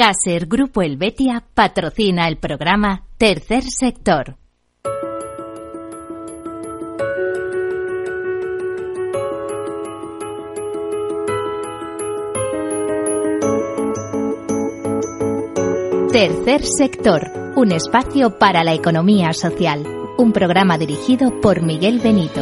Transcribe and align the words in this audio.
Caser 0.00 0.46
Grupo 0.46 0.80
Helvetia 0.80 1.44
patrocina 1.52 2.26
el 2.26 2.38
programa 2.38 3.04
Tercer 3.18 3.64
Sector. 3.64 4.38
Tercer 16.10 16.64
Sector, 16.64 17.52
un 17.56 17.72
espacio 17.72 18.38
para 18.38 18.64
la 18.64 18.72
economía 18.72 19.34
social. 19.34 19.86
Un 20.16 20.32
programa 20.32 20.78
dirigido 20.78 21.42
por 21.42 21.60
Miguel 21.60 21.98
Benito. 21.98 22.40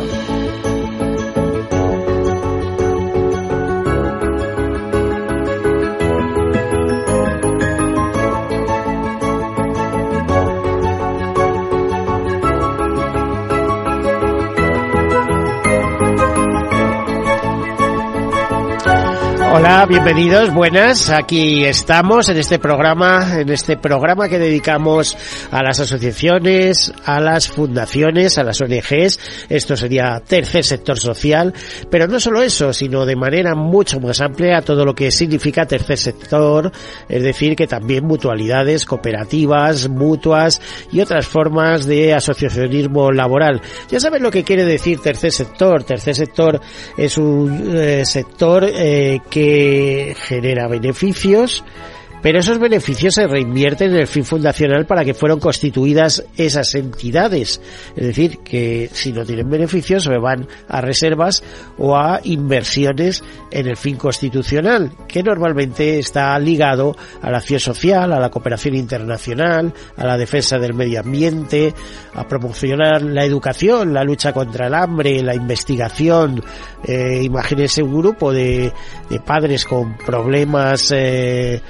Hola, 19.58 19.86
bienvenidos, 19.86 20.54
buenas. 20.54 21.10
Aquí 21.10 21.64
estamos 21.64 22.28
en 22.28 22.36
este 22.36 22.60
programa, 22.60 23.40
en 23.40 23.48
este 23.48 23.76
programa 23.76 24.28
que 24.28 24.38
dedicamos 24.38 25.18
a 25.50 25.64
las 25.64 25.80
asociaciones, 25.80 26.92
a 27.04 27.18
las 27.18 27.48
fundaciones, 27.48 28.38
a 28.38 28.44
las 28.44 28.60
ONGs. 28.60 29.18
Esto 29.48 29.76
sería 29.76 30.22
tercer 30.24 30.64
sector 30.64 30.96
social, 30.96 31.52
pero 31.90 32.06
no 32.06 32.20
solo 32.20 32.40
eso, 32.40 32.72
sino 32.72 33.04
de 33.04 33.16
manera 33.16 33.56
mucho 33.56 33.98
más 33.98 34.20
amplia 34.20 34.58
a 34.58 34.62
todo 34.62 34.84
lo 34.84 34.94
que 34.94 35.10
significa 35.10 35.66
tercer 35.66 35.98
sector, 35.98 36.70
es 37.08 37.22
decir, 37.24 37.56
que 37.56 37.66
también 37.66 38.06
mutualidades, 38.06 38.86
cooperativas, 38.86 39.88
mutuas 39.88 40.62
y 40.92 41.00
otras 41.00 41.26
formas 41.26 41.84
de 41.84 42.14
asociacionismo 42.14 43.10
laboral. 43.10 43.60
Ya 43.90 43.98
saben 43.98 44.22
lo 44.22 44.30
que 44.30 44.44
quiere 44.44 44.64
decir 44.64 45.00
tercer 45.00 45.32
sector. 45.32 45.82
Tercer 45.82 46.14
sector 46.14 46.60
es 46.96 47.18
un 47.18 47.76
eh, 47.76 48.04
sector 48.06 48.64
eh, 48.64 49.18
que 49.28 49.47
genera 50.26 50.68
beneficios, 50.68 51.64
pero 52.22 52.38
esos 52.38 52.58
beneficios 52.58 53.14
se 53.14 53.26
reinvierten 53.26 53.92
en 53.92 54.00
el 54.00 54.06
fin 54.06 54.24
fundacional 54.24 54.86
para 54.86 55.04
que 55.04 55.14
fueron 55.14 55.40
constituidas 55.40 56.24
esas 56.36 56.74
entidades. 56.74 57.60
Es 57.96 58.06
decir, 58.06 58.38
que 58.38 58.90
si 58.92 59.12
no 59.12 59.24
tienen 59.24 59.48
beneficios 59.48 60.04
se 60.04 60.18
van 60.18 60.46
a 60.68 60.80
reservas 60.80 61.42
o 61.78 61.96
a 61.96 62.20
inversiones 62.24 63.22
en 63.50 63.68
el 63.68 63.76
fin 63.76 63.96
constitucional, 63.96 64.92
que 65.06 65.22
normalmente 65.22 65.98
está 65.98 66.38
ligado 66.38 66.96
a 67.22 67.30
la 67.30 67.38
acción 67.38 67.60
social, 67.60 68.12
a 68.12 68.20
la 68.20 68.30
cooperación 68.30 68.74
internacional, 68.74 69.72
a 69.96 70.06
la 70.06 70.16
defensa 70.16 70.58
del 70.58 70.74
medio 70.74 71.00
ambiente, 71.00 71.74
a 72.14 72.26
promocionar 72.26 73.02
la 73.02 73.24
educación, 73.24 73.94
la 73.94 74.04
lucha 74.04 74.32
contra 74.32 74.66
el 74.66 74.74
hambre, 74.74 75.22
la 75.22 75.34
investigación. 75.34 76.42
Eh, 76.84 77.20
imagínense 77.22 77.82
un 77.82 77.96
grupo 77.98 78.32
de, 78.32 78.72
de 79.08 79.20
padres 79.20 79.64
con 79.64 79.96
problemas 79.96 80.92
eh, 80.94 81.60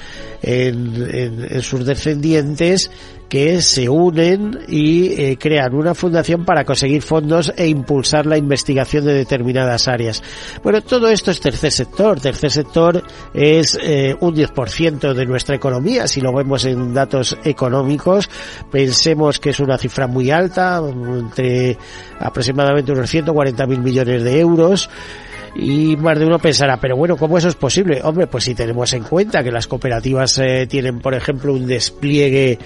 en, 0.42 1.62
sus 1.62 1.84
descendientes 1.84 2.90
que 3.28 3.60
se 3.60 3.90
unen 3.90 4.58
y 4.68 5.12
eh, 5.12 5.36
crean 5.38 5.74
una 5.74 5.94
fundación 5.94 6.46
para 6.46 6.64
conseguir 6.64 7.02
fondos 7.02 7.52
e 7.56 7.68
impulsar 7.68 8.24
la 8.24 8.38
investigación 8.38 9.04
de 9.04 9.12
determinadas 9.12 9.86
áreas. 9.86 10.22
Bueno, 10.62 10.80
todo 10.80 11.08
esto 11.10 11.30
es 11.30 11.40
tercer 11.40 11.70
sector. 11.70 12.20
Tercer 12.20 12.50
sector 12.50 13.02
es 13.34 13.78
eh, 13.82 14.16
un 14.20 14.34
10% 14.34 15.12
de 15.12 15.26
nuestra 15.26 15.56
economía. 15.56 16.08
Si 16.08 16.22
lo 16.22 16.32
vemos 16.32 16.64
en 16.64 16.94
datos 16.94 17.36
económicos, 17.44 18.30
pensemos 18.70 19.38
que 19.38 19.50
es 19.50 19.60
una 19.60 19.76
cifra 19.76 20.06
muy 20.06 20.30
alta, 20.30 20.78
entre 20.78 21.76
aproximadamente 22.18 22.92
unos 22.92 23.12
140.000 23.12 23.78
millones 23.78 24.22
de 24.22 24.40
euros 24.40 24.88
y 25.58 25.96
más 25.96 26.16
de 26.16 26.24
uno 26.24 26.38
pensará, 26.38 26.78
pero 26.78 26.96
bueno, 26.96 27.16
¿cómo 27.16 27.36
eso 27.36 27.48
es 27.48 27.56
posible? 27.56 28.00
Hombre, 28.04 28.28
pues 28.28 28.44
si 28.44 28.54
tenemos 28.54 28.92
en 28.92 29.02
cuenta 29.02 29.42
que 29.42 29.50
las 29.50 29.66
cooperativas 29.66 30.38
eh, 30.38 30.66
tienen, 30.68 31.00
por 31.00 31.14
ejemplo, 31.14 31.52
un 31.52 31.66
despliegue 31.66 32.58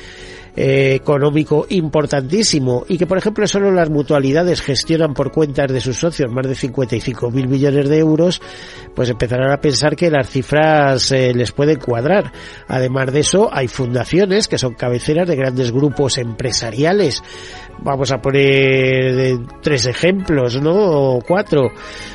eh, 0.55 0.95
económico 0.95 1.65
importantísimo 1.71 2.85
y 2.87 2.99
que, 2.99 3.07
por 3.07 3.17
ejemplo, 3.17 3.47
solo 3.47 3.71
las 3.71 3.89
mutualidades 3.89 4.61
gestionan 4.61 5.15
por 5.15 5.33
cuentas 5.33 5.73
de 5.73 5.81
sus 5.81 5.97
socios 5.97 6.31
más 6.31 6.47
de 6.47 6.55
55 6.55 7.31
mil 7.31 7.49
millones 7.49 7.89
de 7.89 7.99
euros, 7.99 8.43
pues 8.95 9.09
empezarán 9.09 9.51
a 9.51 9.63
pensar 9.63 9.97
que 9.97 10.11
las 10.11 10.29
cifras 10.29 11.11
eh, 11.13 11.33
les 11.35 11.53
pueden 11.53 11.79
cuadrar. 11.79 12.31
Además 12.69 13.11
de 13.11 13.21
eso, 13.21 13.49
hay 13.51 13.69
fundaciones 13.69 14.49
que 14.49 14.59
son 14.59 14.75
cabeceras 14.75 15.27
de 15.27 15.37
grandes 15.37 15.73
grupos 15.73 16.19
empresariales 16.19 17.23
vamos 17.83 18.11
a 18.13 18.21
poner 18.21 19.39
tres 19.61 19.87
ejemplos, 19.87 20.61
¿no? 20.61 20.75
O 20.75 21.21
cuatro. 21.21 21.73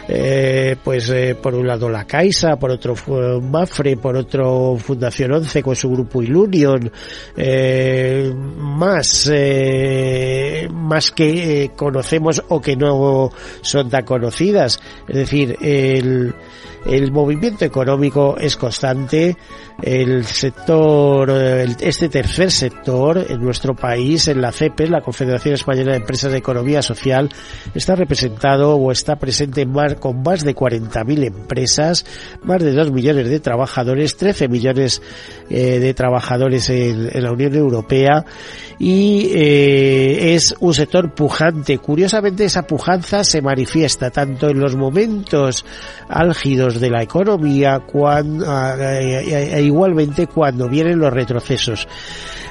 Eh, 0.07 0.78
pues 0.81 1.09
eh, 1.09 1.35
por 1.35 1.53
un 1.53 1.67
lado 1.67 1.89
la 1.89 2.05
Caixa, 2.05 2.55
por 2.55 2.72
otro 2.72 2.95
Mafre, 3.41 3.97
por 3.97 4.16
otro 4.16 4.78
Fundación 4.78 5.33
11 5.33 5.61
con 5.61 5.75
su 5.75 5.89
grupo 5.89 6.22
Ilunion, 6.22 6.89
eh, 7.35 8.33
más, 8.33 9.29
más 10.72 11.11
que 11.11 11.72
conocemos 11.75 12.41
o 12.47 12.61
que 12.61 12.75
no 12.75 13.29
son 13.61 13.89
tan 13.89 14.05
conocidas. 14.05 14.79
Es 15.07 15.16
decir, 15.16 15.57
el, 15.61 16.34
el 16.88 17.12
movimiento 17.12 17.66
económico 17.66 18.38
es 18.38 18.58
constante, 18.58 19.38
el 19.81 20.25
sector, 20.25 21.30
este 21.80 22.09
tercer 22.09 22.52
sector 22.52 23.25
en 23.30 23.42
nuestro 23.42 23.75
país, 23.75 24.28
en 24.28 24.42
la 24.42 24.52
CEPE, 24.52 24.88
la 24.88 25.02
Confederación 25.02 25.53
Española 25.53 25.92
de 25.92 25.97
Empresas 25.97 26.31
de 26.31 26.38
Economía 26.38 26.81
Social, 26.81 27.30
está 27.76 27.96
representado 27.96 28.76
o 28.76 28.92
está 28.92 29.18
presente 29.18 29.68
con 30.00 30.22
más 30.24 30.44
de 30.44 30.56
40.000 30.56 31.26
empresas, 31.26 32.06
más 32.44 32.64
de 32.64 32.72
2 32.74 32.92
millones 32.92 33.30
de 33.30 33.40
trabajadores, 33.40 34.18
13 34.18 34.47
millones 34.47 35.02
eh, 35.50 35.80
de 35.80 35.94
trabajadores 35.94 36.70
en, 36.70 37.24
la 37.24 37.31
Unión 37.31 37.56
Europea 37.56 38.26
y 38.80 39.31
eh, 39.34 40.36
es 40.36 40.56
un 40.59 40.74
sector 40.74 41.14
pujante. 41.14 41.78
Curiosamente 41.80 42.46
esa 42.46 42.64
pujanza 42.64 43.24
se 43.24 43.42
manifiesta 43.42 44.09
tanto 44.12 44.50
en 44.50 44.59
los 44.59 44.76
momentos 44.76 45.66
álgidos 46.09 46.77
de 46.80 46.90
la 46.90 47.04
economía 47.04 47.80
cuando, 47.80 48.46
eh, 48.80 49.54
e 49.54 49.62
igualmente 49.62 50.28
cuando 50.28 50.68
vienen 50.68 51.00
los 51.00 51.14
retrocesos. 51.14 51.88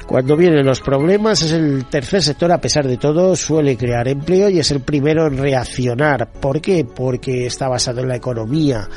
Cuando 0.07 0.37
vienen 0.37 0.65
los 0.65 0.81
problemas 0.81 1.43
es 1.43 1.51
el 1.51 1.87
tercer 1.87 2.23
sector, 2.23 2.53
a 2.53 2.61
pesar 2.61 2.87
de 2.87 2.97
todo, 2.97 3.35
suele 3.35 3.77
crear 3.77 4.07
empleo 4.07 4.49
y 4.49 4.61
es 4.61 4.71
el 4.71 4.81
primero 4.81 5.27
en 5.27 5.37
reaccionar. 5.37 6.31
¿Por 6.31 6.61
qué? 6.61 6.85
Porque 6.85 7.47
está 7.47 7.69
basado 7.69 8.03
en 8.03 8.09
la 8.09 8.15
economía 8.15 8.89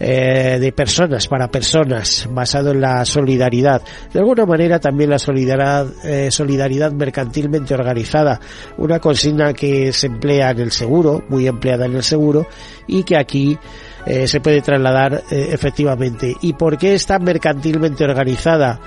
eh, 0.00 0.56
de 0.58 0.72
personas 0.72 1.28
para 1.28 1.48
personas, 1.48 2.26
basado 2.30 2.70
en 2.70 2.80
la 2.80 3.04
solidaridad. 3.04 3.82
De 4.10 4.18
alguna 4.18 4.46
manera 4.46 4.80
también 4.80 5.10
la 5.10 5.18
solidaridad, 5.18 5.88
eh, 6.02 6.30
solidaridad 6.30 6.90
mercantilmente 6.92 7.74
organizada, 7.74 8.40
una 8.78 8.98
consigna 8.98 9.52
que 9.52 9.92
se 9.92 10.06
emplea 10.06 10.52
en 10.52 10.60
el 10.60 10.72
seguro, 10.72 11.22
muy 11.28 11.46
empleada 11.46 11.84
en 11.84 11.96
el 11.96 12.02
seguro, 12.02 12.46
y 12.86 13.02
que 13.02 13.18
aquí 13.18 13.58
eh, 14.06 14.28
se 14.28 14.40
puede 14.40 14.62
trasladar 14.62 15.24
eh, 15.30 15.48
efectivamente. 15.50 16.34
¿Y 16.40 16.52
por 16.52 16.78
qué 16.78 16.94
está 16.94 17.18
mercantilmente 17.18 18.04
organizada? 18.04 18.80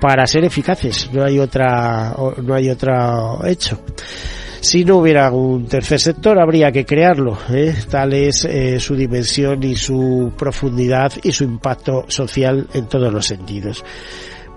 Para 0.00 0.26
ser 0.26 0.44
eficaces, 0.44 1.10
no 1.12 1.22
hay 1.22 1.38
otra, 1.38 2.14
no 2.42 2.54
hay 2.54 2.68
otro 2.68 3.40
hecho. 3.46 3.78
Si 4.60 4.84
no 4.84 4.96
hubiera 4.96 5.30
un 5.30 5.66
tercer 5.66 6.00
sector, 6.00 6.40
habría 6.40 6.72
que 6.72 6.84
crearlo. 6.84 7.38
¿eh? 7.50 7.72
Tal 7.88 8.12
es 8.12 8.48
su 8.78 8.96
dimensión 8.96 9.62
y 9.62 9.76
su 9.76 10.32
profundidad 10.36 11.12
y 11.22 11.30
su 11.30 11.44
impacto 11.44 12.04
social 12.08 12.66
en 12.74 12.86
todos 12.86 13.12
los 13.12 13.26
sentidos. 13.26 13.84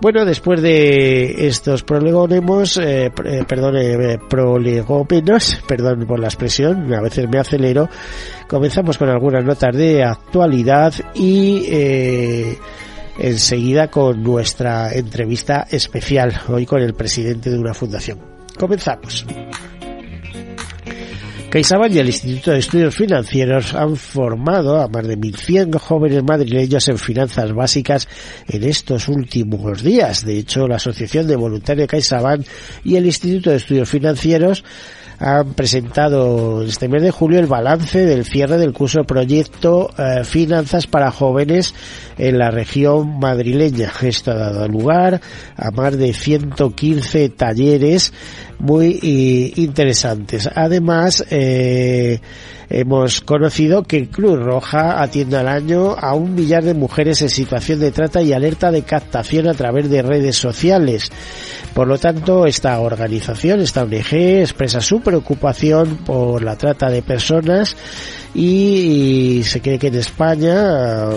Bueno, 0.00 0.26
después 0.26 0.60
de 0.60 1.46
estos 1.46 1.82
prolegónemos, 1.82 2.76
eh, 2.76 3.06
eh 3.24 3.44
perdón, 3.48 3.76
eh, 3.78 4.18
prolegómenos, 4.28 5.62
perdón 5.68 6.06
por 6.06 6.20
la 6.20 6.26
expresión, 6.26 6.92
a 6.92 7.00
veces 7.00 7.26
me 7.30 7.38
acelero, 7.38 7.88
comenzamos 8.46 8.98
con 8.98 9.08
algunas 9.08 9.44
notas 9.44 9.74
de 9.74 10.04
actualidad 10.04 10.92
y 11.14 11.64
eh, 11.68 12.58
enseguida 13.18 13.88
con 13.88 14.22
nuestra 14.22 14.92
entrevista 14.92 15.66
especial, 15.70 16.40
hoy 16.48 16.66
con 16.66 16.82
el 16.82 16.92
presidente 16.92 17.48
de 17.48 17.58
una 17.58 17.72
fundación. 17.72 18.18
Comenzamos. 18.58 19.26
CaixaBank 21.56 21.94
y 21.94 21.98
el 22.00 22.08
Instituto 22.08 22.50
de 22.50 22.58
Estudios 22.58 22.94
Financieros 22.94 23.72
han 23.72 23.96
formado 23.96 24.78
a 24.78 24.88
más 24.88 25.06
de 25.06 25.16
1.100 25.16 25.78
jóvenes 25.78 26.22
madrileños 26.22 26.86
en 26.88 26.98
finanzas 26.98 27.54
básicas 27.54 28.06
en 28.46 28.62
estos 28.64 29.08
últimos 29.08 29.82
días. 29.82 30.26
De 30.26 30.36
hecho, 30.36 30.68
la 30.68 30.76
Asociación 30.76 31.26
de 31.26 31.34
Voluntarios 31.34 31.88
CaixaBank 31.88 32.46
y 32.84 32.96
el 32.96 33.06
Instituto 33.06 33.48
de 33.48 33.56
Estudios 33.56 33.88
Financieros 33.88 34.64
han 35.18 35.54
presentado 35.54 36.62
este 36.62 36.88
mes 36.88 37.02
de 37.02 37.10
julio 37.10 37.40
el 37.40 37.46
balance 37.46 38.04
del 38.04 38.24
cierre 38.24 38.58
del 38.58 38.72
curso 38.72 39.04
proyecto 39.04 39.90
eh, 39.96 40.24
Finanzas 40.24 40.86
para 40.86 41.10
Jóvenes 41.10 41.74
en 42.18 42.38
la 42.38 42.50
región 42.50 43.18
madrileña. 43.18 43.92
Esto 44.02 44.32
ha 44.32 44.36
dado 44.36 44.68
lugar 44.68 45.20
a 45.56 45.70
más 45.70 45.96
de 45.96 46.12
115 46.12 47.30
talleres 47.30 48.12
muy 48.58 48.98
eh, 49.02 49.52
interesantes. 49.56 50.48
Además, 50.54 51.24
eh, 51.30 52.20
hemos 52.68 53.20
conocido 53.20 53.82
que 53.82 54.08
Cruz 54.08 54.38
Roja 54.42 55.02
atiende 55.02 55.36
al 55.36 55.48
año 55.48 55.96
a 55.98 56.14
un 56.14 56.34
millar 56.34 56.64
de 56.64 56.74
mujeres 56.74 57.22
en 57.22 57.30
situación 57.30 57.80
de 57.80 57.92
trata 57.92 58.22
y 58.22 58.32
alerta 58.32 58.70
de 58.70 58.82
captación 58.82 59.48
a 59.48 59.54
través 59.54 59.90
de 59.90 60.02
redes 60.02 60.36
sociales. 60.36 61.10
Por 61.74 61.88
lo 61.88 61.98
tanto, 61.98 62.46
esta 62.46 62.80
organización, 62.80 63.60
esta 63.60 63.82
ONG, 63.82 64.14
expresa 64.40 64.80
su 64.80 65.00
preocupación 65.00 65.98
por 65.98 66.42
la 66.42 66.56
trata 66.56 66.88
de 66.88 67.02
personas 67.02 67.76
y, 68.34 69.42
se 69.44 69.60
cree 69.60 69.78
que 69.78 69.88
en 69.88 69.96
España 69.96 71.08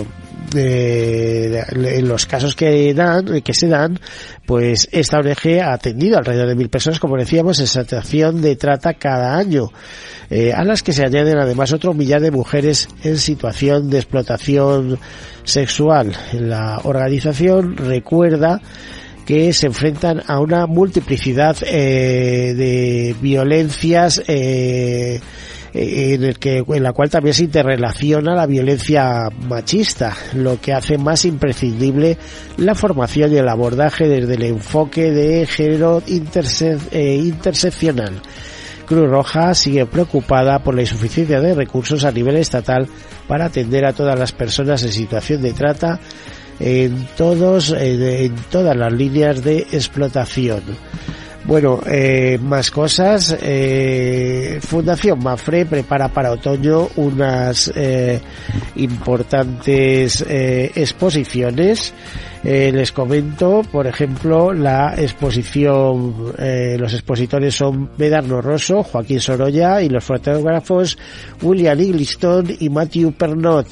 en 0.54 2.08
los 2.08 2.26
casos 2.26 2.54
que 2.54 2.92
dan, 2.94 3.40
que 3.42 3.54
se 3.54 3.68
dan, 3.68 3.98
pues 4.46 4.88
esta 4.92 5.18
ONG 5.18 5.60
ha 5.62 5.72
atendido 5.72 6.18
alrededor 6.18 6.48
de 6.48 6.54
mil 6.54 6.68
personas, 6.68 6.98
como 6.98 7.16
decíamos, 7.16 7.60
en 7.60 7.66
situación 7.66 8.42
de 8.42 8.56
trata 8.56 8.94
cada 8.94 9.36
año, 9.36 9.70
eh, 10.30 10.52
a 10.52 10.64
las 10.64 10.82
que 10.82 10.92
se 10.92 11.04
añaden 11.04 11.38
además 11.38 11.72
otro 11.72 11.94
millar 11.94 12.20
de 12.20 12.30
mujeres 12.30 12.88
en 13.04 13.18
situación 13.18 13.90
de 13.90 13.98
explotación 13.98 14.98
sexual. 15.44 16.12
La 16.32 16.80
organización 16.84 17.76
recuerda 17.76 18.60
que 19.26 19.52
se 19.52 19.66
enfrentan 19.66 20.22
a 20.26 20.40
una 20.40 20.66
multiplicidad 20.66 21.56
eh, 21.62 22.54
de 22.56 23.14
violencias 23.20 24.20
eh, 24.26 25.20
en 25.72 26.24
el 26.24 26.38
que 26.38 26.64
en 26.66 26.82
la 26.82 26.92
cual 26.92 27.10
también 27.10 27.34
se 27.34 27.44
interrelaciona 27.44 28.34
la 28.34 28.46
violencia 28.46 29.28
machista, 29.48 30.16
lo 30.34 30.60
que 30.60 30.72
hace 30.72 30.98
más 30.98 31.24
imprescindible 31.24 32.16
la 32.56 32.74
formación 32.74 33.32
y 33.32 33.36
el 33.36 33.48
abordaje 33.48 34.08
desde 34.08 34.34
el 34.34 34.42
enfoque 34.42 35.10
de 35.10 35.46
género 35.46 36.02
eh, 36.06 37.20
interseccional. 37.22 38.20
Cruz 38.86 39.08
Roja 39.08 39.54
sigue 39.54 39.86
preocupada 39.86 40.58
por 40.64 40.74
la 40.74 40.80
insuficiencia 40.80 41.40
de 41.40 41.54
recursos 41.54 42.04
a 42.04 42.10
nivel 42.10 42.36
estatal 42.36 42.88
para 43.28 43.44
atender 43.44 43.84
a 43.84 43.92
todas 43.92 44.18
las 44.18 44.32
personas 44.32 44.82
en 44.82 44.92
situación 44.92 45.42
de 45.42 45.52
trata 45.52 46.00
en 46.58 47.08
todos 47.16 47.70
eh, 47.72 48.24
en 48.24 48.34
todas 48.50 48.76
las 48.76 48.92
líneas 48.92 49.42
de 49.42 49.60
explotación. 49.72 50.62
Bueno, 51.50 51.80
eh, 51.84 52.38
más 52.40 52.70
cosas. 52.70 53.36
Eh, 53.42 54.60
Fundación 54.62 55.18
Mafre 55.20 55.66
prepara 55.66 56.06
para 56.06 56.30
otoño 56.30 56.90
unas 56.94 57.72
eh, 57.74 58.20
importantes 58.76 60.24
eh, 60.28 60.70
exposiciones. 60.76 61.92
Eh, 62.42 62.72
les 62.72 62.90
comento, 62.90 63.62
por 63.70 63.86
ejemplo, 63.86 64.54
la 64.54 64.94
exposición, 64.96 66.32
eh, 66.38 66.76
los 66.78 66.94
expositores 66.94 67.54
son 67.54 67.90
Medarno 67.98 68.40
Rosso, 68.40 68.82
Joaquín 68.82 69.20
Sorolla 69.20 69.82
y 69.82 69.90
los 69.90 70.02
fotógrafos 70.02 70.96
William 71.42 71.78
Igliston 71.78 72.46
y 72.58 72.70
Matthew 72.70 73.12
Pernot. 73.12 73.66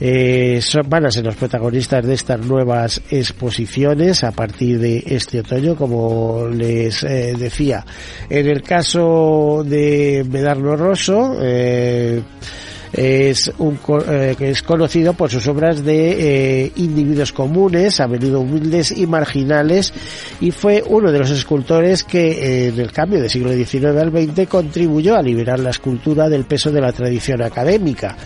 Eh, 0.00 0.60
son, 0.62 0.88
van 0.88 1.04
a 1.04 1.10
ser 1.10 1.26
los 1.26 1.36
protagonistas 1.36 2.06
de 2.06 2.14
estas 2.14 2.40
nuevas 2.40 3.02
exposiciones 3.10 4.24
a 4.24 4.32
partir 4.32 4.78
de 4.78 5.02
este 5.06 5.40
otoño, 5.40 5.76
como 5.76 6.48
les 6.48 7.02
eh, 7.02 7.34
decía. 7.38 7.84
En 8.30 8.46
el 8.46 8.62
caso 8.62 9.62
de 9.66 10.24
Medarno 10.30 10.74
Rosso, 10.74 11.36
es, 12.96 13.52
un, 13.58 13.78
eh, 14.08 14.34
es 14.40 14.62
conocido 14.62 15.12
por 15.12 15.30
sus 15.30 15.46
obras 15.48 15.84
de 15.84 16.64
eh, 16.64 16.72
individuos 16.76 17.32
comunes, 17.32 18.00
a 18.00 18.08
menudo 18.08 18.40
humildes 18.40 18.90
y 18.90 19.06
marginales, 19.06 19.92
y 20.40 20.50
fue 20.50 20.82
uno 20.86 21.12
de 21.12 21.18
los 21.18 21.30
escultores 21.30 22.04
que 22.04 22.30
eh, 22.30 22.68
en 22.68 22.80
el 22.80 22.92
cambio 22.92 23.20
del 23.20 23.30
siglo 23.30 23.52
XIX 23.52 23.84
al 23.96 24.10
XX 24.10 24.48
contribuyó 24.48 25.16
a 25.16 25.22
liberar 25.22 25.60
la 25.60 25.70
escultura 25.70 26.28
del 26.28 26.44
peso 26.44 26.72
de 26.72 26.80
la 26.80 26.92
tradición 26.92 27.42
académica. 27.42 28.16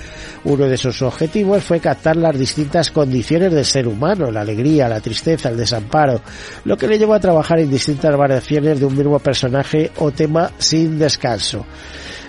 Uno 0.44 0.66
de 0.66 0.76
sus 0.76 1.02
objetivos 1.02 1.62
fue 1.62 1.80
captar 1.80 2.16
las 2.16 2.38
distintas 2.38 2.90
condiciones 2.90 3.52
del 3.52 3.64
ser 3.64 3.86
humano, 3.86 4.30
la 4.30 4.40
alegría, 4.40 4.88
la 4.88 5.00
tristeza, 5.00 5.50
el 5.50 5.56
desamparo, 5.56 6.22
lo 6.64 6.76
que 6.76 6.86
le 6.86 6.98
llevó 6.98 7.14
a 7.14 7.20
trabajar 7.20 7.60
en 7.60 7.70
distintas 7.70 8.16
variaciones 8.16 8.80
de 8.80 8.86
un 8.86 8.96
mismo 8.96 9.18
personaje 9.18 9.90
o 9.98 10.10
tema 10.10 10.50
sin 10.58 10.98
descanso. 10.98 11.66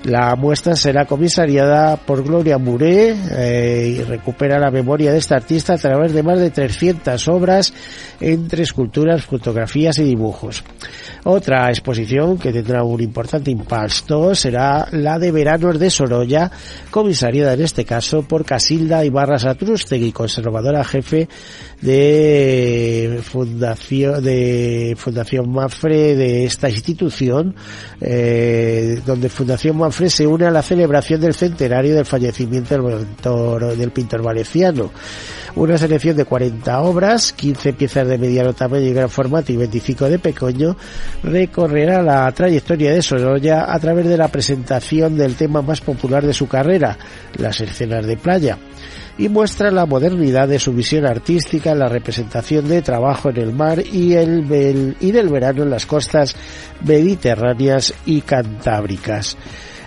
La 0.03 0.35
muestra 0.35 0.75
será 0.75 1.05
comisariada 1.05 1.95
por 1.95 2.23
Gloria 2.23 2.57
Muré 2.57 3.15
eh, 3.31 3.97
y 3.97 4.03
recupera 4.03 4.57
la 4.57 4.71
memoria 4.71 5.11
de 5.11 5.19
esta 5.19 5.35
artista 5.35 5.73
a 5.73 5.77
través 5.77 6.11
de 6.11 6.23
más 6.23 6.39
de 6.39 6.49
300 6.49 7.27
obras 7.27 7.71
entre 8.19 8.63
esculturas, 8.63 9.23
fotografías 9.23 9.99
y 9.99 10.03
dibujos. 10.03 10.63
Otra 11.23 11.69
exposición 11.69 12.39
que 12.39 12.51
tendrá 12.51 12.83
un 12.83 12.99
importante 12.99 13.51
impacto 13.51 14.33
será 14.33 14.87
la 14.91 15.19
de 15.19 15.31
Veranos 15.31 15.77
de 15.77 15.91
Sorolla, 15.91 16.49
comisariada 16.89 17.53
en 17.53 17.61
este 17.61 17.85
caso 17.85 18.00
por 18.27 18.45
Casilda 18.45 19.05
Ibarra 19.05 19.39
Satrústegui, 19.39 20.11
conservadora 20.11 20.83
jefe 20.83 21.29
de 21.81 23.19
Fundación, 23.23 24.23
de 24.23 24.95
Fundación 24.97 25.49
Mafre 25.51 26.15
de 26.15 26.45
esta 26.45 26.69
institución, 26.69 27.55
eh, 27.99 28.99
donde 29.05 29.29
Fundación 29.29 29.77
Mafre 29.77 30.09
se 30.09 30.25
une 30.25 30.45
a 30.45 30.51
la 30.51 30.61
celebración 30.61 31.21
del 31.21 31.33
centenario 31.33 31.95
del 31.95 32.05
fallecimiento 32.05 32.75
del 32.75 33.05
pintor, 33.05 33.75
del 33.77 33.91
pintor 33.91 34.21
valenciano. 34.21 34.91
Una 35.55 35.77
selección 35.77 36.15
de 36.15 36.25
40 36.25 36.81
obras, 36.81 37.33
15 37.33 37.73
piezas 37.73 38.07
de 38.07 38.17
mediano 38.17 38.53
tamaño 38.53 38.85
y 38.85 38.93
gran 38.93 39.09
formato 39.09 39.51
y 39.51 39.57
25 39.57 40.09
de 40.09 40.19
pequeño, 40.19 40.77
recorrerá 41.23 42.01
la 42.01 42.31
trayectoria 42.31 42.93
de 42.93 43.01
Sorolla 43.01 43.65
a 43.71 43.79
través 43.79 44.07
de 44.07 44.17
la 44.17 44.29
presentación 44.29 45.17
del 45.17 45.35
tema 45.35 45.61
más 45.61 45.81
popular 45.81 46.25
de 46.25 46.33
su 46.33 46.47
carrera, 46.47 46.97
las 47.37 47.59
escenas 47.59 48.05
de 48.05 48.17
playa 48.17 48.57
y 49.17 49.29
muestra 49.29 49.71
la 49.71 49.85
modernidad 49.85 50.47
de 50.47 50.57
su 50.57 50.73
visión 50.73 51.05
artística 51.05 51.71
en 51.71 51.79
la 51.79 51.89
representación 51.89 52.67
de 52.67 52.81
trabajo 52.81 53.29
en 53.29 53.37
el 53.37 53.53
mar 53.53 53.83
y, 53.85 54.13
el, 54.13 54.95
y 54.99 55.11
del 55.11 55.29
verano 55.29 55.63
en 55.63 55.69
las 55.69 55.85
costas 55.85 56.35
mediterráneas 56.83 57.93
y 58.05 58.21
cantábricas. 58.21 59.37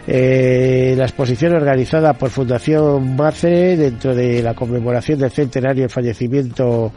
Eh, 0.06 0.94
la 0.98 1.04
exposición 1.04 1.54
organizada 1.54 2.12
por 2.12 2.28
Fundación 2.28 3.16
MACE 3.16 3.76
dentro 3.76 4.14
de 4.14 4.42
la 4.42 4.52
conmemoración 4.52 5.18
del 5.18 5.30
centenario 5.30 5.84
del 5.84 5.90
fallecimiento 5.90 6.92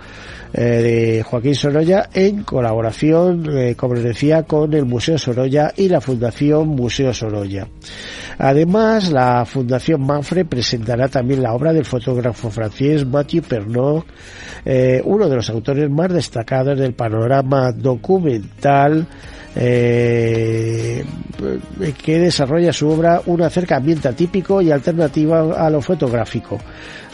eh, 0.54 0.62
de 0.62 1.24
Joaquín 1.24 1.56
Sorolla 1.56 2.10
en 2.14 2.44
colaboración, 2.44 3.46
eh, 3.58 3.76
como 3.76 3.94
les 3.94 4.04
decía, 4.04 4.44
con 4.44 4.74
el 4.74 4.86
Museo 4.86 5.18
Sorolla 5.18 5.72
y 5.78 5.88
la 5.88 6.02
Fundación 6.02 6.68
Museo 6.68 7.14
Sorolla. 7.14 7.68
Además, 8.40 9.10
la 9.10 9.46
Fundación 9.46 10.06
Manfre 10.06 10.44
presentará 10.44 11.08
también 11.08 11.42
la 11.42 11.54
obra 11.54 11.72
del 11.72 11.86
fotógrafo 11.86 12.50
francés 12.50 13.06
Mathieu 13.06 13.42
Pernod, 13.42 14.04
uno 15.06 15.30
de 15.30 15.36
los 15.36 15.50
autores 15.50 15.90
más 15.90 16.14
destacados 16.14 16.78
del 16.78 16.94
panorama 16.94 17.72
documental 17.72 19.08
eh, 19.60 21.04
que 22.04 22.20
desarrolla 22.20 22.72
su 22.72 22.88
obra 22.90 23.22
un 23.26 23.42
acercamiento 23.42 24.10
atípico 24.10 24.62
y 24.62 24.72
alternativa 24.72 25.66
a 25.66 25.70
lo 25.70 25.82
fotográfico. 25.82 26.60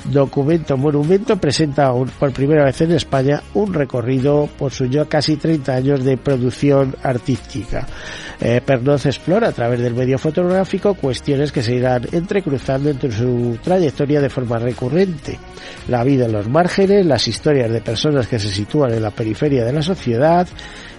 Documento 0.05 0.75
Monumento 0.75 1.37
presenta 1.37 1.93
por 1.93 2.33
primera 2.33 2.65
vez 2.65 2.81
en 2.81 2.91
España 2.91 3.41
un 3.53 3.73
recorrido 3.73 4.49
por 4.57 4.73
su 4.73 4.85
ya 4.85 5.05
casi 5.05 5.37
30 5.37 5.73
años 5.73 6.03
de 6.03 6.17
producción 6.17 6.93
artística. 7.01 7.87
Eh, 8.41 8.61
explora 9.05 9.47
a 9.47 9.51
través 9.53 9.79
del 9.79 9.93
medio 9.93 10.17
fotográfico 10.17 10.95
cuestiones 10.95 11.53
que 11.53 11.63
se 11.63 11.75
irán 11.75 12.05
entrecruzando 12.11 12.89
entre 12.89 13.11
su 13.13 13.57
trayectoria 13.63 14.19
de 14.19 14.29
forma 14.29 14.59
recurrente. 14.59 15.39
La 15.87 16.03
vida 16.03 16.25
en 16.25 16.33
los 16.33 16.49
márgenes, 16.49 17.05
las 17.05 17.25
historias 17.25 17.71
de 17.71 17.79
personas 17.79 18.27
que 18.27 18.39
se 18.39 18.49
sitúan 18.49 18.93
en 18.93 19.03
la 19.03 19.11
periferia 19.11 19.63
de 19.63 19.71
la 19.71 19.81
sociedad, 19.81 20.45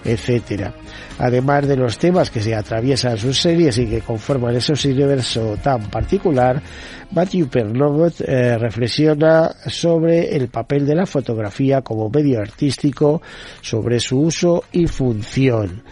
etcétera. 0.03 0.73
Además 1.17 1.67
de 1.67 1.77
los 1.77 1.97
temas 1.97 2.29
que 2.29 2.41
se 2.41 2.53
atraviesan 2.53 3.17
sus 3.17 3.39
series 3.39 3.77
y 3.77 3.87
que 3.87 4.01
conforman 4.01 4.55
ese 4.55 4.73
universo 4.87 5.57
tan 5.63 5.89
particular, 5.89 6.61
Matthew 7.11 7.47
Pernod 7.47 8.13
eh, 8.19 8.57
reflexiona 8.57 9.49
sobre 9.67 10.35
el 10.35 10.49
papel 10.49 10.85
de 10.85 10.95
la 10.95 11.05
fotografía 11.05 11.81
como 11.81 12.09
medio 12.09 12.41
artístico, 12.41 13.21
sobre 13.61 13.99
su 13.99 14.19
uso 14.19 14.65
y 14.71 14.87
función. 14.87 15.83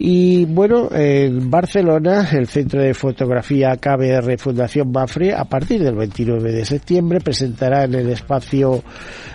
Y 0.00 0.44
bueno, 0.44 0.88
en 0.92 1.50
Barcelona, 1.50 2.28
el 2.30 2.46
Centro 2.46 2.80
de 2.80 2.94
Fotografía 2.94 3.76
KBR 3.76 4.38
Fundación 4.38 4.92
Mafre, 4.92 5.34
a 5.34 5.44
partir 5.44 5.82
del 5.82 5.96
29 5.96 6.52
de 6.52 6.64
septiembre, 6.64 7.18
presentará 7.18 7.82
en 7.82 7.94
el 7.94 8.10
espacio, 8.10 8.84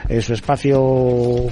en 0.07 0.21
su 0.21 0.31
espacio, 0.31 1.47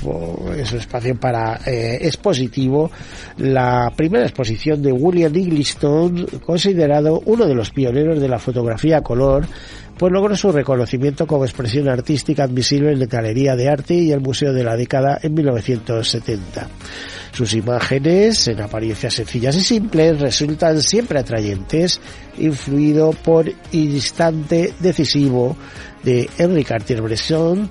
en 0.56 0.66
su 0.66 0.78
espacio 0.78 1.20
para 1.20 1.60
eh, 1.66 2.00
expositivo, 2.04 2.90
la 3.38 3.92
primera 3.94 4.24
exposición 4.24 4.82
de 4.82 4.94
William 4.94 5.36
Eggleston, 5.36 6.26
considerado 6.46 7.22
uno 7.26 7.46
de 7.46 7.56
los 7.56 7.72
pioneros 7.72 8.22
de 8.22 8.30
la 8.30 8.40
fotografía 8.40 9.02
color, 9.02 9.46
pues 9.98 10.14
logró 10.14 10.38
su 10.38 10.54
reconocimiento 10.54 11.28
como 11.28 11.44
expresión 11.44 11.90
artística 11.90 12.46
admisible 12.46 12.94
en 12.94 13.00
la 13.02 13.08
Galería 13.08 13.58
de 13.58 13.68
Arte 13.68 13.94
y 13.94 14.14
el 14.14 14.22
Museo 14.22 14.54
de 14.54 14.64
la 14.64 14.78
Década 14.78 15.20
en 15.22 15.34
1970. 15.34 16.70
Sus 17.32 17.54
imágenes, 17.54 18.48
en 18.48 18.62
apariencia 18.62 19.10
sencillas 19.10 19.56
y 19.56 19.62
simples, 19.62 20.20
resultan 20.20 20.82
siempre 20.82 21.20
atrayentes, 21.20 22.02
influido 22.38 23.12
por 23.12 23.52
Instante 23.72 24.74
Decisivo 24.80 25.56
de 26.04 26.30
Henri 26.38 26.64
Cartier-Bresson, 26.64 27.70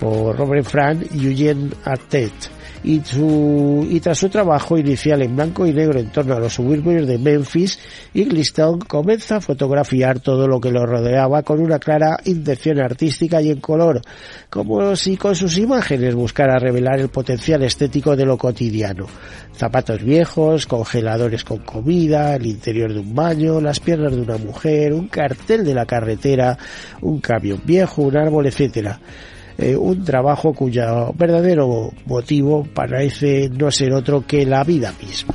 por 0.00 0.36
Robert 0.36 0.66
Frank 0.66 1.06
y 1.14 1.26
Eugene 1.26 1.70
Artet 1.84 2.55
y, 2.86 3.00
su, 3.00 3.84
y 3.90 3.98
tras 3.98 4.16
su 4.16 4.28
trabajo 4.28 4.78
inicial 4.78 5.20
en 5.20 5.34
blanco 5.34 5.66
y 5.66 5.72
negro 5.72 5.98
en 5.98 6.10
torno 6.10 6.34
a 6.36 6.38
los 6.38 6.54
suburbios 6.54 7.04
de 7.06 7.18
Memphis, 7.18 7.80
Eggleston 8.14 8.78
comienza 8.78 9.36
a 9.36 9.40
fotografiar 9.40 10.20
todo 10.20 10.46
lo 10.46 10.60
que 10.60 10.70
lo 10.70 10.86
rodeaba 10.86 11.42
con 11.42 11.60
una 11.60 11.80
clara 11.80 12.16
intención 12.24 12.78
artística 12.78 13.42
y 13.42 13.50
en 13.50 13.60
color, 13.60 14.02
como 14.48 14.94
si 14.94 15.16
con 15.16 15.34
sus 15.34 15.58
imágenes 15.58 16.14
buscara 16.14 16.60
revelar 16.60 17.00
el 17.00 17.08
potencial 17.08 17.64
estético 17.64 18.14
de 18.14 18.24
lo 18.24 18.38
cotidiano. 18.38 19.06
Zapatos 19.52 20.04
viejos, 20.04 20.66
congeladores 20.66 21.42
con 21.42 21.58
comida, 21.58 22.36
el 22.36 22.46
interior 22.46 22.92
de 22.92 23.00
un 23.00 23.16
baño, 23.16 23.60
las 23.60 23.80
piernas 23.80 24.14
de 24.14 24.22
una 24.22 24.38
mujer, 24.38 24.92
un 24.92 25.08
cartel 25.08 25.64
de 25.64 25.74
la 25.74 25.86
carretera, 25.86 26.56
un 27.00 27.18
camión 27.20 27.60
viejo, 27.64 28.02
un 28.02 28.16
árbol, 28.16 28.46
etcétera. 28.46 29.00
Eh, 29.58 29.74
un 29.74 30.04
trabajo 30.04 30.52
cuyo 30.52 31.14
verdadero 31.14 31.90
motivo 32.04 32.66
parece 32.74 33.48
no 33.48 33.70
ser 33.70 33.92
otro 33.94 34.26
que 34.26 34.44
la 34.44 34.62
vida 34.64 34.92
misma. 35.02 35.34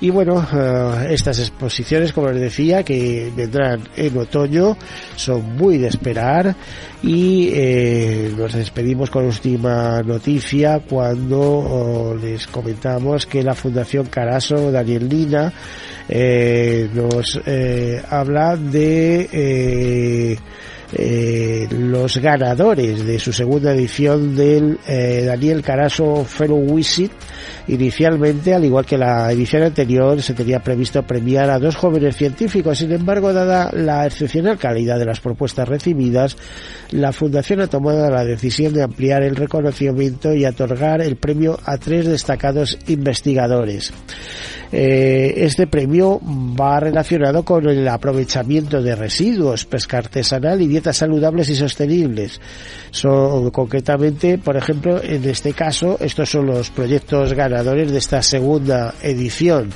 Y 0.00 0.10
bueno, 0.10 0.46
eh, 0.52 1.08
estas 1.10 1.40
exposiciones, 1.40 2.12
como 2.12 2.28
les 2.30 2.40
decía, 2.42 2.84
que 2.84 3.32
vendrán 3.34 3.80
en 3.96 4.16
otoño, 4.18 4.76
son 5.16 5.56
muy 5.56 5.78
de 5.78 5.88
esperar 5.88 6.54
y 7.02 7.48
eh, 7.52 8.32
nos 8.36 8.52
despedimos 8.52 9.10
con 9.10 9.24
última 9.24 10.02
noticia 10.02 10.80
cuando 10.80 11.40
oh, 11.40 12.14
les 12.14 12.46
comentamos 12.46 13.26
que 13.26 13.42
la 13.42 13.54
Fundación 13.54 14.06
Caraso 14.06 14.70
Daniel 14.70 15.08
Lina 15.08 15.52
nos 16.94 17.40
habla 18.08 18.56
de 18.56 20.38
eh, 20.92 21.68
los 21.70 22.16
ganadores 22.16 23.04
de 23.04 23.18
su 23.18 23.32
segunda 23.32 23.74
edición 23.74 24.34
del 24.34 24.78
eh, 24.86 25.24
Daniel 25.26 25.62
Caraso 25.62 26.24
Fellow 26.24 26.74
Visit. 26.74 27.12
Inicialmente, 27.68 28.54
al 28.54 28.64
igual 28.64 28.86
que 28.86 28.96
la 28.96 29.30
edición 29.30 29.62
anterior, 29.64 30.22
se 30.22 30.32
tenía 30.32 30.60
previsto 30.60 31.02
premiar 31.02 31.50
a 31.50 31.58
dos 31.58 31.76
jóvenes 31.76 32.16
científicos. 32.16 32.78
Sin 32.78 32.92
embargo, 32.92 33.34
dada 33.34 33.70
la 33.72 34.06
excepcional 34.06 34.56
calidad 34.56 34.98
de 34.98 35.04
las 35.04 35.20
propuestas 35.20 35.68
recibidas, 35.68 36.36
la 36.90 37.12
Fundación 37.12 37.60
ha 37.60 37.66
tomado 37.66 38.08
la 38.10 38.24
decisión 38.24 38.72
de 38.72 38.82
ampliar 38.82 39.22
el 39.22 39.36
reconocimiento 39.36 40.32
y 40.32 40.46
otorgar 40.46 41.02
el 41.02 41.16
premio 41.16 41.58
a 41.64 41.76
tres 41.76 42.06
destacados 42.06 42.78
investigadores. 42.86 43.92
Eh, 44.70 45.34
este 45.36 45.66
premio 45.66 46.20
va 46.22 46.80
relacionado 46.80 47.42
con 47.42 47.66
el 47.68 47.88
aprovechamiento 47.88 48.82
de 48.82 48.94
residuos, 48.94 49.64
pesca 49.64 49.98
artesanal 49.98 50.60
y 50.60 50.66
saludables 50.92 51.48
y 51.48 51.56
sostenibles. 51.56 52.40
Son 52.90 53.50
concretamente, 53.50 54.38
por 54.38 54.56
ejemplo, 54.56 55.02
en 55.02 55.24
este 55.28 55.52
caso, 55.52 55.96
estos 56.00 56.30
son 56.30 56.46
los 56.46 56.70
proyectos 56.70 57.32
ganadores 57.34 57.90
de 57.90 57.98
esta 57.98 58.22
segunda 58.22 58.94
edición. 59.02 59.70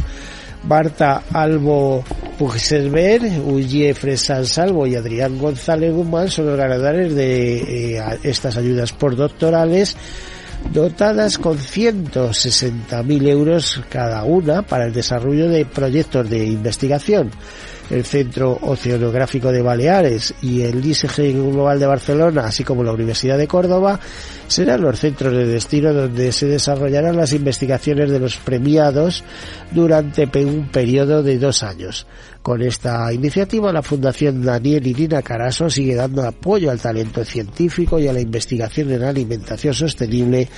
Marta 0.64 1.24
Albo 1.32 2.04
Puigselber, 2.38 3.22
Uye 3.44 3.94
Fresan 3.94 4.46
Salvo 4.46 4.86
y 4.86 4.94
Adrián 4.94 5.38
González 5.38 5.92
Guzmán 5.92 6.30
son 6.30 6.46
los 6.46 6.56
ganadores 6.56 7.14
de 7.14 7.96
eh, 7.96 8.02
estas 8.22 8.56
ayudas 8.56 8.92
por 8.92 9.16
doctorales 9.16 9.96
dotadas 10.72 11.38
con 11.38 11.58
160.000 11.58 13.28
euros 13.28 13.80
cada 13.88 14.24
una 14.24 14.62
para 14.62 14.86
el 14.86 14.92
desarrollo 14.92 15.48
de 15.48 15.64
proyectos 15.64 16.28
de 16.30 16.46
investigación. 16.46 17.30
El 17.90 18.04
Centro 18.04 18.58
Oceanográfico 18.62 19.52
de 19.52 19.62
Baleares 19.62 20.34
y 20.42 20.62
el 20.62 20.84
ISG 20.84 21.32
Global 21.32 21.78
de 21.78 21.86
Barcelona, 21.86 22.46
así 22.46 22.64
como 22.64 22.82
la 22.82 22.92
Universidad 22.92 23.36
de 23.36 23.48
Córdoba, 23.48 23.98
serán 24.46 24.82
los 24.82 24.98
centros 24.98 25.32
de 25.32 25.46
destino 25.46 25.92
donde 25.92 26.32
se 26.32 26.46
desarrollarán 26.46 27.16
las 27.16 27.32
investigaciones 27.32 28.10
de 28.10 28.18
los 28.18 28.36
premiados 28.36 29.24
durante 29.70 30.26
un 30.44 30.68
periodo 30.68 31.22
de 31.22 31.38
dos 31.38 31.62
años. 31.62 32.06
Con 32.42 32.60
esta 32.62 33.12
iniciativa, 33.12 33.72
la 33.72 33.82
Fundación 33.82 34.42
Daniel 34.42 34.86
Irina 34.86 35.22
Caraso 35.22 35.70
sigue 35.70 35.94
dando 35.94 36.26
apoyo 36.26 36.70
al 36.70 36.80
talento 36.80 37.24
científico 37.24 37.98
y 37.98 38.08
a 38.08 38.12
la 38.12 38.20
investigación 38.20 38.90
en 38.90 39.04
alimentación 39.04 39.74
sostenible 39.74 40.48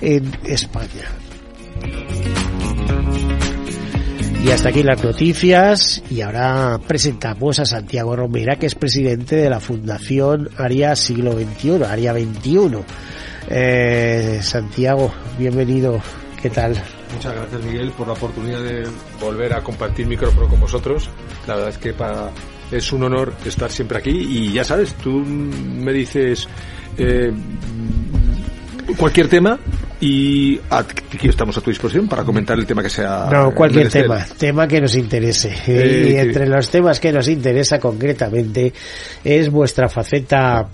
en 0.00 0.30
España. 0.44 1.10
Y 4.42 4.50
hasta 4.50 4.70
aquí 4.70 4.82
las 4.82 5.04
noticias 5.04 6.02
y 6.10 6.20
ahora 6.20 6.80
presentamos 6.84 7.60
a 7.60 7.64
Santiago 7.64 8.16
Romera, 8.16 8.56
que 8.56 8.66
es 8.66 8.74
presidente 8.74 9.36
de 9.36 9.48
la 9.48 9.60
Fundación 9.60 10.50
Aria 10.58 10.96
Siglo 10.96 11.32
XXI, 11.32 11.84
Aria 11.84 12.12
21. 12.12 12.84
Eh, 13.48 14.40
Santiago, 14.42 15.12
bienvenido. 15.38 16.00
¿Qué 16.42 16.50
tal? 16.50 16.74
Muchas 17.14 17.36
gracias 17.36 17.62
Miguel 17.62 17.92
por 17.92 18.08
la 18.08 18.14
oportunidad 18.14 18.60
de 18.64 18.82
volver 19.20 19.54
a 19.54 19.62
compartir 19.62 20.08
micrófono 20.08 20.48
con 20.48 20.58
vosotros. 20.58 21.08
La 21.46 21.54
verdad 21.54 21.70
es 21.70 21.78
que 21.78 21.92
para, 21.92 22.30
es 22.72 22.92
un 22.92 23.04
honor 23.04 23.32
estar 23.44 23.70
siempre 23.70 23.98
aquí 23.98 24.10
y 24.10 24.52
ya 24.52 24.64
sabes, 24.64 24.94
tú 24.94 25.20
me 25.20 25.92
dices 25.92 26.48
eh, 26.98 27.32
cualquier 28.98 29.28
tema 29.28 29.60
y 30.04 30.60
aquí 30.68 31.28
estamos 31.28 31.56
a 31.56 31.60
tu 31.60 31.70
disposición 31.70 32.08
para 32.08 32.24
comentar 32.24 32.58
el 32.58 32.66
tema 32.66 32.82
que 32.82 32.90
sea. 32.90 33.28
No, 33.30 33.54
cualquier 33.54 33.88
tema, 33.88 34.26
tema 34.36 34.66
que 34.66 34.80
nos 34.80 34.96
interese. 34.96 35.54
Eh, 35.68 36.10
y 36.10 36.16
entre 36.16 36.48
los 36.48 36.68
temas 36.68 36.98
que 36.98 37.12
nos 37.12 37.28
interesa 37.28 37.78
concretamente 37.78 38.72
es 39.22 39.48
vuestra 39.48 39.88
faceta 39.88 40.68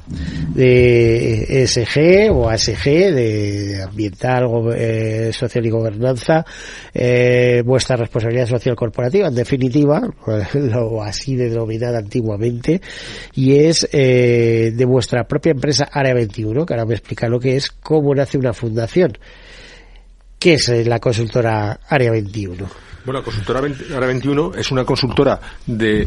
de 0.54 1.62
ESG 1.62 2.32
o 2.32 2.48
ASG, 2.48 2.84
de 2.84 3.82
ambiental, 3.86 4.46
eh, 4.74 5.30
social 5.34 5.66
y 5.66 5.70
gobernanza, 5.70 6.46
eh, 6.94 7.62
vuestra 7.66 7.96
responsabilidad 7.96 8.46
social 8.46 8.74
corporativa, 8.74 9.28
en 9.28 9.34
definitiva, 9.34 10.08
lo 10.54 11.02
así 11.02 11.36
denominada 11.36 11.98
antiguamente, 11.98 12.80
y 13.34 13.56
es 13.56 13.86
eh, 13.92 14.72
de 14.74 14.84
vuestra 14.86 15.24
propia 15.24 15.52
empresa 15.52 15.90
Área 15.92 16.14
21, 16.14 16.64
que 16.64 16.72
ahora 16.72 16.86
me 16.86 16.94
explica 16.94 17.28
lo 17.28 17.38
que 17.38 17.56
es, 17.56 17.70
cómo 17.70 18.14
nace 18.14 18.38
una 18.38 18.54
fundación. 18.54 19.17
¿Qué 20.38 20.54
es 20.54 20.68
eh, 20.68 20.84
la 20.84 21.00
consultora 21.00 21.80
Área 21.88 22.10
21? 22.12 22.68
Bueno, 23.04 23.20
la 23.20 23.24
consultora 23.24 23.60
Área 23.60 24.06
21 24.06 24.52
es 24.54 24.70
una 24.70 24.84
consultora 24.84 25.40
de, 25.66 26.06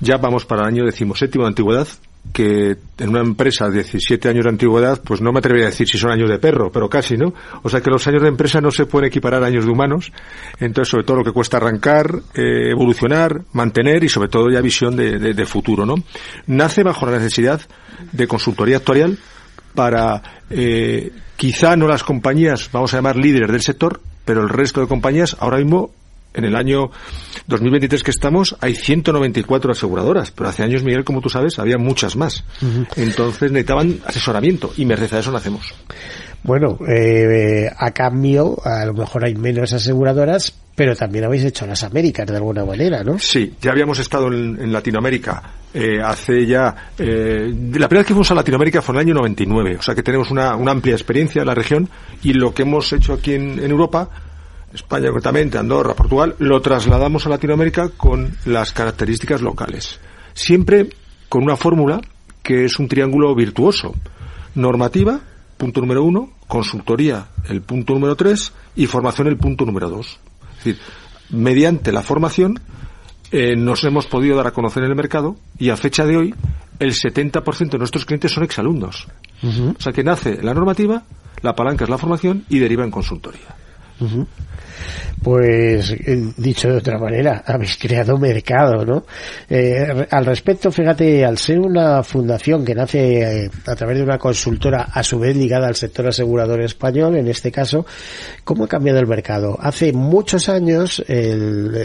ya 0.00 0.16
vamos 0.16 0.46
para 0.46 0.62
el 0.62 0.68
año 0.68 0.84
decimoséptimo 0.84 1.44
de 1.44 1.48
antigüedad, 1.48 1.86
que 2.32 2.76
en 2.98 3.08
una 3.08 3.20
empresa 3.20 3.68
de 3.68 3.82
17 3.82 4.28
años 4.28 4.44
de 4.44 4.50
antigüedad, 4.50 5.00
pues 5.02 5.20
no 5.20 5.32
me 5.32 5.38
atrevería 5.38 5.68
a 5.68 5.70
decir 5.70 5.88
si 5.88 5.98
son 5.98 6.10
años 6.10 6.28
de 6.28 6.38
perro, 6.38 6.70
pero 6.70 6.88
casi, 6.88 7.16
¿no? 7.16 7.32
O 7.62 7.68
sea 7.68 7.80
que 7.80 7.90
los 7.90 8.06
años 8.06 8.22
de 8.22 8.28
empresa 8.28 8.60
no 8.60 8.70
se 8.70 8.86
pueden 8.86 9.08
equiparar 9.08 9.42
a 9.42 9.46
años 9.46 9.64
de 9.64 9.70
humanos. 9.70 10.12
Entonces, 10.58 10.90
sobre 10.90 11.04
todo 11.04 11.18
lo 11.18 11.24
que 11.24 11.32
cuesta 11.32 11.56
arrancar, 11.56 12.10
eh, 12.34 12.70
evolucionar, 12.70 13.42
mantener 13.52 14.04
y 14.04 14.08
sobre 14.08 14.28
todo 14.28 14.50
ya 14.50 14.60
visión 14.60 14.96
de, 14.96 15.18
de, 15.18 15.34
de 15.34 15.46
futuro, 15.46 15.86
¿no? 15.86 15.94
Nace 16.46 16.82
bajo 16.82 17.06
la 17.06 17.12
necesidad 17.12 17.60
de 18.12 18.26
consultoría 18.26 18.78
actuarial 18.78 19.18
para 19.78 20.20
eh, 20.50 21.12
quizá 21.36 21.76
no 21.76 21.86
las 21.86 22.02
compañías, 22.02 22.68
vamos 22.72 22.92
a 22.92 22.96
llamar 22.96 23.14
líderes 23.14 23.48
del 23.48 23.62
sector, 23.62 24.00
pero 24.24 24.42
el 24.42 24.48
resto 24.48 24.80
de 24.80 24.88
compañías 24.88 25.36
ahora 25.38 25.58
mismo 25.58 25.92
En 26.34 26.44
el 26.44 26.56
año 26.56 26.90
2023 27.46 28.02
que 28.02 28.10
estamos 28.10 28.56
hay 28.60 28.74
194 28.74 29.70
aseguradoras, 29.70 30.32
pero 30.32 30.48
hace 30.48 30.64
años, 30.64 30.82
Miguel, 30.82 31.04
como 31.04 31.20
tú 31.20 31.30
sabes, 31.30 31.58
había 31.58 31.78
muchas 31.78 32.16
más. 32.16 32.44
Entonces 32.96 33.52
necesitaban 33.52 34.00
asesoramiento 34.04 34.72
y 34.76 34.84
merced 34.84 35.16
a 35.16 35.20
eso 35.20 35.30
nacemos. 35.32 35.72
Bueno, 36.42 36.78
eh, 36.86 37.70
a 37.76 37.90
cambio, 37.92 38.56
a 38.64 38.84
lo 38.84 38.94
mejor 38.94 39.24
hay 39.24 39.34
menos 39.36 39.72
aseguradoras, 39.72 40.54
pero 40.78 40.94
también 40.94 41.24
habéis 41.24 41.42
hecho 41.42 41.66
las 41.66 41.82
Américas 41.82 42.24
de 42.24 42.36
alguna 42.36 42.64
manera, 42.64 43.02
¿no? 43.02 43.18
Sí, 43.18 43.54
ya 43.60 43.72
habíamos 43.72 43.98
estado 43.98 44.28
en, 44.28 44.72
Latinoamérica 44.72 45.42
eh, 45.74 46.00
hace 46.00 46.46
ya... 46.46 46.92
Eh, 46.96 47.52
la 47.72 47.88
primera 47.88 47.98
vez 47.98 48.06
que 48.06 48.12
fuimos 48.14 48.30
a 48.30 48.36
Latinoamérica 48.36 48.80
fue 48.80 48.94
en 48.94 49.00
el 49.00 49.06
año 49.06 49.14
99, 49.14 49.78
o 49.80 49.82
sea 49.82 49.96
que 49.96 50.04
tenemos 50.04 50.30
una, 50.30 50.52
amplia 50.52 50.94
experiencia 50.94 51.40
en 51.40 51.48
la 51.48 51.54
región 51.56 51.90
y 52.22 52.32
lo 52.32 52.54
que 52.54 52.62
hemos 52.62 52.92
hecho 52.92 53.14
aquí 53.14 53.34
en, 53.34 53.58
en 53.58 53.72
Europa 53.72 54.08
España 54.72 55.06
concretamente, 55.06 55.58
Andorra, 55.58 55.94
Portugal, 55.94 56.36
lo 56.38 56.60
trasladamos 56.60 57.26
a 57.26 57.30
Latinoamérica 57.30 57.88
con 57.96 58.36
las 58.44 58.72
características 58.72 59.42
locales. 59.42 59.98
Siempre 60.32 60.90
con 61.28 61.42
una 61.42 61.56
fórmula 61.56 62.00
que 62.44 62.66
es 62.66 62.78
un 62.78 62.86
triángulo 62.86 63.34
virtuoso. 63.34 63.96
Normativa, 64.54 65.18
punto 65.56 65.80
número 65.80 66.04
uno, 66.04 66.34
consultoría, 66.46 67.30
el 67.48 67.62
punto 67.62 67.94
número 67.94 68.14
tres, 68.14 68.52
y 68.76 68.86
formación, 68.86 69.26
el 69.26 69.38
punto 69.38 69.64
número 69.64 69.90
dos. 69.90 70.20
Es 70.58 70.64
decir, 70.64 70.78
mediante 71.30 71.92
la 71.92 72.02
formación 72.02 72.60
eh, 73.30 73.56
nos 73.56 73.84
hemos 73.84 74.06
podido 74.06 74.36
dar 74.36 74.46
a 74.46 74.52
conocer 74.52 74.82
en 74.84 74.90
el 74.90 74.96
mercado 74.96 75.36
y 75.58 75.70
a 75.70 75.76
fecha 75.76 76.04
de 76.04 76.16
hoy 76.16 76.34
el 76.78 76.94
70% 76.94 77.70
de 77.70 77.78
nuestros 77.78 78.04
clientes 78.04 78.32
son 78.32 78.44
exalumnos. 78.44 79.06
O 79.42 79.80
sea 79.80 79.92
que 79.92 80.02
nace 80.02 80.42
la 80.42 80.54
normativa, 80.54 81.04
la 81.42 81.54
palanca 81.54 81.84
es 81.84 81.90
la 81.90 81.98
formación 81.98 82.44
y 82.48 82.58
deriva 82.58 82.84
en 82.84 82.90
consultoría. 82.90 83.57
Pues, 85.22 85.90
eh, 85.90 86.32
dicho 86.36 86.68
de 86.68 86.76
otra 86.76 86.98
manera, 86.98 87.42
habéis 87.46 87.76
creado 87.76 88.16
mercado, 88.18 88.84
¿no? 88.84 89.04
Eh, 89.50 90.06
al 90.10 90.24
respecto, 90.24 90.70
fíjate, 90.70 91.24
al 91.24 91.38
ser 91.38 91.58
una 91.58 92.02
fundación 92.02 92.64
que 92.64 92.74
nace 92.74 93.44
eh, 93.44 93.50
a 93.66 93.74
través 93.74 93.98
de 93.98 94.04
una 94.04 94.18
consultora 94.18 94.88
a 94.92 95.02
su 95.02 95.18
vez 95.18 95.36
ligada 95.36 95.66
al 95.66 95.74
sector 95.74 96.06
asegurador 96.06 96.60
español, 96.62 97.16
en 97.16 97.28
este 97.28 97.50
caso, 97.50 97.84
¿cómo 98.44 98.64
ha 98.64 98.68
cambiado 98.68 99.00
el 99.00 99.06
mercado? 99.06 99.58
Hace 99.60 99.92
muchos 99.92 100.48
años, 100.48 101.02
el, 101.08 101.76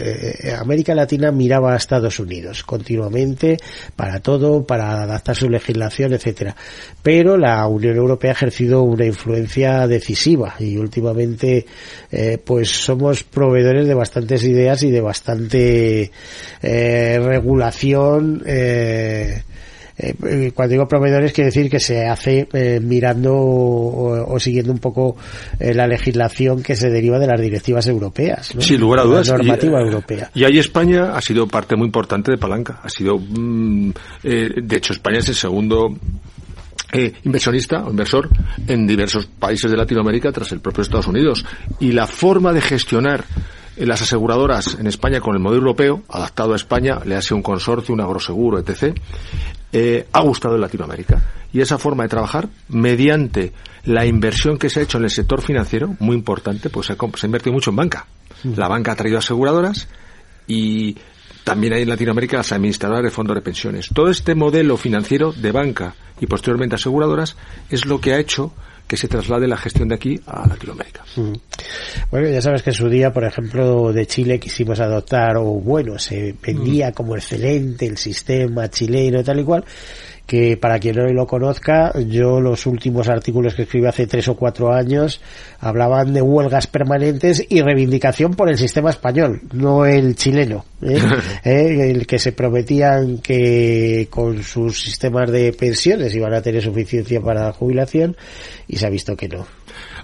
América 0.58 0.94
Latina 0.94 1.32
miraba 1.32 1.72
a 1.72 1.76
Estados 1.76 2.20
Unidos 2.20 2.62
continuamente 2.62 3.58
para 3.96 4.20
todo, 4.20 4.64
para 4.64 5.02
adaptar 5.02 5.34
su 5.34 5.50
legislación, 5.50 6.12
etcétera. 6.12 6.54
Pero 7.02 7.36
la 7.36 7.66
Unión 7.66 7.96
Europea 7.96 8.30
ha 8.30 8.34
ejercido 8.34 8.82
una 8.82 9.04
influencia 9.04 9.86
decisiva 9.88 10.54
y 10.58 10.76
últimamente 10.76 11.66
eh, 12.16 12.38
pues 12.38 12.70
somos 12.70 13.24
proveedores 13.24 13.88
de 13.88 13.94
bastantes 13.94 14.44
ideas 14.44 14.84
y 14.84 14.90
de 14.92 15.00
bastante 15.00 16.12
eh, 16.62 17.20
regulación. 17.20 18.40
Eh, 18.46 19.42
cuando 20.54 20.72
digo 20.72 20.88
proveedores 20.88 21.32
quiere 21.32 21.50
decir 21.50 21.70
que 21.70 21.78
se 21.78 22.04
hace 22.04 22.48
mirando 22.82 23.32
o, 23.32 24.40
siguiendo 24.40 24.72
un 24.72 24.78
poco 24.78 25.16
la 25.60 25.86
legislación 25.86 26.64
que 26.64 26.74
se 26.74 26.90
deriva 26.90 27.20
de 27.20 27.28
las 27.28 27.40
directivas 27.40 27.86
europeas. 27.86 28.56
¿no? 28.56 28.60
Sin 28.60 28.80
lugar 28.80 29.00
a 29.00 29.02
dudas. 29.04 29.28
La 29.28 29.36
normativa 29.36 29.80
europea. 29.80 30.30
Y 30.34 30.42
ahí 30.42 30.58
España 30.58 31.14
ha 31.14 31.20
sido 31.20 31.46
parte 31.46 31.76
muy 31.76 31.86
importante 31.86 32.32
de 32.32 32.38
palanca. 32.38 32.80
Ha 32.82 32.88
sido, 32.88 33.18
mm, 33.18 33.90
de 34.22 34.76
hecho, 34.76 34.94
España 34.94 35.18
es 35.18 35.28
el 35.28 35.36
segundo 35.36 35.88
eh, 36.94 37.12
inversionista 37.24 37.84
o 37.84 37.90
inversor 37.90 38.28
en 38.68 38.86
diversos 38.86 39.26
países 39.26 39.68
de 39.68 39.76
Latinoamérica 39.76 40.30
tras 40.30 40.52
el 40.52 40.60
propio 40.60 40.82
Estados 40.82 41.08
Unidos. 41.08 41.44
Y 41.80 41.90
la 41.90 42.06
forma 42.06 42.52
de 42.52 42.60
gestionar 42.60 43.24
eh, 43.76 43.84
las 43.84 44.00
aseguradoras 44.02 44.76
en 44.78 44.86
España 44.86 45.20
con 45.20 45.34
el 45.34 45.42
modelo 45.42 45.62
europeo, 45.62 46.04
adaptado 46.08 46.52
a 46.52 46.56
España, 46.56 47.00
le 47.04 47.16
hace 47.16 47.34
un 47.34 47.42
consorcio, 47.42 47.92
un 47.92 48.00
agroseguro, 48.00 48.60
etc., 48.60 48.96
eh, 49.72 50.06
ha 50.12 50.20
gustado 50.20 50.54
en 50.54 50.60
Latinoamérica. 50.60 51.20
Y 51.52 51.60
esa 51.60 51.78
forma 51.78 52.04
de 52.04 52.10
trabajar, 52.10 52.48
mediante 52.68 53.52
la 53.86 54.06
inversión 54.06 54.56
que 54.56 54.70
se 54.70 54.78
ha 54.78 54.82
hecho 54.84 54.98
en 54.98 55.04
el 55.04 55.10
sector 55.10 55.42
financiero, 55.42 55.96
muy 55.98 56.14
importante, 56.14 56.70
pues 56.70 56.86
se 56.86 56.92
ha, 56.92 56.96
se 56.96 57.26
ha 57.26 57.28
invertido 57.28 57.52
mucho 57.54 57.70
en 57.70 57.76
banca. 57.76 58.06
La 58.44 58.68
banca 58.68 58.92
ha 58.92 58.96
traído 58.96 59.18
aseguradoras 59.18 59.88
y 60.46 60.96
también 61.44 61.74
hay 61.74 61.82
en 61.82 61.88
Latinoamérica 61.90 62.38
las 62.38 62.52
administradoras 62.52 63.04
de 63.04 63.10
fondos 63.10 63.36
de 63.36 63.42
pensiones. 63.42 63.90
Todo 63.94 64.10
este 64.10 64.34
modelo 64.34 64.76
financiero 64.76 65.32
de 65.32 65.52
banca 65.52 65.94
y 66.20 66.26
posteriormente 66.26 66.76
aseguradoras 66.76 67.36
es 67.70 67.84
lo 67.84 68.00
que 68.00 68.14
ha 68.14 68.18
hecho 68.18 68.52
que 68.86 68.96
se 68.96 69.08
traslade 69.08 69.48
la 69.48 69.56
gestión 69.56 69.88
de 69.88 69.94
aquí 69.94 70.20
a 70.26 70.46
Latinoamérica. 70.46 71.04
Bueno, 72.10 72.28
ya 72.28 72.42
sabes 72.42 72.62
que 72.62 72.70
en 72.70 72.74
su 72.74 72.88
día, 72.88 73.12
por 73.12 73.24
ejemplo, 73.24 73.92
de 73.92 74.06
Chile 74.06 74.38
quisimos 74.38 74.78
adoptar, 74.80 75.36
o 75.38 75.44
bueno, 75.44 75.98
se 75.98 76.34
vendía 76.42 76.92
como 76.92 77.16
excelente 77.16 77.86
el 77.86 77.96
sistema 77.96 78.68
chileno 78.68 79.20
y 79.20 79.24
tal 79.24 79.40
y 79.40 79.44
cual, 79.44 79.64
que 80.26 80.56
para 80.56 80.78
quien 80.78 80.96
no 80.96 81.04
lo 81.12 81.26
conozca, 81.26 81.92
yo 82.06 82.40
los 82.40 82.66
últimos 82.66 83.08
artículos 83.08 83.54
que 83.54 83.62
escribí 83.62 83.86
hace 83.86 84.06
tres 84.06 84.26
o 84.28 84.36
cuatro 84.36 84.72
años 84.72 85.20
hablaban 85.60 86.14
de 86.14 86.22
huelgas 86.22 86.66
permanentes 86.66 87.44
y 87.48 87.60
reivindicación 87.60 88.34
por 88.34 88.48
el 88.48 88.56
sistema 88.56 88.90
español, 88.90 89.42
no 89.52 89.84
el 89.84 90.16
chileno, 90.16 90.64
¿eh? 90.80 90.98
¿Eh? 91.44 91.90
el 91.90 92.06
que 92.06 92.18
se 92.18 92.32
prometían 92.32 93.18
que 93.18 94.08
con 94.10 94.42
sus 94.42 94.80
sistemas 94.80 95.30
de 95.30 95.52
pensiones 95.52 96.14
iban 96.14 96.32
a 96.32 96.40
tener 96.40 96.62
suficiencia 96.62 97.20
para 97.20 97.44
la 97.44 97.52
jubilación 97.52 98.16
y 98.66 98.76
se 98.76 98.86
ha 98.86 98.90
visto 98.90 99.16
que 99.16 99.28
no. 99.28 99.46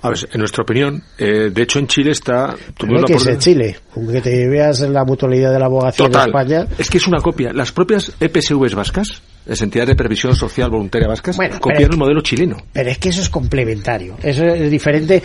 A 0.03 0.09
ver, 0.09 0.19
en 0.33 0.39
nuestra 0.39 0.63
opinión, 0.63 1.03
eh, 1.19 1.51
de 1.53 1.63
hecho 1.63 1.79
en 1.79 1.87
Chile 1.87 2.13
está... 2.13 2.55
No 2.87 3.05
que 3.05 3.15
es 3.15 3.27
en 3.27 3.39
Chile, 3.39 3.77
aunque 3.95 4.21
te 4.21 4.49
veas 4.49 4.81
la 4.81 5.05
mutualidad 5.05 5.53
de 5.53 5.59
la 5.59 5.67
abogacía 5.67 6.07
en 6.07 6.15
España... 6.15 6.67
Es 6.79 6.89
que 6.89 6.99
es 6.99 7.07
una 7.07 7.21
copia. 7.21 7.53
Las 7.53 7.71
propias 7.71 8.13
EPSVs 8.19 8.75
vascas, 8.75 9.23
las 9.47 9.61
entidades 9.63 9.89
de 9.89 9.97
previsión 9.97 10.37
social 10.37 10.71
voluntaria 10.71 11.09
vascas, 11.09 11.37
copiaron 11.61 11.93
el 11.93 11.99
modelo 11.99 12.21
chileno. 12.21 12.59
Pero 12.73 12.91
es 12.91 12.99
que 12.99 13.09
eso 13.09 13.21
es 13.21 13.31
complementario. 13.31 14.17
Eso 14.23 14.45
es 14.45 14.71
diferente 14.71 15.23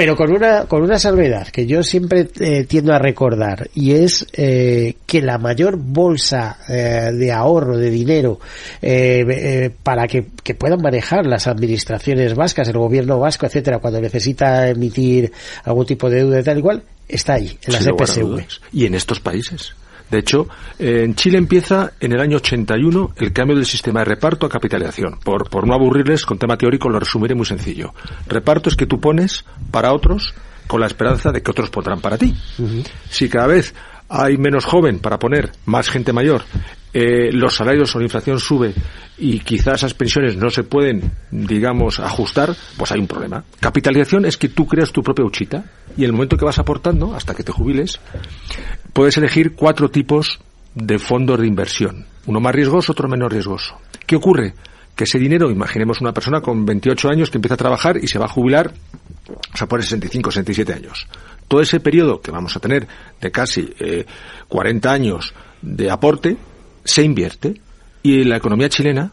pero 0.00 0.16
con 0.16 0.32
una 0.32 0.64
con 0.64 0.82
una 0.82 0.98
salvedad 0.98 1.48
que 1.48 1.66
yo 1.66 1.82
siempre 1.82 2.28
eh, 2.40 2.64
tiendo 2.64 2.94
a 2.94 2.98
recordar 2.98 3.68
y 3.74 3.92
es 3.92 4.26
eh, 4.32 4.94
que 5.04 5.20
la 5.20 5.36
mayor 5.36 5.76
bolsa 5.76 6.56
eh, 6.70 7.10
de 7.12 7.30
ahorro 7.30 7.76
de 7.76 7.90
dinero 7.90 8.40
para 9.82 10.06
que, 10.06 10.28
que, 10.42 10.54
puedan 10.54 10.80
manejar 10.80 11.26
las 11.26 11.46
administraciones 11.46 12.34
vascas 12.34 12.68
el 12.68 12.78
gobierno 12.78 13.18
vasco 13.18 13.44
etcétera 13.44 13.78
cuando 13.78 14.00
necesita 14.00 14.70
emitir 14.70 15.32
algún 15.64 15.84
tipo 15.84 16.08
de 16.08 16.16
deuda 16.20 16.40
y 16.40 16.44
tal 16.44 16.56
igual 16.56 16.82
está 17.06 17.34
ahí 17.34 17.58
en 17.62 17.72
las 17.74 17.86
EPSV 17.86 18.40
y 18.72 18.86
en 18.86 18.94
estos 18.94 19.20
países 19.20 19.74
de 20.10 20.18
hecho, 20.18 20.48
en 20.78 21.14
Chile 21.14 21.38
empieza 21.38 21.92
en 22.00 22.12
el 22.12 22.20
año 22.20 22.38
81 22.38 23.12
el 23.16 23.32
cambio 23.32 23.56
del 23.56 23.66
sistema 23.66 24.00
de 24.00 24.06
reparto 24.06 24.46
a 24.46 24.48
capitalización. 24.48 25.18
Por, 25.22 25.48
por 25.48 25.66
no 25.66 25.74
aburrirles, 25.74 26.26
con 26.26 26.38
tema 26.38 26.56
teórico 26.56 26.88
lo 26.88 26.98
resumiré 26.98 27.34
muy 27.34 27.46
sencillo. 27.46 27.94
Reparto 28.26 28.68
es 28.68 28.76
que 28.76 28.86
tú 28.86 29.00
pones 29.00 29.44
para 29.70 29.92
otros 29.92 30.34
con 30.66 30.80
la 30.80 30.86
esperanza 30.86 31.32
de 31.32 31.42
que 31.42 31.50
otros 31.50 31.70
pondrán 31.70 32.00
para 32.00 32.18
ti. 32.18 32.34
Si 33.08 33.28
cada 33.28 33.48
vez 33.48 33.74
hay 34.08 34.36
menos 34.36 34.64
joven 34.64 34.98
para 34.98 35.18
poner, 35.18 35.52
más 35.66 35.88
gente 35.88 36.12
mayor, 36.12 36.42
eh, 36.92 37.30
los 37.32 37.54
salarios 37.54 37.94
o 37.94 37.98
la 37.98 38.04
inflación 38.04 38.40
sube 38.40 38.74
y 39.16 39.38
quizás 39.40 39.74
esas 39.74 39.94
pensiones 39.94 40.36
no 40.36 40.50
se 40.50 40.64
pueden, 40.64 41.12
digamos, 41.30 42.00
ajustar, 42.00 42.54
pues 42.76 42.90
hay 42.90 43.00
un 43.00 43.06
problema. 43.06 43.44
Capitalización 43.60 44.24
es 44.24 44.36
que 44.36 44.48
tú 44.48 44.66
creas 44.66 44.90
tu 44.90 45.02
propia 45.02 45.24
uchita 45.24 45.64
y 45.96 46.04
el 46.04 46.12
momento 46.12 46.36
que 46.36 46.44
vas 46.44 46.58
aportando, 46.58 47.14
hasta 47.14 47.34
que 47.34 47.42
te 47.42 47.52
jubiles, 47.52 48.00
puedes 48.92 49.16
elegir 49.16 49.54
cuatro 49.54 49.90
tipos 49.90 50.40
de 50.74 50.98
fondos 50.98 51.40
de 51.40 51.46
inversión. 51.46 52.06
Uno 52.26 52.40
más 52.40 52.54
riesgoso, 52.54 52.92
otro 52.92 53.08
menos 53.08 53.32
riesgoso. 53.32 53.78
¿Qué 54.06 54.16
ocurre? 54.16 54.54
Que 54.94 55.04
ese 55.04 55.18
dinero, 55.18 55.50
imaginemos 55.50 56.00
una 56.00 56.12
persona 56.12 56.40
con 56.40 56.64
28 56.64 57.08
años 57.08 57.30
que 57.30 57.38
empieza 57.38 57.54
a 57.54 57.58
trabajar 57.58 57.96
y 57.96 58.06
se 58.06 58.18
va 58.18 58.26
a 58.26 58.28
jubilar, 58.28 58.72
o 59.52 59.56
sea, 59.56 59.66
por 59.66 59.82
65, 59.82 60.30
67 60.30 60.72
años. 60.72 61.06
Todo 61.48 61.60
ese 61.60 61.80
periodo 61.80 62.20
que 62.20 62.30
vamos 62.30 62.56
a 62.56 62.60
tener 62.60 62.86
de 63.20 63.30
casi 63.30 63.72
eh, 63.80 64.06
40 64.48 64.92
años 64.92 65.34
de 65.62 65.90
aporte, 65.90 66.36
se 66.84 67.02
invierte 67.02 67.60
y 68.02 68.24
la 68.24 68.36
economía 68.36 68.68
chilena 68.68 69.12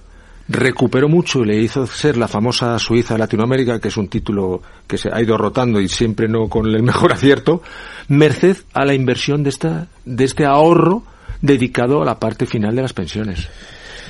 recuperó 0.50 1.10
mucho 1.10 1.42
y 1.42 1.46
le 1.46 1.62
hizo 1.62 1.86
ser 1.88 2.18
la 2.18 2.28
famosa 2.28 2.78
Suiza 2.80 3.18
Latinoamérica, 3.18 3.80
que 3.80 3.90
es 3.90 3.98
un 3.98 4.08
título 4.08 4.62
que 4.88 4.98
se 4.98 5.10
ha 5.12 5.22
ido 5.22 5.38
rotando 5.38 5.80
y 5.80 5.90
siempre 5.90 6.28
no 6.28 6.48
con 6.48 6.68
el 6.68 6.84
mejor 6.84 7.14
acierto, 7.14 7.62
merced 8.08 8.58
a 8.74 8.86
la 8.86 8.94
inversión 8.94 9.44
de 9.44 9.50
esta, 9.50 9.88
de 10.06 10.24
este 10.24 10.46
ahorro 10.46 11.04
dedicado 11.42 12.02
a 12.02 12.06
la 12.06 12.20
parte 12.20 12.46
final 12.46 12.76
de 12.76 12.82
las 12.82 12.94
pensiones. 12.94 13.50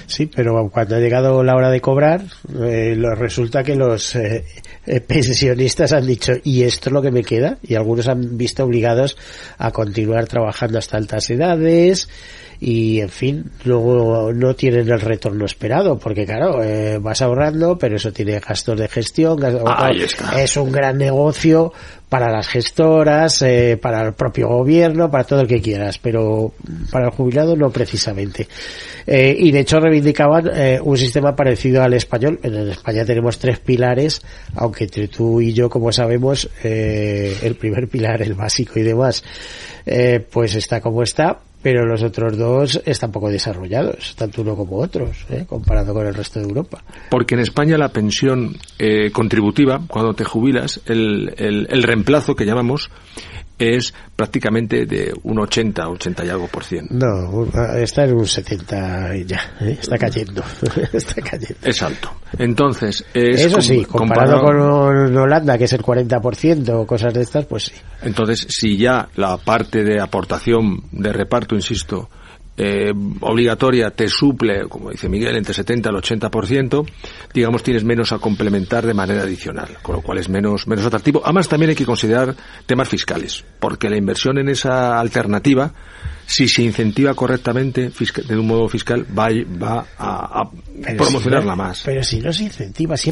Sí, 0.07 0.25
pero 0.25 0.69
cuando 0.69 0.95
ha 0.95 0.99
llegado 0.99 1.43
la 1.43 1.55
hora 1.55 1.69
de 1.69 1.81
cobrar, 1.81 2.23
eh, 2.61 2.95
resulta 3.15 3.61
que 3.61 3.75
los 3.75 4.15
eh, 4.15 4.45
eh, 4.85 5.01
pensionistas 5.01 5.91
han 5.91 6.07
dicho, 6.07 6.31
¿y 6.45 6.63
esto 6.63 6.89
es 6.89 6.93
lo 6.93 7.01
que 7.01 7.11
me 7.11 7.23
queda? 7.23 7.57
Y 7.61 7.75
algunos 7.75 8.07
han 8.07 8.37
visto 8.37 8.63
obligados 8.63 9.17
a 9.57 9.71
continuar 9.71 10.25
trabajando 10.25 10.79
hasta 10.79 10.95
altas 10.95 11.29
edades, 11.29 12.07
y 12.59 13.01
en 13.01 13.09
fin 13.09 13.51
luego 13.65 14.31
no 14.33 14.55
tienen 14.55 14.89
el 14.89 14.99
retorno 14.99 15.45
esperado 15.45 15.99
porque 15.99 16.25
claro 16.25 16.63
eh, 16.63 16.97
vas 16.99 17.21
ahorrando 17.21 17.77
pero 17.77 17.97
eso 17.97 18.11
tiene 18.11 18.39
gastos 18.39 18.79
de 18.79 18.87
gestión 18.87 19.37
es 20.35 20.57
un 20.57 20.71
gran 20.71 20.97
negocio 20.97 21.71
para 22.09 22.31
las 22.31 22.47
gestoras, 22.47 23.41
eh, 23.41 23.77
para 23.81 24.05
el 24.05 24.13
propio 24.13 24.47
gobierno, 24.47 25.11
para 25.11 25.25
todo 25.25 25.41
el 25.41 25.47
que 25.47 25.61
quieras, 25.61 25.97
pero 25.97 26.53
para 26.91 27.07
el 27.07 27.11
jubilado 27.11 27.55
no 27.55 27.69
precisamente. 27.69 28.47
Eh, 29.05 29.35
y 29.37 29.51
de 29.51 29.59
hecho 29.59 29.79
reivindicaban 29.79 30.49
eh, 30.53 30.79
un 30.81 30.97
sistema 30.97 31.35
parecido 31.35 31.83
al 31.83 31.93
español. 31.93 32.39
En 32.43 32.55
España 32.69 33.03
tenemos 33.03 33.37
tres 33.39 33.59
pilares, 33.59 34.21
aunque 34.55 34.85
entre 34.85 35.09
tú 35.09 35.41
y 35.41 35.53
yo, 35.53 35.69
como 35.69 35.91
sabemos, 35.91 36.49
el 36.63 37.55
primer 37.55 37.87
pilar, 37.87 38.21
el 38.21 38.33
básico 38.33 38.79
y 38.79 38.83
demás, 38.83 39.23
pues 40.31 40.55
está 40.55 40.81
como 40.81 41.03
está, 41.03 41.39
pero 41.67 41.85
los 41.85 42.01
otros 42.01 42.37
dos 42.37 42.81
están 42.85 43.11
poco 43.11 43.29
desarrollados, 43.29 44.15
tanto 44.15 44.41
uno 44.41 44.55
como 44.55 44.77
otros, 44.77 45.25
¿eh? 45.29 45.43
comparado 45.45 45.93
con 45.93 46.07
el 46.07 46.13
resto 46.13 46.39
de 46.39 46.45
Europa. 46.45 46.81
Porque 47.09 47.35
en 47.35 47.41
España 47.41 47.77
la 47.77 47.89
pensión 47.89 48.55
eh, 48.79 49.11
contributiva, 49.11 49.81
cuando 49.85 50.13
te 50.13 50.23
jubilas, 50.23 50.79
el, 50.85 51.33
el, 51.35 51.67
el 51.69 51.83
reemplazo 51.83 52.37
que 52.37 52.45
llamamos, 52.45 52.89
es 53.57 53.93
prácticamente 54.15 54.85
de 54.85 55.13
un 55.23 55.39
80, 55.39 55.89
80 55.89 56.25
y 56.25 56.29
algo 56.29 56.47
por 56.47 56.63
ciento. 56.63 56.93
No, 56.93 57.45
está 57.75 58.05
en 58.05 58.13
un 58.13 58.27
70 58.27 59.15
y 59.15 59.25
ya, 59.25 59.55
¿eh? 59.61 59.77
está 59.79 59.97
cayendo, 59.97 60.43
está 60.93 61.21
cayendo. 61.21 61.57
Es 61.63 61.81
alto. 61.81 62.11
Entonces, 62.37 63.05
es 63.13 63.45
Eso 63.45 63.61
sí, 63.61 63.85
comparado, 63.85 64.41
con 64.41 64.57
Holanda, 65.17 65.57
que 65.57 65.63
es 65.63 65.73
el 65.73 65.81
40% 65.81 66.69
o 66.73 66.85
cosas 66.85 67.13
de 67.13 67.21
estas, 67.21 67.45
pues 67.45 67.65
sí. 67.65 67.73
Entonces, 68.01 68.45
si 68.49 68.77
ya 68.77 69.07
la 69.15 69.37
parte 69.37 69.83
de 69.83 70.01
aportación 70.01 70.83
de 70.91 71.13
reparto, 71.13 71.55
insisto, 71.55 72.09
eh, 72.57 72.91
obligatoria 73.21 73.91
te 73.91 74.09
suple, 74.09 74.67
como 74.67 74.89
dice 74.89 75.07
Miguel, 75.07 75.35
entre 75.35 75.53
70 75.53 75.89
al 75.89 75.95
80%, 75.95 76.85
digamos 77.33 77.61
tienes 77.61 77.83
menos 77.83 78.11
a 78.11 78.17
complementar 78.17 78.85
de 78.85 78.95
manera 78.95 79.21
adicional, 79.21 79.77
con 79.83 79.95
lo 79.95 80.01
cual 80.01 80.17
es 80.17 80.27
menos, 80.27 80.67
menos 80.67 80.85
atractivo. 80.85 81.21
Además 81.23 81.47
también 81.47 81.69
hay 81.69 81.75
que 81.75 81.85
considerar 81.85 82.35
temas 82.65 82.89
fiscales, 82.89 83.45
porque 83.59 83.89
la 83.89 83.97
inversión 83.97 84.39
en 84.39 84.49
esa 84.49 84.99
alternativa 84.99 85.71
si 86.27 86.47
se 86.47 86.61
incentiva 86.61 87.13
correctamente 87.13 87.89
de 87.89 88.37
un 88.37 88.47
modo 88.47 88.67
fiscal, 88.67 89.05
va, 89.17 89.29
va 89.61 89.85
a, 89.97 90.49
promocionarla 90.97 91.55
más. 91.55 91.83
Pero 91.85 92.03
si 92.03 92.19
no 92.19 92.33
se 92.33 92.43
incentiva, 92.43 92.97
si 92.97 93.09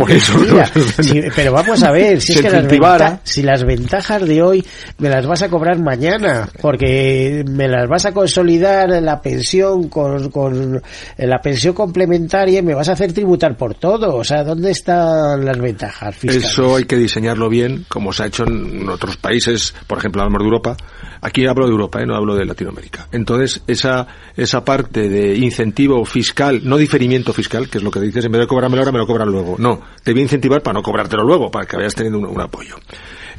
pero 1.36 1.54
vamos 1.54 1.82
a 1.82 1.91
ver, 1.91 2.19
si 2.21 2.34
es 2.34 2.41
que 2.41 2.49
las, 2.49 3.19
si 3.23 3.41
las 3.41 3.63
ventajas 3.63 4.28
de 4.28 4.43
hoy 4.43 4.65
me 4.97 5.10
las 5.10 5.25
vas 5.25 5.41
a 5.43 5.49
cobrar 5.49 5.80
mañana, 5.80 6.49
porque 6.62 7.45
me 7.47 7.69
las 7.69 7.88
vas 7.88 8.06
a 8.06 8.12
consolidar 8.12 8.91
en 8.91 9.06
la 9.06 9.21
pensión 9.21 9.88
con, 9.88 10.30
con 10.30 10.82
la 11.17 11.39
pensión 11.39 11.73
complementaria 11.73 12.60
y 12.60 12.63
me 12.63 12.75
vas 12.75 12.89
a 12.89 12.93
hacer 12.93 13.13
tributar 13.13 13.56
por 13.56 13.75
todo. 13.75 14.15
O 14.17 14.23
sea, 14.25 14.43
¿dónde 14.43 14.71
están 14.71 15.45
las 15.45 15.58
ventajas 15.58 16.15
fiscales? 16.15 16.51
Eso 16.51 16.75
hay 16.75 16.84
que 16.84 16.97
diseñarlo 16.97 17.47
bien, 17.47 17.86
como 17.88 18.12
se 18.12 18.23
ha 18.23 18.25
hecho 18.25 18.43
en 18.45 18.89
otros 18.89 19.15
países, 19.15 19.73
por 19.88 19.99
ejemplo, 19.99 20.21
en 20.21 20.28
el 20.28 20.38
de 20.38 20.43
Europa. 20.43 20.78
Aquí 21.21 21.47
hablo 21.47 21.65
de 21.65 21.71
Europa, 21.71 22.01
¿eh? 22.01 22.06
no 22.06 22.15
hablo 22.15 22.36
de 22.36 22.45
Latinoamérica. 22.45 23.05
Entonces, 23.12 23.62
esa, 23.68 24.08
esa 24.36 24.65
parte 24.65 25.10
de 25.10 25.36
incentivo 25.38 26.04
fiscal, 26.06 26.62
no 26.63 26.78
diferimiento 26.78 27.34
fiscal, 27.34 27.70
que 27.70 27.78
es 27.78 27.84
lo 27.84 27.91
que 27.91 28.00
dices, 28.00 28.26
en 28.26 28.32
vez 28.32 28.41
de 28.41 28.48
cobrármelo 28.48 28.82
ahora, 28.82 28.91
me 28.91 29.00
lo 29.00 29.08
cobran 29.08 29.30
luego. 29.30 29.56
No, 29.58 29.82
te 30.04 30.12
voy 30.12 30.22
a 30.22 30.24
incentivar 30.24 30.62
para 30.62 30.76
no 30.76 30.84
cobrártelo 30.84 31.24
luego, 31.24 31.52
para 31.52 31.65
que 31.65 31.78
vayas 31.78 31.96
teniendo 31.96 32.20
un, 32.20 32.41
apoyo. 32.41 32.76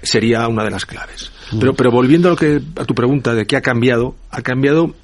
Sería 0.02 0.46
una 0.48 0.64
de 0.64 0.70
las 0.70 0.86
claves. 0.86 1.30
Mm. 1.52 1.58
Pero, 1.58 1.74
pero 1.74 1.90
volviendo 1.90 2.28
a, 2.28 2.32
lo 2.32 2.36
que, 2.36 2.60
a 2.76 2.84
tu 2.84 2.94
pregunta 2.94 3.34
de 3.34 3.46
qué 3.46 3.56
ha 3.56 3.62
cambiado, 3.62 4.14
ha 4.30 4.42
cambiado, 4.42 4.94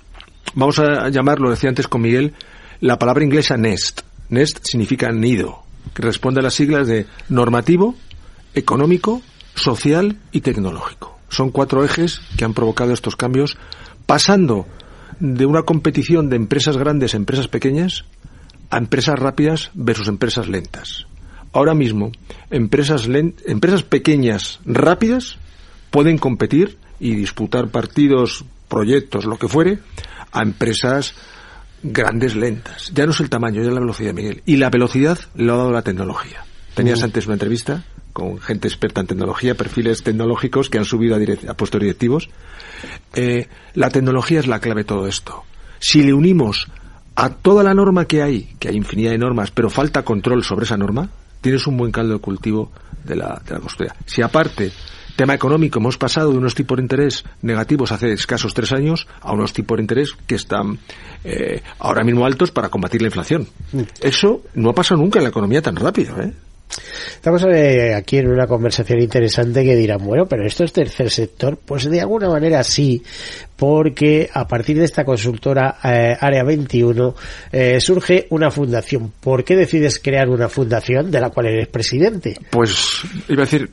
vamos 0.55 0.79
a 0.79 1.09
llamarlo, 1.09 1.51
decía 1.51 1.69
antes 1.69 1.89
con 1.89 2.03
Miguel, 2.03 2.35
la 2.81 2.99
palabra 2.99 3.25
inglesa 3.25 3.57
NEST. 3.57 4.01
NEST 4.29 4.59
significa 4.63 5.11
nido, 5.13 5.63
que 5.95 6.03
responde 6.03 6.41
a 6.41 6.43
las 6.43 6.55
siglas 6.55 6.87
de 6.87 7.07
normativo, 7.29 7.95
económico, 8.55 9.23
social 9.55 10.19
y 10.33 10.41
tecnológico. 10.41 11.19
Son 11.29 11.51
cuatro 11.51 11.85
ejes 11.85 12.21
que 12.37 12.45
han 12.45 12.55
provocado 12.55 12.93
estos 12.93 13.17
cambios 13.17 13.57
pasando 14.13 14.67
de 15.21 15.47
una 15.47 15.63
competición 15.63 16.29
de 16.29 16.37
empresas 16.37 16.77
grandes 16.77 17.15
a 17.15 17.17
empresas 17.17 17.49
pequeñas 17.49 18.05
a 18.69 18.77
empresas 18.77 19.19
rápidas 19.19 19.71
versus 19.73 20.07
empresas 20.07 20.49
lentas. 20.49 21.07
Ahora 21.55 21.73
mismo, 21.73 22.13
empresas, 22.51 23.09
empresas 23.47 23.83
pequeñas 23.85 24.61
rápidas 24.67 25.39
pueden 25.91 26.19
competir 26.19 26.77
y 27.01 27.15
disputar 27.15 27.71
partidos, 27.71 28.45
proyectos, 28.69 29.25
lo 29.25 29.39
que 29.39 29.49
fuere, 29.49 29.79
a 30.31 30.43
empresas 30.43 31.15
grandes 31.83 32.37
lentas. 32.37 32.93
Ya 32.93 33.07
no 33.07 33.13
es 33.13 33.21
el 33.21 33.31
tamaño, 33.31 33.63
ya 33.63 33.69
es 33.69 33.75
la 33.75 33.81
velocidad, 33.81 34.13
Miguel. 34.13 34.43
Y 34.45 34.59
la 34.59 34.69
velocidad 34.69 35.19
lo 35.37 35.55
ha 35.55 35.57
dado 35.57 35.73
la 35.73 35.83
tecnología. 35.83 36.45
Tenías 36.75 37.03
antes 37.03 37.25
una 37.25 37.37
entrevista 37.37 37.83
con 38.13 38.39
gente 38.41 38.69
experta 38.69 39.01
en 39.01 39.07
tecnología, 39.07 39.55
perfiles 39.55 40.03
tecnológicos 40.03 40.69
que 40.69 40.79
han 40.79 40.85
subido 40.85 41.17
a, 41.17 41.51
a 41.51 41.55
puestos 41.55 41.81
directivos. 41.81 42.29
Eh, 43.15 43.49
la 43.75 43.91
tecnología 43.91 44.41
es 44.41 44.47
la 44.47 44.61
clave 44.61 44.83
de 44.83 44.87
todo 44.87 45.07
esto. 45.07 45.45
Si 45.79 46.03
le 46.03 46.13
unimos 46.13 46.69
a 47.15 47.31
toda 47.31 47.63
la 47.63 47.75
norma 47.75 48.07
que 48.07 48.23
hay, 48.23 48.55
que 48.59 48.69
hay 48.69 48.77
infinidad 48.77 49.11
de 49.11 49.19
normas, 49.19 49.51
pero 49.51 49.71
falta 49.71 50.03
control 50.03 50.45
sobre 50.45 50.65
esa 50.65 50.77
norma, 50.77 51.11
tienes 51.41 51.67
un 51.67 51.77
buen 51.77 51.93
caldo 51.93 52.15
de 52.15 52.21
cultivo 52.21 52.71
de 53.05 53.17
la, 53.17 53.43
de 53.47 53.55
la 53.55 53.95
Si 54.07 54.23
aparte, 54.23 54.73
tema 55.17 55.35
económico, 55.35 55.79
hemos 55.79 55.99
pasado 55.99 56.31
de 56.33 56.39
unos 56.39 56.55
tipos 56.55 56.77
de 56.77 56.83
interés 56.83 57.25
negativos 57.43 57.93
hace 57.93 58.13
escasos 58.13 58.55
tres 58.55 58.73
años 58.73 59.07
a 59.21 59.33
unos 59.33 59.53
tipos 59.53 59.77
de 59.77 59.83
interés 59.83 60.13
que 60.27 60.37
están 60.37 60.79
eh, 61.25 61.63
ahora 61.79 62.05
mismo 62.05 62.25
altos 62.25 62.51
para 62.51 62.69
combatir 62.69 63.03
la 63.03 63.09
inflación. 63.09 63.47
Mm. 63.73 63.83
Eso 64.01 64.43
no 64.55 64.71
ha 64.71 64.75
pasado 64.75 65.01
nunca 65.01 65.19
en 65.19 65.25
la 65.25 65.31
economía 65.31 65.63
tan 65.63 65.77
rápido, 65.77 66.21
¿eh? 66.21 66.33
Estamos 67.15 67.45
eh, 67.45 67.95
aquí 67.95 68.19
en 68.19 68.29
una 68.29 68.47
conversación 68.47 69.01
interesante 69.01 69.65
que 69.65 69.77
dirán, 69.77 70.05
bueno, 70.05 70.27
pero 70.27 70.47
esto 70.47 70.65
es 70.65 70.73
tercer 70.73 71.11
sector. 71.11 71.59
Pues 71.65 71.89
de 71.89 72.01
alguna 72.01 72.29
manera 72.29 72.65
sí, 72.65 73.03
porque 73.57 74.29
a 74.33 74.47
partir 74.47 74.79
de 74.79 74.85
esta 74.85 75.05
consultora 75.05 75.77
eh, 75.85 76.17
Área 76.19 76.43
21 76.43 77.15
eh, 77.53 77.81
surge 77.81 78.27
una 78.31 78.51
fundación. 78.51 79.13
¿Por 79.21 79.45
qué 79.45 79.55
decides 79.55 80.01
crear 80.01 80.29
una 80.29 80.49
fundación 80.49 81.11
de 81.11 81.21
la 81.21 81.31
cual 81.31 81.47
eres 81.47 81.69
presidente? 81.69 82.37
Pues 82.51 83.03
iba 83.29 83.43
a 83.43 83.47
decir, 83.47 83.71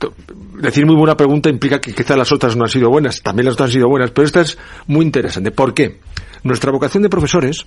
decir 0.60 0.86
muy 0.86 0.96
buena 0.96 1.16
pregunta 1.16 1.48
implica 1.48 1.80
que 1.80 1.92
quizás 1.92 2.16
las 2.16 2.30
otras 2.32 2.54
no 2.56 2.64
han 2.64 2.70
sido 2.70 2.90
buenas, 2.90 3.22
también 3.22 3.46
las 3.46 3.54
otras 3.54 3.70
han 3.70 3.74
sido 3.74 3.88
buenas, 3.88 4.10
pero 4.12 4.26
esta 4.26 4.42
es 4.42 4.58
muy 4.86 5.04
interesante. 5.04 5.50
¿Por 5.50 5.74
qué? 5.74 5.98
Nuestra 6.42 6.70
vocación 6.70 7.02
de 7.02 7.08
profesores 7.08 7.66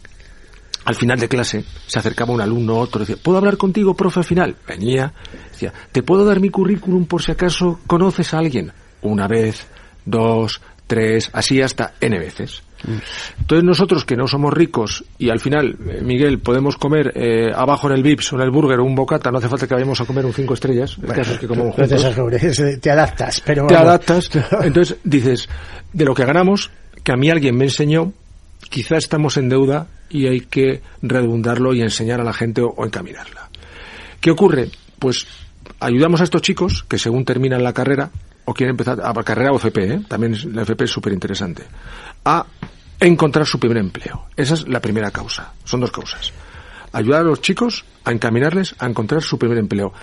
al 0.86 0.96
final 0.96 1.20
de 1.20 1.28
clase 1.28 1.64
se 1.88 2.00
acercaba 2.00 2.34
un 2.34 2.42
alumno 2.42 2.78
otro, 2.78 3.00
decía, 3.00 3.18
¿puedo 3.22 3.38
hablar 3.38 3.58
contigo, 3.58 3.94
profe, 3.94 4.20
al 4.20 4.26
final? 4.26 4.56
Venía, 4.68 5.14
decía, 5.52 5.74
¿te 5.92 6.04
puedo 6.04 6.26
dar 6.26 6.40
mi 6.40 6.50
currículum 6.50 7.06
por 7.06 7.22
si 7.22 7.32
acaso 7.32 7.80
conoces 7.88 8.34
a 8.34 8.40
alguien? 8.40 8.72
Una 9.02 9.28
vez, 9.28 9.68
dos, 10.06 10.62
tres, 10.88 11.30
así 11.34 11.62
hasta 11.62 11.94
n 12.02 12.20
veces. 12.20 12.64
Entonces 13.40 13.64
nosotros 13.64 14.04
que 14.04 14.18
no 14.18 14.28
somos 14.28 14.54
ricos 14.54 15.06
y 15.18 15.30
al 15.30 15.40
final, 15.40 15.78
eh, 15.88 16.02
Miguel, 16.04 16.40
podemos 16.40 16.76
comer 16.78 17.14
eh, 17.16 17.50
abajo 17.56 17.88
en 17.88 17.94
el 17.94 18.04
Vips 18.04 18.34
o 18.34 18.36
en 18.36 18.42
el 18.42 18.52
burger 18.52 18.80
o 18.80 18.84
un 18.84 18.96
bocata, 18.96 19.32
no 19.32 19.38
hace 19.38 19.48
falta 19.48 19.68
que 19.68 19.74
vayamos 19.74 20.02
a 20.02 20.06
comer 20.06 20.26
un 20.26 20.34
cinco 20.34 20.54
estrellas, 20.54 20.98
te, 22.30 22.78
te 22.78 22.92
adaptas, 22.92 23.42
pero 23.46 23.68
Te 23.68 23.76
adaptas, 23.76 24.30
entonces 24.62 24.98
dices, 25.04 25.48
de 25.94 26.06
lo 26.06 26.14
que 26.14 26.26
ganamos, 26.26 26.72
que 27.04 27.14
a 27.14 27.16
mí 27.16 27.30
alguien 27.30 27.56
me 27.56 27.66
enseñó, 27.66 28.12
quizá 28.70 28.98
estamos 28.98 29.38
en 29.38 29.50
deuda 29.50 29.88
y 30.10 30.28
hay 30.28 30.42
que 30.42 30.82
redundarlo 31.02 31.74
y 31.74 31.82
enseñar 31.82 32.22
a 32.22 32.24
la 32.24 32.34
gente 32.34 32.62
o, 32.62 32.86
encaminarla. 32.86 33.50
¿Qué 34.22 34.32
ocurre? 34.32 34.70
Pues 35.00 35.28
ayudamos 35.80 36.22
a 36.22 36.24
estos 36.24 36.42
chicos 36.42 36.86
que 36.88 36.98
según 36.98 37.26
terminan 37.26 37.64
la 37.64 37.74
carrera 37.74 38.12
o 38.46 38.54
quieren 38.54 38.72
empezar 38.72 39.00
a 39.04 39.14
carrera 39.24 39.52
o 39.52 39.56
FP, 39.56 39.94
¿eh? 39.94 40.02
también 40.08 40.38
la 40.54 40.64
FP 40.64 40.84
es 40.84 40.92
súper 40.92 41.14
interesante, 41.14 41.64
a 42.26 42.46
encontrar 43.00 43.46
su 43.46 43.60
primer 43.60 43.78
empleo. 43.78 44.26
Esa 44.36 44.54
es 44.54 44.68
la 44.68 44.80
primera 44.80 45.12
causa. 45.12 45.54
Son 45.64 45.80
dos 45.80 45.92
causas. 45.92 46.32
Ayudar 46.92 47.22
a 47.22 47.24
los 47.24 47.42
chicos 47.42 47.86
a 48.04 48.12
encaminarles 48.12 48.76
a 48.80 48.88
encontrar 48.88 49.22
su 49.22 49.38
primer 49.40 49.58
empleo. 49.58 49.94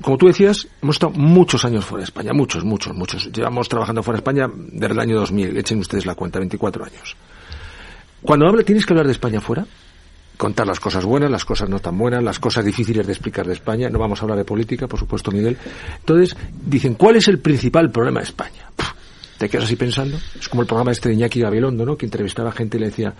Como 0.00 0.16
tú 0.16 0.28
decías, 0.28 0.68
hemos 0.80 0.96
estado 0.96 1.12
muchos 1.12 1.64
años 1.64 1.84
fuera 1.84 2.00
de 2.00 2.04
España, 2.04 2.32
muchos, 2.32 2.64
muchos, 2.64 2.94
muchos. 2.94 3.30
Llevamos 3.32 3.68
trabajando 3.68 4.02
fuera 4.02 4.16
de 4.16 4.20
España 4.20 4.48
desde 4.54 4.94
el 4.94 5.00
año 5.00 5.16
2000, 5.16 5.56
echen 5.56 5.80
ustedes 5.80 6.06
la 6.06 6.14
cuenta, 6.14 6.38
24 6.38 6.84
años. 6.84 7.16
Cuando 8.22 8.46
habla, 8.46 8.62
tienes 8.62 8.86
que 8.86 8.92
hablar 8.92 9.06
de 9.06 9.12
España 9.12 9.40
fuera, 9.40 9.66
contar 10.36 10.66
las 10.66 10.80
cosas 10.80 11.04
buenas, 11.04 11.30
las 11.30 11.44
cosas 11.44 11.68
no 11.68 11.78
tan 11.78 11.98
buenas, 11.98 12.22
las 12.22 12.38
cosas 12.38 12.64
difíciles 12.64 13.06
de 13.06 13.12
explicar 13.12 13.46
de 13.46 13.52
España. 13.52 13.88
No 13.88 13.98
vamos 13.98 14.20
a 14.20 14.22
hablar 14.22 14.38
de 14.38 14.44
política, 14.44 14.86
por 14.86 14.98
supuesto, 14.98 15.30
Miguel. 15.30 15.56
Entonces, 16.00 16.36
dicen, 16.64 16.94
¿cuál 16.94 17.16
es 17.16 17.28
el 17.28 17.38
principal 17.38 17.90
problema 17.90 18.20
de 18.20 18.24
España? 18.24 18.62
te 19.42 19.48
quedas 19.48 19.64
así 19.64 19.74
pensando. 19.74 20.16
Es 20.38 20.48
como 20.48 20.62
el 20.62 20.68
programa 20.68 20.92
este 20.92 21.08
de 21.08 21.16
Iñaki 21.16 21.40
Gabilondo, 21.40 21.84
¿no? 21.84 21.96
Que 21.96 22.06
entrevistaba 22.06 22.50
a 22.50 22.52
gente 22.52 22.76
y 22.76 22.80
le 22.80 22.86
decía, 22.86 23.12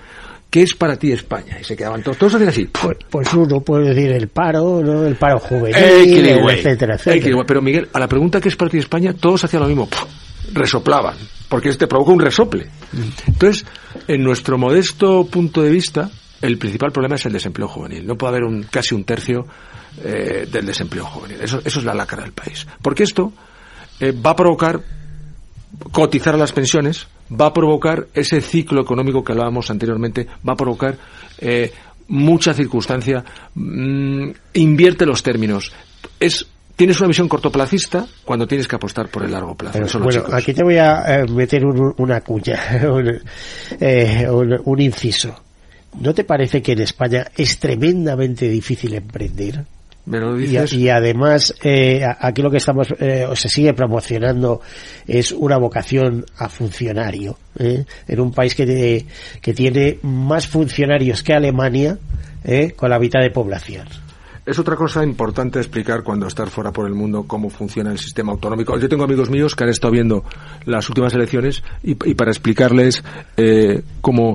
¿qué 0.49 0.63
es 0.63 0.73
para 0.73 0.97
ti 0.97 1.11
España? 1.11 1.59
Y 1.61 1.65
se 1.65 1.75
quedaban 1.75 2.01
todos, 2.01 2.17
todos 2.17 2.35
hacían 2.35 2.51
así. 2.51 2.67
Pues, 2.67 2.97
pues, 3.11 3.35
uno 3.35 3.61
puede 3.61 3.89
decir 3.89 4.13
el 4.13 4.29
paro, 4.29 4.81
¿no? 4.85 5.05
El 5.05 5.17
paro 5.17 5.41
juvenil, 5.41 5.75
etcétera, 5.77 6.95
etcétera. 6.95 7.43
Pero 7.45 7.61
Miguel, 7.61 7.89
a 7.93 7.99
la 7.99 8.07
pregunta 8.07 8.41
¿qué 8.41 8.51
es 8.51 8.57
para 8.57 8.71
ti 8.71 8.79
España? 8.79 9.15
Todos 9.15 9.43
hacían 9.43 9.65
lo 9.65 9.69
mismo. 9.69 9.89
resoplaban 10.53 11.17
porque 11.49 11.71
este 11.71 11.89
provoca 11.89 12.13
un 12.13 12.21
resople. 12.21 12.69
Entonces, 13.27 13.67
en 14.09 14.23
nuestro 14.23 14.59
modesto 14.59 15.27
punto 15.27 15.63
de 15.63 15.71
vista, 15.71 16.11
el 16.41 16.59
principal 16.59 16.93
problema 16.93 17.15
es 17.15 17.27
el 17.27 17.33
desempleo 17.33 17.69
juvenil. 17.69 18.07
No 18.07 18.17
puede 18.17 18.37
haber 18.37 18.45
un, 18.45 18.65
casi 18.65 18.95
un 18.95 19.05
tercio 19.05 19.47
eh, 20.03 20.49
del 20.51 20.67
desempleo 20.67 21.05
juvenil. 21.05 21.41
Eso, 21.41 21.61
es 21.65 21.85
la 21.85 21.95
lacra 21.95 22.23
del 22.23 22.33
país. 22.33 22.67
Porque 22.81 23.05
esto 23.05 23.33
eh, 24.01 24.13
va 24.13 24.31
a 24.31 24.37
provocar 24.37 24.81
cotizar 25.91 26.35
a 26.35 26.39
las 26.39 26.53
pensiones, 26.53 27.07
va 27.31 27.47
a 27.47 27.53
provocar 27.53 28.09
ese 28.15 28.41
ciclo 28.41 28.83
económico 28.83 29.25
que 29.25 29.33
hablábamos 29.33 29.71
anteriormente, 29.71 30.27
va 30.47 30.53
a 30.53 30.57
provocar 30.57 30.99
eh, 31.39 31.73
mucha 32.09 32.53
circunstancia, 32.55 33.25
mm, 33.55 34.31
invierte 34.55 35.07
los 35.07 35.23
términos. 35.23 35.73
Tienes 36.83 36.99
una 36.99 37.07
visión 37.07 37.29
cortoplacista 37.29 38.09
cuando 38.25 38.45
tienes 38.45 38.67
que 38.67 38.75
apostar 38.75 39.09
por 39.09 39.23
el 39.23 39.31
largo 39.31 39.55
plazo. 39.55 40.01
bueno, 40.01 40.25
aquí 40.33 40.53
te 40.53 40.65
voy 40.65 40.79
a 40.79 41.21
eh, 41.21 41.27
meter 41.29 41.65
una 41.65 42.23
cuña, 42.23 42.59
eh, 43.81 44.29
un, 44.29 44.81
inciso. 44.81 45.33
¿No 46.01 46.13
te 46.13 46.25
parece 46.25 46.61
que 46.61 46.73
en 46.73 46.81
España 46.81 47.29
es 47.37 47.61
tremendamente 47.61 48.49
difícil 48.49 48.95
emprender? 48.95 49.65
Y, 50.73 50.89
además, 50.89 51.55
eh, 51.63 52.05
aquí 52.19 52.43
lo 52.43 52.51
que 52.51 52.57
estamos, 52.57 52.89
o 52.91 53.37
se 53.37 53.49
sigue 53.49 53.75
promocionando 53.75 54.61
es 55.07 55.31
una 55.31 55.59
vocación 55.59 56.27
a 56.37 56.49
funcionario. 56.49 57.39
En 57.57 58.21
un 58.21 58.33
país 58.33 58.57
que, 58.57 59.07
que 59.41 59.55
tiene 59.55 60.01
más 60.03 60.49
funcionarios 60.49 61.23
que 61.23 61.33
Alemania, 61.33 61.97
con 62.75 62.91
la 62.91 62.99
mitad 62.99 63.21
de 63.21 63.31
población. 63.31 63.87
Es 64.45 64.59
otra 64.59 64.75
cosa 64.75 65.05
importante 65.05 65.61
explicar 65.61 66.03
cuando 66.03 66.27
estar 66.27 66.51
fuera 66.51 66.73
por 66.73 66.87
el 66.87 66.95
mundo 66.95 67.25
cómo 67.29 67.49
funciona 67.49 67.93
el 67.93 67.99
sistema 67.99 68.33
autonómico. 68.33 68.77
Yo 68.77 68.89
tengo 68.89 69.05
amigos 69.05 69.31
míos 69.31 69.55
que 69.55 69.63
han 69.63 69.71
estado 69.71 69.93
viendo 69.93 70.25
las 70.65 70.89
últimas 70.89 71.15
elecciones 71.15 71.63
y, 71.85 71.95
para 71.95 72.33
explicarles 72.33 73.05
eh, 73.37 73.83
cómo 74.01 74.35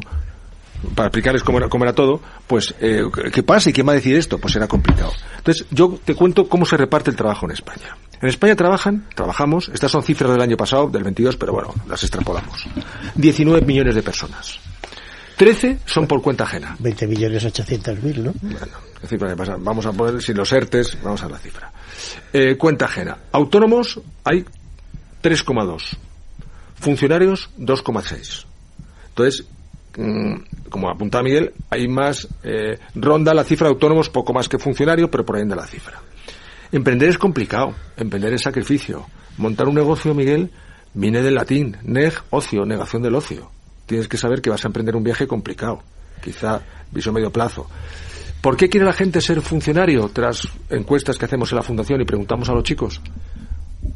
para 0.95 1.07
explicarles 1.07 1.43
cómo 1.43 1.57
era, 1.57 1.69
cómo 1.69 1.83
era 1.83 1.93
todo, 1.93 2.21
pues 2.45 2.73
eh, 2.79 3.03
qué 3.33 3.43
pasa 3.43 3.69
y 3.69 3.73
quién 3.73 3.87
va 3.87 3.93
a 3.93 3.95
decir 3.95 4.15
esto, 4.15 4.37
pues 4.37 4.55
era 4.55 4.67
complicado. 4.67 5.11
Entonces, 5.37 5.65
yo 5.71 5.99
te 6.05 6.13
cuento 6.13 6.47
cómo 6.47 6.65
se 6.65 6.77
reparte 6.77 7.09
el 7.09 7.17
trabajo 7.17 7.45
en 7.45 7.51
España. 7.51 7.97
En 8.21 8.29
España 8.29 8.55
trabajan, 8.55 9.05
trabajamos, 9.13 9.69
estas 9.73 9.91
son 9.91 10.03
cifras 10.03 10.31
del 10.31 10.41
año 10.41 10.55
pasado, 10.55 10.87
del 10.87 11.03
22, 11.03 11.35
pero 11.35 11.51
bueno, 11.51 11.73
las 11.87 12.03
extrapolamos. 12.03 12.65
19 13.15 13.65
millones 13.65 13.95
de 13.95 14.03
personas. 14.03 14.59
13 15.37 15.77
son 15.85 16.07
por 16.07 16.21
cuenta 16.21 16.45
ajena. 16.45 16.75
20 16.79 17.07
millones 17.07 17.45
800 17.45 18.01
mil, 18.01 18.23
¿no? 18.23 18.33
Bueno, 18.41 19.57
vamos 19.59 19.85
a 19.85 19.93
poner, 19.93 20.21
sin 20.21 20.35
los 20.35 20.51
ERTES, 20.51 20.97
vamos 21.03 21.21
a 21.23 21.29
la 21.29 21.37
cifra. 21.37 21.71
Eh, 22.33 22.57
cuenta 22.57 22.85
ajena. 22.85 23.17
Autónomos 23.31 24.01
hay 24.23 24.43
3,2. 25.21 25.95
Funcionarios 26.75 27.51
2,6. 27.59 28.45
Entonces, 29.09 29.45
mm, 29.95 30.69
como 30.69 30.89
apuntaba 30.89 31.23
Miguel, 31.23 31.53
hay 31.69 31.87
más, 31.87 32.27
eh, 32.43 32.79
ronda 32.95 33.35
la 33.35 33.43
cifra 33.43 33.67
de 33.67 33.73
autónomos 33.73 34.09
poco 34.09 34.33
más 34.33 34.49
que 34.49 34.57
funcionario, 34.57 35.11
pero 35.11 35.23
por 35.23 35.35
ahí 35.35 35.43
anda 35.43 35.55
la 35.55 35.67
cifra. 35.67 36.01
Emprender 36.71 37.09
es 37.09 37.17
complicado, 37.19 37.75
emprender 37.95 38.33
es 38.33 38.41
sacrificio. 38.41 39.05
Montar 39.37 39.67
un 39.67 39.75
negocio, 39.75 40.15
Miguel, 40.15 40.49
viene 40.95 41.21
del 41.21 41.35
latín, 41.35 41.77
neg, 41.83 42.13
ocio, 42.31 42.65
negación 42.65 43.03
del 43.03 43.13
ocio 43.13 43.51
tienes 43.87 44.07
que 44.07 44.17
saber 44.17 44.41
que 44.41 44.51
vas 44.51 44.63
a 44.63 44.67
emprender 44.67 44.95
un 44.95 45.03
viaje 45.03 45.25
complicado, 45.25 45.81
quizá 46.21 46.61
viso 46.91 47.11
medio 47.11 47.31
plazo. 47.31 47.67
¿Por 48.41 48.55
qué 48.55 48.69
quiere 48.69 48.85
la 48.85 48.93
gente 48.93 49.19
ser 49.19 49.41
funcionario 49.41 50.09
tras 50.13 50.47
encuestas 50.69 51.17
que 51.17 51.25
hacemos 51.25 51.51
en 51.51 51.55
la 51.55 51.63
fundación 51.63 51.99
y 52.01 52.05
preguntamos 52.05 52.47
a 52.49 52.53
los 52.53 52.63
chicos? 52.63 53.01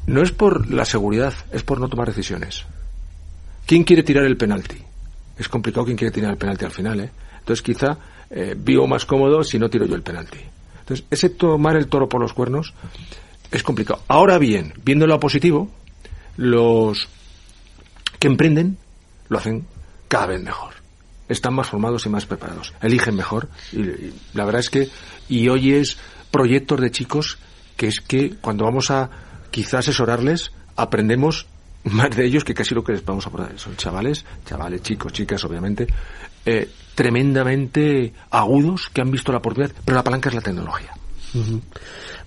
No 0.08 0.24
es 0.24 0.32
por 0.32 0.72
la 0.72 0.86
seguridad, 0.86 1.34
es 1.52 1.62
por 1.62 1.80
no 1.80 1.88
tomar 1.88 2.08
decisiones. 2.08 2.66
¿Quién 3.68 3.84
quiere 3.84 4.02
tirar 4.02 4.26
el 4.26 4.38
penalti? 4.38 4.78
Es 5.38 5.48
complicado 5.48 5.86
quién 5.86 5.98
quiere 5.98 6.12
tirar 6.12 6.32
el 6.32 6.38
penalti 6.38 6.66
al 6.66 6.72
final, 6.72 7.00
¿eh? 7.02 7.12
Entonces 7.40 7.62
quizá 7.62 7.98
eh, 8.30 8.56
vivo 8.58 8.88
más 8.88 9.06
cómodo 9.06 9.44
si 9.44 9.60
no 9.60 9.70
tiro 9.70 9.86
yo 9.86 9.96
el 9.96 10.02
penalti. 10.02 10.40
Entonces, 10.80 11.06
ese 11.10 11.30
tomar 11.30 11.76
el 11.76 11.88
toro 11.88 12.10
por 12.10 12.22
los 12.22 12.34
cuernos 12.34 12.74
es 13.52 13.64
complicado. 13.64 14.02
Ahora 14.08 14.38
bien, 14.38 14.74
viéndolo 14.84 15.14
a 15.14 15.20
positivo, 15.20 15.70
los 16.38 17.08
que 18.20 18.28
emprenden 18.28 18.78
lo 19.30 19.38
hacen 19.38 19.66
cada 20.12 20.26
vez 20.26 20.44
mejor. 20.44 20.74
Están 21.30 21.54
más 21.54 21.70
formados 21.70 22.06
y 22.06 22.10
más 22.10 22.26
preparados. 22.26 22.74
Eligen 22.82 23.16
mejor. 23.16 23.48
Y, 23.72 24.12
la 24.34 24.44
verdad 24.44 24.60
es 24.60 24.70
que, 24.70 24.90
y 25.30 25.48
hoy 25.48 25.72
es 25.76 25.98
proyectos 26.30 26.82
de 26.82 26.92
chicos 26.92 27.38
que 27.78 27.88
es 27.88 28.02
que 28.02 28.36
cuando 28.42 28.66
vamos 28.66 28.92
a 28.92 29.10
quizás 29.52 29.88
asesorarles, 29.88 30.52
aprendemos 30.76 31.48
más 31.86 32.10
de 32.14 32.26
ellos 32.26 32.44
que 32.44 32.54
casi 32.54 32.76
lo 32.76 32.84
que 32.84 32.92
les 32.92 33.06
vamos 33.06 33.26
a 33.26 33.30
poner. 33.30 33.58
Son 33.58 33.78
chavales, 33.78 34.26
chavales, 34.46 34.82
chicos, 34.82 35.14
chicas, 35.14 35.42
obviamente, 35.46 35.88
eh, 36.46 36.70
tremendamente 36.94 38.12
agudos 38.32 38.90
que 38.94 39.00
han 39.00 39.12
visto 39.12 39.32
la 39.32 39.38
oportunidad, 39.38 39.74
pero 39.86 39.96
la 39.96 40.04
palanca 40.04 40.28
es 40.28 40.36
la 40.36 40.42
tecnología. 40.42 40.94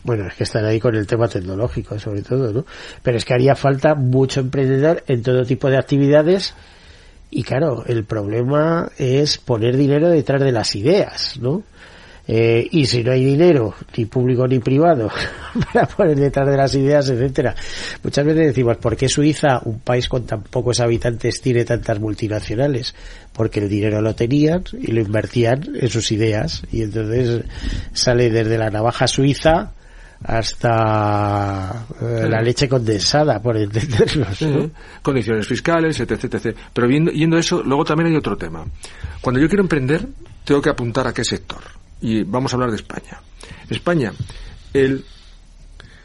Bueno, 0.03 0.27
es 0.27 0.35
que 0.35 0.45
están 0.45 0.65
ahí 0.65 0.81
con 0.81 0.95
el 0.95 1.07
tema 1.07 1.29
tecnológico, 1.29 1.99
sobre 1.99 2.23
todo, 2.23 2.51
¿no? 2.51 2.65
Pero 3.03 3.19
es 3.19 3.27
que 3.27 3.35
haría 3.35 3.55
falta 3.55 3.95
mucho 3.95 4.41
emprendedor 4.41 5.05
en 5.07 5.23
todo 5.23 5.45
tipo 5.45 5.69
de 5.69 5.77
actividades 5.77 6.55
y 7.35 7.43
claro, 7.43 7.85
el 7.87 8.05
problema 8.05 8.91
es 8.97 9.39
poner 9.39 9.77
dinero 9.77 10.09
detrás 10.09 10.41
de 10.41 10.53
las 10.53 10.77
ideas, 10.77 11.37
¿no? 11.41 11.65
Eh, 12.29 12.67
y 12.71 12.87
si 12.87 13.03
no 13.03 13.11
hay 13.11 13.25
dinero, 13.25 13.75
ni 13.97 14.05
público 14.07 14.47
ni 14.47 14.61
privado, 14.61 15.11
para 15.73 15.87
poner 15.87 16.17
detrás 16.17 16.49
de 16.49 16.57
las 16.57 16.75
ideas, 16.77 17.09
etcétera. 17.11 17.57
Muchas 18.05 18.25
veces 18.25 18.47
decimos, 18.47 18.77
¿por 18.77 18.97
qué 18.97 19.09
Suiza, 19.09 19.61
un 19.65 19.81
país 19.81 20.09
con 20.09 20.25
tan 20.25 20.43
pocos 20.45 20.79
habitantes, 20.79 21.41
tiene 21.41 21.65
tantas 21.65 21.99
multinacionales? 21.99 22.95
Porque 23.33 23.59
el 23.59 23.69
dinero 23.69 24.01
lo 24.01 24.15
tenían 24.15 24.63
y 24.81 24.93
lo 24.93 25.01
invertían 25.01 25.73
en 25.75 25.89
sus 25.89 26.13
ideas. 26.13 26.63
Y 26.71 26.83
entonces 26.83 27.43
sale 27.93 28.31
desde 28.31 28.57
la 28.57 28.71
navaja 28.71 29.09
suiza 29.09 29.73
hasta 30.25 31.87
eh, 32.01 32.27
la 32.29 32.41
leche 32.41 32.69
condensada, 32.69 33.41
por 33.41 33.57
entendernos. 33.57 34.73
Condiciones 35.03 35.47
fiscales, 35.47 36.01
etc, 36.01 36.13
etc. 36.13 36.57
Pero 36.73 36.89
viendo, 36.89 37.11
yendo 37.11 37.37
a 37.37 37.41
eso, 37.41 37.63
luego 37.63 37.85
también 37.85 38.11
hay 38.11 38.17
otro 38.17 38.37
tema. 38.37 38.65
Cuando 39.21 39.41
yo 39.41 39.49
quiero 39.49 39.63
emprender, 39.63 40.07
tengo 40.45 40.63
que 40.63 40.71
apuntar 40.71 41.07
a 41.07 41.13
qué 41.13 41.25
sector. 41.25 41.63
Y 42.01 42.23
vamos 42.23 42.53
a 42.53 42.57
hablar 42.57 42.71
de 42.71 42.77
España. 42.77 43.21
España, 43.69 44.13
el 44.73 45.05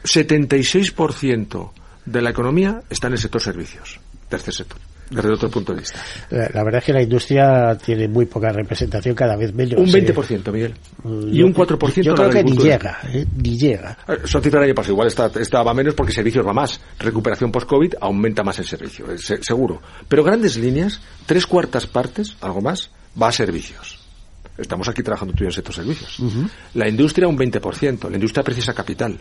76% 0.04 1.70
de 2.04 2.22
la 2.22 2.30
economía 2.30 2.82
está 2.90 3.06
en 3.06 3.14
el 3.14 3.18
sector 3.18 3.40
servicios, 3.40 4.00
tercer 4.28 4.54
sector 4.54 4.89
desde 5.10 5.32
otro 5.32 5.50
punto 5.50 5.72
de 5.72 5.80
vista. 5.80 6.00
La, 6.30 6.62
verdad 6.62 6.78
es 6.78 6.84
que 6.84 6.92
la 6.92 7.02
industria 7.02 7.76
tiene 7.76 8.08
muy 8.08 8.26
poca 8.26 8.50
representación, 8.50 9.14
cada 9.14 9.36
vez 9.36 9.52
menos. 9.52 9.74
Un 9.74 9.86
20%, 9.86 10.48
¿eh? 10.48 10.52
Miguel. 10.52 10.74
Mm, 11.02 11.34
y 11.34 11.42
un 11.42 11.52
4% 11.52 12.02
Yo 12.02 12.14
creo 12.14 12.30
que 12.30 12.44
ni 12.44 12.56
llega, 12.56 12.98
¿eh? 13.12 13.26
ni 13.36 13.58
llega. 13.58 13.98
Eh, 14.06 14.18
son 14.24 14.42
cifras 14.42 14.60
del 14.60 14.70
año 14.70 14.74
pasado. 14.74 14.94
Igual 14.94 15.08
está, 15.08 15.30
estaba 15.40 15.74
menos 15.74 15.94
porque 15.94 16.12
servicios 16.12 16.46
va 16.46 16.52
más. 16.52 16.80
Recuperación 16.98 17.50
post-COVID 17.50 17.94
aumenta 18.00 18.42
más 18.42 18.58
el 18.60 18.66
servicio, 18.66 19.06
seguro. 19.18 19.82
Pero 20.08 20.22
grandes 20.22 20.56
líneas, 20.56 21.00
tres 21.26 21.46
cuartas 21.46 21.86
partes, 21.86 22.36
algo 22.40 22.60
más, 22.60 22.90
va 23.20 23.28
a 23.28 23.32
servicios. 23.32 23.98
Estamos 24.56 24.88
aquí 24.88 25.02
trabajando 25.02 25.34
tú 25.34 25.44
en 25.44 25.48
el 25.48 25.54
sector 25.54 25.74
servicios. 25.74 26.18
La 26.74 26.86
industria 26.88 27.26
un 27.26 27.36
20%. 27.36 28.08
La 28.08 28.16
industria 28.16 28.44
precisa 28.44 28.74
capital. 28.74 29.18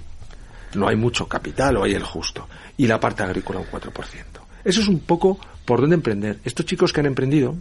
No 0.75 0.87
hay 0.87 0.95
mucho 0.95 1.27
capital 1.27 1.77
o 1.77 1.83
hay 1.83 1.93
el 1.93 2.03
justo. 2.03 2.47
Y 2.77 2.87
la 2.87 2.99
parte 2.99 3.23
agrícola 3.23 3.59
un 3.59 3.65
4%. 3.65 3.91
Eso 4.63 4.81
es 4.81 4.87
un 4.87 4.99
poco 4.99 5.39
por 5.69 5.81
dónde 5.81 5.97
emprender. 5.97 6.39
Estos 6.43 6.65
chicos 6.65 6.91
que 6.91 6.99
han 6.99 7.05
emprendido, 7.05 7.55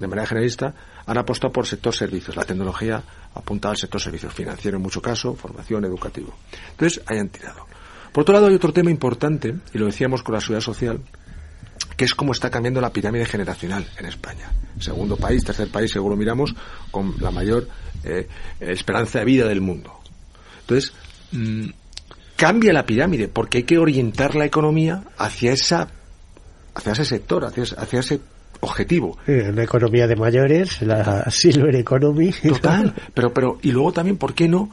de 0.00 0.08
manera 0.08 0.26
generalista, 0.26 0.74
han 1.06 1.16
apostado 1.16 1.52
por 1.52 1.64
sector 1.64 1.94
servicios. 1.94 2.34
La 2.34 2.42
tecnología 2.42 3.00
apunta 3.32 3.70
al 3.70 3.76
sector 3.76 4.00
servicios 4.00 4.34
financiero 4.34 4.78
en 4.78 4.82
mucho 4.82 5.00
caso, 5.00 5.36
formación, 5.36 5.84
educativo. 5.84 6.34
Entonces, 6.72 7.00
hayan 7.06 7.28
tirado. 7.28 7.68
Por 8.10 8.22
otro 8.22 8.34
lado, 8.34 8.48
hay 8.48 8.54
otro 8.56 8.72
tema 8.72 8.90
importante, 8.90 9.54
y 9.72 9.78
lo 9.78 9.86
decíamos 9.86 10.24
con 10.24 10.34
la 10.34 10.40
seguridad 10.40 10.60
social, 10.62 11.00
que 11.96 12.04
es 12.04 12.16
cómo 12.16 12.32
está 12.32 12.50
cambiando 12.50 12.80
la 12.80 12.92
pirámide 12.92 13.26
generacional 13.26 13.86
en 13.96 14.06
España. 14.06 14.50
Segundo 14.80 15.16
país, 15.16 15.44
tercer 15.44 15.70
país, 15.70 15.92
seguro 15.92 16.16
miramos, 16.16 16.52
con 16.90 17.14
la 17.20 17.30
mayor 17.30 17.68
eh, 18.02 18.26
esperanza 18.58 19.20
de 19.20 19.24
vida 19.24 19.46
del 19.46 19.60
mundo. 19.60 20.00
Entonces, 20.62 20.92
mm, 21.30 21.68
cambia 22.34 22.72
la 22.72 22.86
pirámide, 22.86 23.28
porque 23.28 23.58
hay 23.58 23.64
que 23.64 23.78
orientar 23.78 24.34
la 24.34 24.46
economía 24.46 25.04
hacia 25.16 25.52
esa 25.52 25.92
hacia 26.80 26.92
ese 26.92 27.04
sector, 27.04 27.44
hacia, 27.44 27.64
hacia 27.76 28.00
ese 28.00 28.20
objetivo. 28.60 29.18
una 29.26 29.62
economía 29.62 30.06
de 30.06 30.16
mayores, 30.16 30.82
la 30.82 31.30
silver 31.30 31.74
economy. 31.76 32.32
Total, 32.32 32.94
pero, 33.14 33.32
pero, 33.32 33.58
y 33.62 33.72
luego 33.72 33.92
también, 33.92 34.16
¿por 34.16 34.34
qué 34.34 34.48
no? 34.48 34.70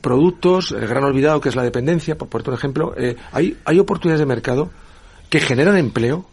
Productos, 0.00 0.72
el 0.72 0.86
gran 0.86 1.04
olvidado 1.04 1.40
que 1.40 1.48
es 1.48 1.56
la 1.56 1.62
dependencia, 1.62 2.16
por 2.16 2.28
un 2.28 2.54
ejemplo, 2.54 2.94
eh, 2.96 3.16
hay, 3.32 3.56
hay 3.64 3.78
oportunidades 3.78 4.20
de 4.20 4.26
mercado 4.26 4.70
que 5.30 5.40
generan 5.40 5.76
empleo 5.76 6.26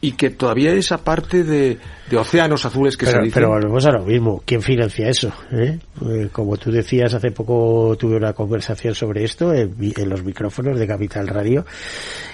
y 0.00 0.12
que 0.12 0.30
todavía 0.30 0.72
esa 0.72 0.98
parte 0.98 1.42
de, 1.42 1.78
de 2.08 2.16
océanos 2.16 2.64
azules 2.64 2.96
que 2.96 3.06
pero, 3.06 3.18
se 3.18 3.24
dicen. 3.24 3.34
Pero 3.34 3.48
volvemos 3.48 3.84
a 3.86 3.92
lo 3.92 4.04
mismo. 4.04 4.42
¿Quién 4.44 4.62
financia 4.62 5.08
eso? 5.08 5.32
¿Eh? 5.52 5.78
Eh, 6.06 6.28
como 6.30 6.56
tú 6.56 6.70
decías, 6.70 7.12
hace 7.14 7.32
poco 7.32 7.96
tuve 7.98 8.16
una 8.16 8.32
conversación 8.32 8.94
sobre 8.94 9.24
esto 9.24 9.52
en, 9.52 9.74
en, 9.96 10.08
los 10.08 10.22
micrófonos 10.22 10.78
de 10.78 10.86
Capital 10.86 11.26
Radio 11.26 11.66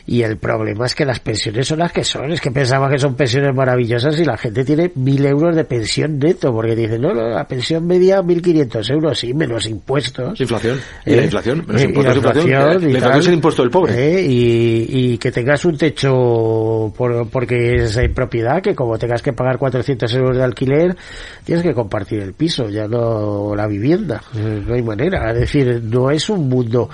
y 0.07 0.22
el 0.22 0.37
problema 0.37 0.85
es 0.85 0.94
que 0.94 1.07
las 1.07 1.20
pensiones 1.20 1.66
son 1.66 1.79
las 1.79 1.92
que 1.92 2.05
son. 2.05 2.33
Es 2.33 2.40
que 2.40 2.50
pensaba 2.50 2.90
que 2.90 2.98
son 2.98 3.14
pensiones 3.14 3.55
maravillosas 3.55 4.18
y 4.20 4.24
la 4.24 4.37
gente 4.37 4.64
tiene 4.64 4.92
mil 4.94 5.24
euros 5.24 5.57
de 5.57 5.64
pensión 5.64 6.18
neto 6.18 6.53
porque 6.53 6.77
dicen, 6.77 7.00
no, 7.00 7.14
no 7.14 7.29
la 7.31 7.48
pensión 7.48 7.87
media 7.87 8.20
1.500 8.20 8.92
euros, 8.92 9.18
sí, 9.18 9.33
menos 9.33 9.66
impuestos. 9.66 10.38
Inflación. 10.38 10.79
¿Y 11.07 11.14
la 11.14 11.24
inflación? 11.24 11.64
Menos 11.66 11.83
impuestos, 11.83 12.14
la 12.14 12.18
inflación. 12.18 12.46
inflación, 12.46 12.83
la 12.83 12.98
inflación 12.98 13.20
es 13.20 13.27
el 13.29 13.35
impuesto 13.35 13.62
del 13.62 13.70
pobre. 13.70 14.22
Y, 14.22 14.87
y, 14.88 15.18
que 15.18 15.33
tengas 15.33 15.64
un 15.64 15.79
techo 15.79 16.92
por, 16.96 17.29
porque 17.31 17.53
es 17.54 17.96
en 17.96 18.14
propiedad, 18.14 18.62
que 18.62 18.74
como 18.74 18.98
tengas 18.98 19.22
que 19.22 19.32
pagar 19.32 19.58
400 19.58 20.12
euros 20.14 20.36
de 20.36 20.44
alquiler, 20.44 20.96
tienes 21.44 21.64
que 21.64 21.74
compartir 21.74 22.20
el 22.20 22.34
piso, 22.34 22.68
ya 22.68 22.86
no 22.86 23.54
la 23.54 23.66
vivienda. 23.66 24.22
No 24.34 24.74
hay 24.74 24.82
manera. 24.82 25.30
Es 25.32 25.40
decir, 25.40 25.82
no 25.82 26.10
es 26.10 26.28
un 26.28 26.48
mundo. 26.48 26.90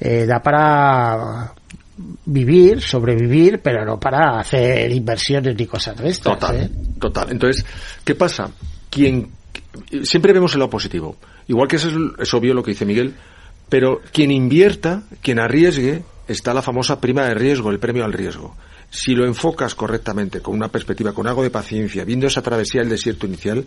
Eh, 0.00 0.26
da 0.26 0.40
para 0.42 1.52
vivir, 2.26 2.80
sobrevivir, 2.80 3.60
pero 3.60 3.84
no 3.84 3.98
para 3.98 4.40
hacer 4.40 4.90
inversiones 4.90 5.56
ni 5.56 5.66
cosas 5.66 5.96
de 5.96 6.08
estas. 6.08 6.38
Total, 6.38 6.56
¿eh? 6.56 6.70
total. 6.98 7.30
Entonces, 7.30 7.64
¿qué 8.04 8.14
pasa? 8.14 8.50
Quien 8.90 9.30
siempre 10.02 10.32
vemos 10.32 10.52
el 10.54 10.60
lado 10.60 10.70
positivo. 10.70 11.16
Igual 11.48 11.68
que 11.68 11.76
eso 11.76 11.88
es, 11.88 11.94
es 12.18 12.34
obvio 12.34 12.54
lo 12.54 12.62
que 12.62 12.72
dice 12.72 12.86
Miguel, 12.86 13.14
pero 13.68 14.00
quien 14.12 14.30
invierta, 14.30 15.02
quien 15.22 15.38
arriesgue, 15.38 16.02
está 16.28 16.54
la 16.54 16.62
famosa 16.62 17.00
prima 17.00 17.24
de 17.24 17.34
riesgo, 17.34 17.70
el 17.70 17.78
premio 17.78 18.04
al 18.04 18.12
riesgo. 18.12 18.54
Si 18.94 19.12
lo 19.12 19.26
enfocas 19.26 19.74
correctamente, 19.74 20.40
con 20.40 20.54
una 20.54 20.68
perspectiva, 20.68 21.12
con 21.12 21.26
algo 21.26 21.42
de 21.42 21.50
paciencia, 21.50 22.04
viendo 22.04 22.28
esa 22.28 22.42
travesía 22.42 22.80
del 22.80 22.90
desierto 22.90 23.26
inicial, 23.26 23.66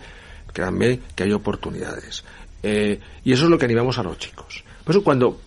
créanme 0.54 1.02
que 1.14 1.24
hay 1.24 1.34
oportunidades. 1.34 2.24
Eh, 2.64 2.98
y 3.26 3.34
eso 3.34 3.44
es 3.44 3.50
lo 3.50 3.58
que 3.58 3.66
animamos 3.66 3.98
a 3.98 4.04
los 4.04 4.18
chicos. 4.18 4.64
Por 4.86 4.96
eso 4.96 5.04
cuando 5.04 5.38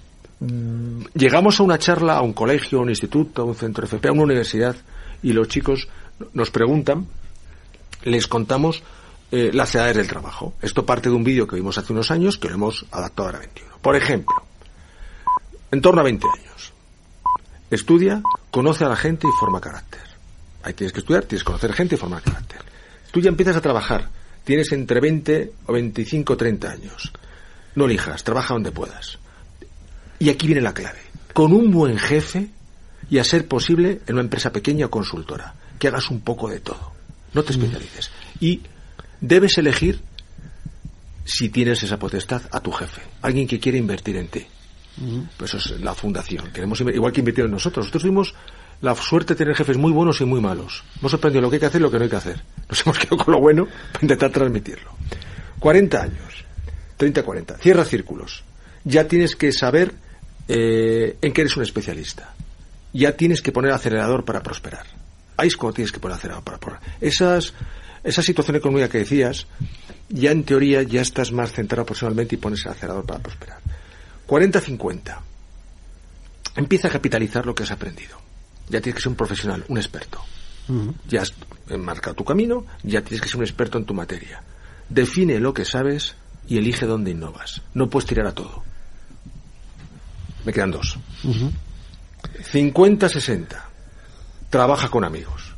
mmm, 0.40 1.00
llegamos 1.14 1.58
a 1.58 1.62
una 1.62 1.78
charla, 1.78 2.18
a 2.18 2.20
un 2.20 2.34
colegio, 2.34 2.78
a 2.78 2.82
un 2.82 2.90
instituto, 2.90 3.40
a 3.40 3.46
un 3.46 3.54
centro 3.54 3.86
FP, 3.86 4.06
a 4.06 4.12
una 4.12 4.24
universidad, 4.24 4.76
y 5.22 5.32
los 5.32 5.48
chicos 5.48 5.88
nos 6.34 6.50
preguntan, 6.50 7.06
les 8.04 8.26
contamos 8.26 8.82
eh, 9.32 9.48
las 9.50 9.74
edades 9.74 9.96
del 9.96 10.08
trabajo. 10.08 10.52
Esto 10.60 10.84
parte 10.84 11.08
de 11.08 11.14
un 11.14 11.24
vídeo 11.24 11.46
que 11.46 11.56
vimos 11.56 11.78
hace 11.78 11.94
unos 11.94 12.10
años 12.10 12.36
que 12.36 12.48
lo 12.48 12.56
hemos 12.56 12.84
adaptado 12.90 13.30
a 13.30 13.38
21. 13.38 13.78
Por 13.80 13.96
ejemplo, 13.96 14.36
en 15.70 15.80
torno 15.80 16.02
a 16.02 16.04
20 16.04 16.26
años. 16.36 16.69
Estudia, 17.70 18.22
conoce 18.50 18.84
a 18.84 18.88
la 18.88 18.96
gente 18.96 19.26
y 19.26 19.30
forma 19.38 19.60
carácter. 19.60 20.00
Ahí 20.62 20.74
tienes 20.74 20.92
que 20.92 21.00
estudiar, 21.00 21.24
tienes 21.24 21.42
que 21.42 21.46
conocer 21.46 21.72
gente 21.72 21.94
y 21.94 21.98
formar 21.98 22.22
carácter. 22.22 22.60
Tú 23.10 23.20
ya 23.20 23.28
empiezas 23.28 23.56
a 23.56 23.60
trabajar. 23.60 24.08
Tienes 24.44 24.72
entre 24.72 25.00
20 25.00 25.52
o 25.66 25.72
25 25.72 26.32
o 26.32 26.36
30 26.36 26.70
años. 26.70 27.12
No 27.74 27.84
elijas, 27.86 28.24
trabaja 28.24 28.54
donde 28.54 28.72
puedas. 28.72 29.18
Y 30.18 30.28
aquí 30.28 30.46
viene 30.46 30.62
la 30.62 30.74
clave. 30.74 30.98
Con 31.32 31.52
un 31.52 31.70
buen 31.70 31.98
jefe 31.98 32.50
y 33.08 33.18
a 33.18 33.24
ser 33.24 33.46
posible 33.46 34.00
en 34.06 34.14
una 34.14 34.22
empresa 34.22 34.52
pequeña 34.52 34.86
o 34.86 34.90
consultora. 34.90 35.54
Que 35.78 35.88
hagas 35.88 36.10
un 36.10 36.20
poco 36.20 36.48
de 36.48 36.60
todo. 36.60 36.92
No 37.32 37.42
te 37.42 37.52
especialices. 37.52 38.10
Y 38.40 38.62
debes 39.20 39.56
elegir 39.58 40.00
si 41.24 41.48
tienes 41.48 41.82
esa 41.82 41.98
potestad 41.98 42.42
a 42.50 42.60
tu 42.60 42.72
jefe. 42.72 43.02
Alguien 43.22 43.46
que 43.46 43.60
quiere 43.60 43.78
invertir 43.78 44.16
en 44.16 44.28
ti. 44.28 44.46
Pues 45.36 45.54
eso 45.54 45.74
es 45.74 45.80
la 45.80 45.94
fundación. 45.94 46.50
Queremos 46.52 46.80
igual 46.80 47.12
que 47.12 47.20
invertir 47.20 47.44
en 47.44 47.52
nosotros. 47.52 47.86
Nosotros 47.86 48.02
tuvimos 48.02 48.34
la 48.82 48.94
suerte 48.94 49.34
de 49.34 49.38
tener 49.38 49.54
jefes 49.54 49.76
muy 49.76 49.92
buenos 49.92 50.20
y 50.20 50.24
muy 50.24 50.40
malos. 50.40 50.84
Hemos 50.98 51.14
aprendido 51.14 51.42
lo 51.42 51.50
que 51.50 51.56
hay 51.56 51.60
que 51.60 51.66
hacer 51.66 51.80
y 51.80 51.84
lo 51.84 51.90
que 51.90 51.98
no 51.98 52.04
hay 52.04 52.10
que 52.10 52.16
hacer. 52.16 52.42
Nos 52.68 52.80
hemos 52.86 52.98
quedado 52.98 53.16
con 53.16 53.34
lo 53.34 53.40
bueno 53.40 53.66
para 53.66 54.02
intentar 54.02 54.30
transmitirlo. 54.30 54.90
40 55.58 56.02
años. 56.02 56.44
30, 56.96 57.22
40. 57.22 57.58
Cierra 57.58 57.84
círculos. 57.84 58.44
Ya 58.84 59.06
tienes 59.06 59.36
que 59.36 59.52
saber 59.52 59.94
eh, 60.48 61.16
en 61.20 61.32
qué 61.32 61.42
eres 61.42 61.56
un 61.56 61.62
especialista. 61.62 62.34
Ya 62.92 63.16
tienes 63.16 63.40
que 63.40 63.52
poner 63.52 63.72
acelerador 63.72 64.24
para 64.24 64.42
prosperar. 64.42 64.86
Ahí 65.36 65.48
es 65.48 65.56
cuando 65.56 65.76
tienes 65.76 65.92
que 65.92 66.00
poner 66.00 66.16
acelerador 66.16 66.44
para 66.44 66.58
prosperar. 66.58 66.96
Esas, 67.00 67.54
esa 68.02 68.22
situación 68.22 68.56
económica 68.56 68.88
que 68.88 68.98
decías, 68.98 69.46
ya 70.08 70.32
en 70.32 70.44
teoría 70.44 70.82
ya 70.82 71.00
estás 71.00 71.32
más 71.32 71.52
centrado 71.52 71.86
personalmente 71.86 72.34
y 72.34 72.38
pones 72.38 72.64
el 72.64 72.72
acelerador 72.72 73.06
para 73.06 73.20
prosperar. 73.20 73.58
40-50. 74.30 75.18
Empieza 76.54 76.86
a 76.86 76.90
capitalizar 76.92 77.44
lo 77.44 77.52
que 77.52 77.64
has 77.64 77.72
aprendido. 77.72 78.16
Ya 78.68 78.80
tienes 78.80 78.94
que 78.94 79.02
ser 79.02 79.10
un 79.10 79.16
profesional, 79.16 79.64
un 79.66 79.76
experto. 79.76 80.20
Uh 80.68 80.72
-huh. 80.72 80.94
Ya 81.08 81.22
has 81.22 81.34
marcado 81.76 82.14
tu 82.14 82.24
camino, 82.24 82.64
ya 82.84 83.02
tienes 83.02 83.20
que 83.20 83.28
ser 83.28 83.38
un 83.38 83.42
experto 83.42 83.76
en 83.78 83.86
tu 83.86 83.92
materia. 83.92 84.40
Define 84.88 85.40
lo 85.40 85.52
que 85.52 85.64
sabes 85.64 86.14
y 86.46 86.58
elige 86.58 86.86
dónde 86.86 87.10
innovas. 87.10 87.62
No 87.74 87.90
puedes 87.90 88.08
tirar 88.08 88.28
a 88.28 88.32
todo. 88.32 88.62
Me 90.44 90.52
quedan 90.52 90.70
dos. 90.70 90.96
Uh 91.24 91.34
-huh. 91.34 91.50
50-60. 92.52 93.64
Trabaja 94.48 94.88
con 94.90 95.04
amigos. 95.04 95.56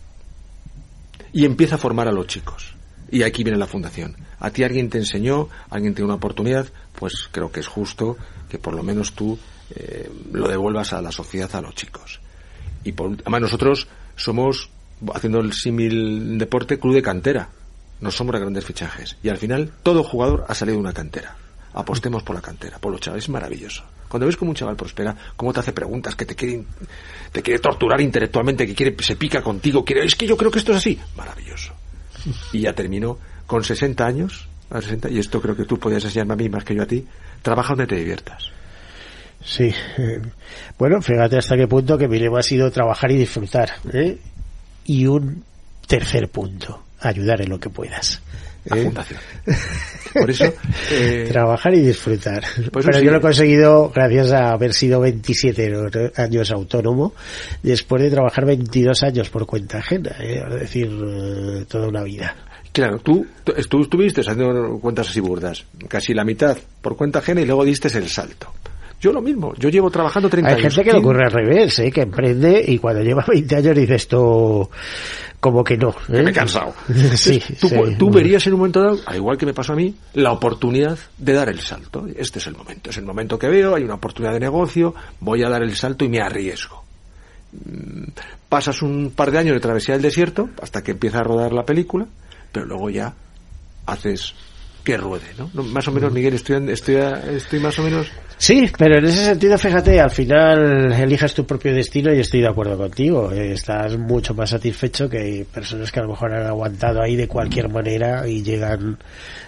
Y 1.35 1.45
empieza 1.45 1.75
a 1.75 1.79
formar 1.79 2.09
a 2.09 2.13
los 2.13 2.27
chicos. 2.27 2.75
Y 3.11 3.23
aquí 3.23 3.45
viene 3.45 3.59
la 3.59 3.67
fundación. 3.67 4.17
A 4.43 4.51
ti 4.51 4.65
alguien 4.65 4.91
te 4.91 4.99
enseñó, 4.99 5.49
alguien 5.71 5.95
te 5.95 5.99
dio 5.99 6.07
una 6.07 6.17
oportunidad, 6.17 6.67
pues 6.99 7.29
creo 7.31 7.53
que 7.53 7.61
es 7.61 7.69
justo 7.69 8.17
que 8.51 8.59
por 8.59 8.75
lo 8.75 8.83
menos 8.83 9.13
tú 9.13 9.39
eh, 9.71 10.11
lo 10.33 10.49
devuelvas 10.49 10.93
a 10.93 11.01
la 11.01 11.13
sociedad, 11.13 11.55
a 11.55 11.61
los 11.61 11.77
chicos. 11.77 12.21
Y 12.83 12.91
por, 12.91 13.13
además 13.21 13.43
nosotros 13.43 13.87
somos, 14.17 14.69
haciendo 15.15 15.39
el 15.39 15.53
símil 15.53 16.39
deporte, 16.39 16.81
club 16.81 16.93
de 16.95 17.03
cantera. 17.03 17.51
No 18.01 18.11
somos 18.11 18.35
de 18.35 18.41
grandes 18.41 18.65
fichajes. 18.65 19.17
Y 19.23 19.29
al 19.29 19.39
final 19.39 19.71
todo 19.85 20.03
jugador 20.03 20.45
ha 20.49 20.55
salido 20.57 20.75
de 20.75 20.81
una 20.81 20.93
cantera. 20.93 21.37
Apostemos 21.75 22.25
por 22.25 22.35
la 22.35 22.43
cantera, 22.43 22.81
por 22.81 22.91
los 22.91 23.01
chavales. 23.01 23.27
Es 23.27 23.31
maravilloso. 23.31 23.85
Cuando 24.09 24.27
ves 24.27 24.37
como 24.37 24.51
un 24.51 24.57
chaval 24.57 24.75
prospera, 24.75 25.17
cómo 25.37 25.53
te 25.53 25.61
hace 25.61 25.73
preguntas, 25.73 26.17
que 26.17 26.27
te 26.27 26.35
quiere, 26.35 26.65
te 27.31 27.43
quiere 27.43 27.61
torturar 27.61 28.01
intelectualmente, 28.01 28.67
que 28.67 28.75
quiere, 28.75 28.97
se 28.99 29.15
pica 29.15 29.41
contigo, 29.41 29.85
quiere, 29.85 30.05
es 30.05 30.17
que 30.17 30.27
yo 30.27 30.37
creo 30.37 30.51
que 30.51 30.59
esto 30.59 30.73
es 30.73 30.79
así. 30.79 30.99
Maravilloso. 31.17 31.73
Y 32.53 32.63
ya 32.63 32.73
terminó 32.73 33.19
con 33.53 33.63
60 33.63 34.07
años, 34.07 34.49
a 34.71 34.81
60, 34.81 35.11
y 35.11 35.19
esto 35.19 35.39
creo 35.43 35.55
que 35.55 35.67
tú 35.67 35.79
podías 35.79 36.03
enseñarme 36.03 36.33
a 36.33 36.37
mí 36.37 36.49
más 36.49 36.65
que 36.65 36.75
yo 36.75 36.85
a 36.85 36.87
ti, 36.87 37.07
trabaja 37.43 37.75
donde 37.75 37.87
te 37.87 37.97
diviertas. 37.97 38.45
Sí. 39.45 39.75
Eh, 39.99 40.23
bueno, 40.79 41.03
fíjate 41.03 41.37
hasta 41.37 41.55
qué 41.55 41.69
punto 41.69 41.99
que 41.99 42.09
mi 42.09 42.19
lema 42.19 42.39
ha 42.39 42.43
sido 42.43 42.71
trabajar 42.71 43.11
y 43.11 43.19
disfrutar. 43.19 43.73
¿eh? 43.93 44.17
Y 44.87 45.07
un 45.07 45.45
tercer 45.87 46.31
punto, 46.31 46.83
ayudar 47.01 47.43
en 47.43 47.51
lo 47.51 47.61
que 47.61 47.69
puedas. 47.69 48.23
La 48.65 48.79
¿eh? 48.79 48.85
fundación. 48.85 49.21
Por 50.15 50.31
eso. 50.31 50.45
Eh, 50.91 51.27
trabajar 51.31 51.75
y 51.75 51.81
disfrutar. 51.81 52.43
Pues 52.71 52.87
Pero 52.87 52.99
sí. 52.99 53.05
yo 53.05 53.11
lo 53.11 53.19
he 53.19 53.21
conseguido 53.21 53.91
gracias 53.91 54.33
a 54.33 54.51
haber 54.51 54.73
sido 54.73 55.01
27 55.01 55.73
años 56.17 56.51
autónomo, 56.51 57.15
después 57.63 58.03
de 58.03 58.11
trabajar 58.11 58.47
22 58.47 59.03
años 59.03 59.31
por 59.31 59.47
cuenta 59.47 59.79
ajena, 59.79 60.17
¿eh? 60.21 60.43
es 60.47 60.61
decir, 60.61 61.67
toda 61.69 61.89
una 61.89 62.03
vida. 62.03 62.35
Claro, 62.73 62.99
tú, 63.01 63.27
tú 63.45 63.83
estuviste 63.83 64.23
haciendo 64.23 64.79
cuentas 64.81 65.11
así 65.11 65.21
burdas, 65.21 65.65
casi 65.89 66.15
la 66.15 66.25
mitad 66.25 66.57
por 66.81 66.97
cuenta 66.97 67.19
ajena 67.19 67.43
y 67.43 67.47
luego 67.47 67.65
diste 67.65 67.89
el 67.97 68.09
salto. 68.09 68.53
Yo 68.99 69.13
lo 69.13 69.21
mismo, 69.21 69.53
yo 69.57 69.69
llevo 69.69 69.91
trabajando 69.91 70.31
30 70.31 70.49
Hay 70.49 70.55
años. 70.55 70.65
Hay 70.65 70.71
gente 70.71 70.91
que 70.91 70.93
lo 70.93 71.01
ocurre 71.01 71.25
al 71.27 71.33
revés, 71.33 71.79
¿eh? 71.81 71.91
que 71.91 72.03
emprende 72.03 72.65
y 72.67 72.79
cuando 72.79 73.03
lleva 73.03 73.25
20 73.29 73.57
años 73.57 73.77
dice 73.77 73.97
esto 73.97 74.71
como 75.41 75.65
que 75.65 75.77
no. 75.77 75.89
¿eh? 75.89 75.95
Que 76.07 76.23
me 76.23 76.31
he 76.31 76.33
cansado. 76.33 76.73
sí, 77.17 77.43
tú, 77.59 77.69
sí, 77.69 77.77
tú 77.99 78.11
verías 78.13 78.47
en 78.47 78.53
un 78.53 78.61
momento 78.61 78.81
dado, 78.81 79.01
al 79.05 79.17
igual 79.17 79.37
que 79.37 79.45
me 79.45 79.53
pasó 79.53 79.73
a 79.73 79.77
mí, 79.77 79.93
la 80.15 80.31
oportunidad 80.31 80.97
de 81.19 81.33
dar 81.33 81.49
el 81.49 81.59
salto. 81.59 82.07
Este 82.17 82.39
es 82.39 82.47
el 82.47 82.55
momento, 82.55 82.91
es 82.91 82.97
el 82.97 83.05
momento 83.05 83.37
que 83.41 83.49
veo, 83.49 83.75
hay 83.75 83.83
una 83.83 83.95
oportunidad 83.95 84.35
de 84.35 84.41
negocio, 84.41 84.95
voy 85.19 85.43
a 85.43 85.49
dar 85.49 85.65
el 85.65 85.75
salto 85.75 86.05
y 86.05 86.09
me 86.09 86.21
arriesgo. 86.21 86.85
Pasas 88.49 88.83
un 88.83 89.11
par 89.17 89.33
de 89.33 89.39
años 89.39 89.55
de 89.55 89.61
travesía 89.61 89.95
del 89.95 90.03
desierto 90.03 90.49
hasta 90.63 90.85
que 90.85 90.93
empieza 90.93 91.19
a 91.19 91.25
rodar 91.25 91.53
la 91.53 91.65
película, 91.65 92.07
pero 92.53 92.67
luego 92.67 92.91
ya 92.91 93.15
haces 93.87 94.35
que 94.85 94.97
ruede, 94.97 95.27
¿no? 95.39 95.49
Más 95.63 95.87
o 95.89 95.93
menos, 95.93 96.13
Miguel, 96.13 96.35
estoy, 96.35 96.71
estoy, 96.71 96.97
estoy 97.35 97.61
más 97.61 97.79
o 97.79 97.83
menos... 97.83 98.09
Sí, 98.37 98.69
pero 98.77 98.99
en 98.99 99.05
ese 99.05 99.25
sentido, 99.25 99.57
fíjate, 99.57 100.01
al 100.01 100.11
final 100.11 100.93
eliges 100.93 101.33
tu 101.33 101.47
propio 101.47 101.73
destino 101.73 102.13
y 102.13 102.19
estoy 102.19 102.41
de 102.41 102.49
acuerdo 102.49 102.77
contigo. 102.77 103.31
Estás 103.31 103.97
mucho 103.97 104.35
más 104.35 104.51
satisfecho 104.51 105.09
que 105.09 105.47
personas 105.53 105.93
que 105.93 106.01
a 106.01 106.03
lo 106.03 106.09
mejor 106.09 106.35
han 106.35 106.47
aguantado 106.47 107.01
ahí 107.01 107.15
de 107.15 107.29
cualquier 107.29 107.69
manera 107.69 108.27
y 108.27 108.43
llegan 108.43 108.99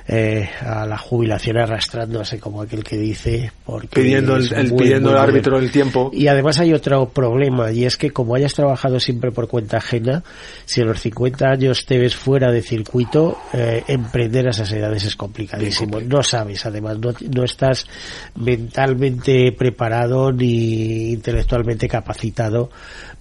eh, 0.06 0.50
a 0.60 0.84
la 0.86 0.98
jubilación 0.98 1.56
arrastrándose 1.56 2.38
como 2.38 2.60
aquel 2.60 2.84
que 2.84 2.98
dice 2.98 3.50
porque 3.64 4.02
pidiendo 4.02 4.36
el, 4.36 4.52
el 4.52 4.68
muy, 4.68 4.82
pidiendo 4.82 5.10
muy 5.10 5.18
el 5.18 5.24
árbitro 5.24 5.58
el 5.58 5.70
tiempo. 5.70 6.10
Y 6.12 6.26
además 6.26 6.58
hay 6.60 6.74
otro 6.74 7.08
problema 7.08 7.72
y 7.72 7.86
es 7.86 7.96
que 7.96 8.10
como 8.10 8.34
hayas 8.34 8.52
trabajado 8.52 9.00
siempre 9.00 9.30
por 9.30 9.48
cuenta 9.48 9.78
ajena 9.78 10.22
si 10.66 10.82
a 10.82 10.84
los 10.84 11.00
50 11.00 11.46
años 11.46 11.86
te 11.86 11.98
ves 11.98 12.14
fuera 12.14 12.52
de 12.52 12.60
circuito 12.60 13.38
eh, 13.54 13.82
emprender 13.88 14.46
a 14.46 14.50
esas 14.50 14.70
edades 14.72 15.04
es 15.04 15.16
complicadísimo. 15.16 16.00
No 16.00 16.22
sabes, 16.22 16.66
además, 16.66 16.98
no, 16.98 17.14
no 17.34 17.44
estás 17.44 17.86
mentalmente 18.34 19.52
preparado 19.52 20.32
ni 20.32 21.12
intelectualmente 21.12 21.88
capacitado 21.88 22.70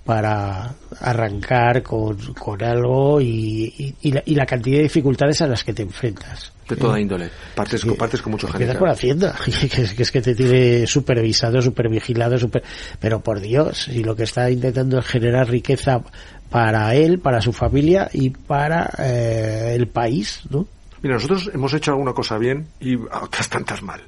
para 0.05 0.73
arrancar 0.99 1.81
con, 1.81 2.17
con 2.33 2.61
algo 2.61 3.21
y, 3.21 3.95
y, 4.01 4.11
la, 4.11 4.21
y, 4.25 4.35
la, 4.35 4.45
cantidad 4.45 4.77
de 4.77 4.83
dificultades 4.83 5.41
a 5.41 5.47
las 5.47 5.63
que 5.63 5.73
te 5.73 5.83
enfrentas. 5.83 6.51
De 6.67 6.75
toda 6.75 6.99
índole. 6.99 7.29
Partes, 7.55 7.85
con, 7.85 7.95
partes 7.95 8.21
con 8.21 8.31
mucho 8.31 8.47
Empiezas 8.47 8.77
por 8.77 8.89
Hacienda, 8.89 9.35
que 9.45 9.81
es, 9.81 9.93
que 9.93 10.03
es 10.03 10.11
que 10.11 10.21
te 10.21 10.35
tiene 10.35 10.85
supervisado, 10.87 11.61
supervigilado, 11.61 12.37
super... 12.37 12.63
pero 12.99 13.21
por 13.21 13.39
Dios, 13.39 13.87
y 13.87 14.03
lo 14.03 14.15
que 14.15 14.23
está 14.23 14.49
intentando 14.51 14.99
es 14.99 15.05
generar 15.05 15.49
riqueza 15.49 16.01
para 16.49 16.93
él, 16.95 17.19
para 17.19 17.41
su 17.41 17.53
familia 17.53 18.09
y 18.11 18.29
para 18.29 18.89
eh, 18.99 19.73
el 19.75 19.87
país, 19.87 20.41
¿no? 20.49 20.67
Mira, 21.01 21.15
nosotros 21.15 21.49
hemos 21.53 21.73
hecho 21.73 21.91
alguna 21.91 22.13
cosa 22.13 22.37
bien 22.37 22.67
y 22.79 22.95
otras 22.95 23.49
tantas 23.49 23.81
mal. 23.81 24.01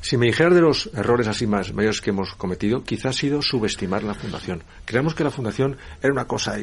Si 0.00 0.16
me 0.16 0.26
dijeras 0.26 0.54
de 0.54 0.62
los 0.62 0.90
errores 0.94 1.26
así 1.26 1.46
más 1.46 1.72
mayores 1.74 2.00
que 2.00 2.10
hemos 2.10 2.34
cometido, 2.34 2.82
quizás 2.82 3.06
ha 3.06 3.12
sido 3.12 3.42
subestimar 3.42 4.02
la 4.02 4.14
fundación. 4.14 4.62
Creemos 4.84 5.14
que 5.14 5.24
la 5.24 5.30
fundación 5.30 5.76
era 6.02 6.12
una 6.12 6.26
cosa 6.26 6.56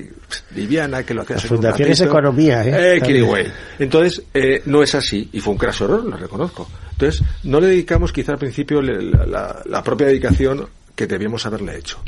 liviana, 0.56 1.04
que 1.04 1.14
lo 1.14 1.22
hacía 1.22 1.36
La 1.36 1.42
fundación 1.42 1.90
es 1.90 2.02
economía, 2.02 2.64
¿eh? 2.64 2.98
eh 2.98 3.52
Entonces, 3.80 4.24
eh, 4.34 4.62
no 4.66 4.82
es 4.82 4.96
así, 4.96 5.30
y 5.34 5.40
fue 5.40 5.54
un 5.54 5.60
craso 5.60 5.86
error, 5.86 6.04
lo 6.06 6.18
reconozco. 6.18 6.68
Entonces, 6.92 7.24
no 7.44 7.60
le 7.60 7.68
dedicamos 7.68 8.12
quizá 8.12 8.32
al 8.32 8.40
principio 8.40 8.82
la, 8.82 9.26
la, 9.26 9.62
la 9.66 9.84
propia 9.84 10.08
dedicación 10.08 10.68
que 10.96 11.06
debíamos 11.06 11.46
haberle 11.46 11.78
hecho. 11.78 12.00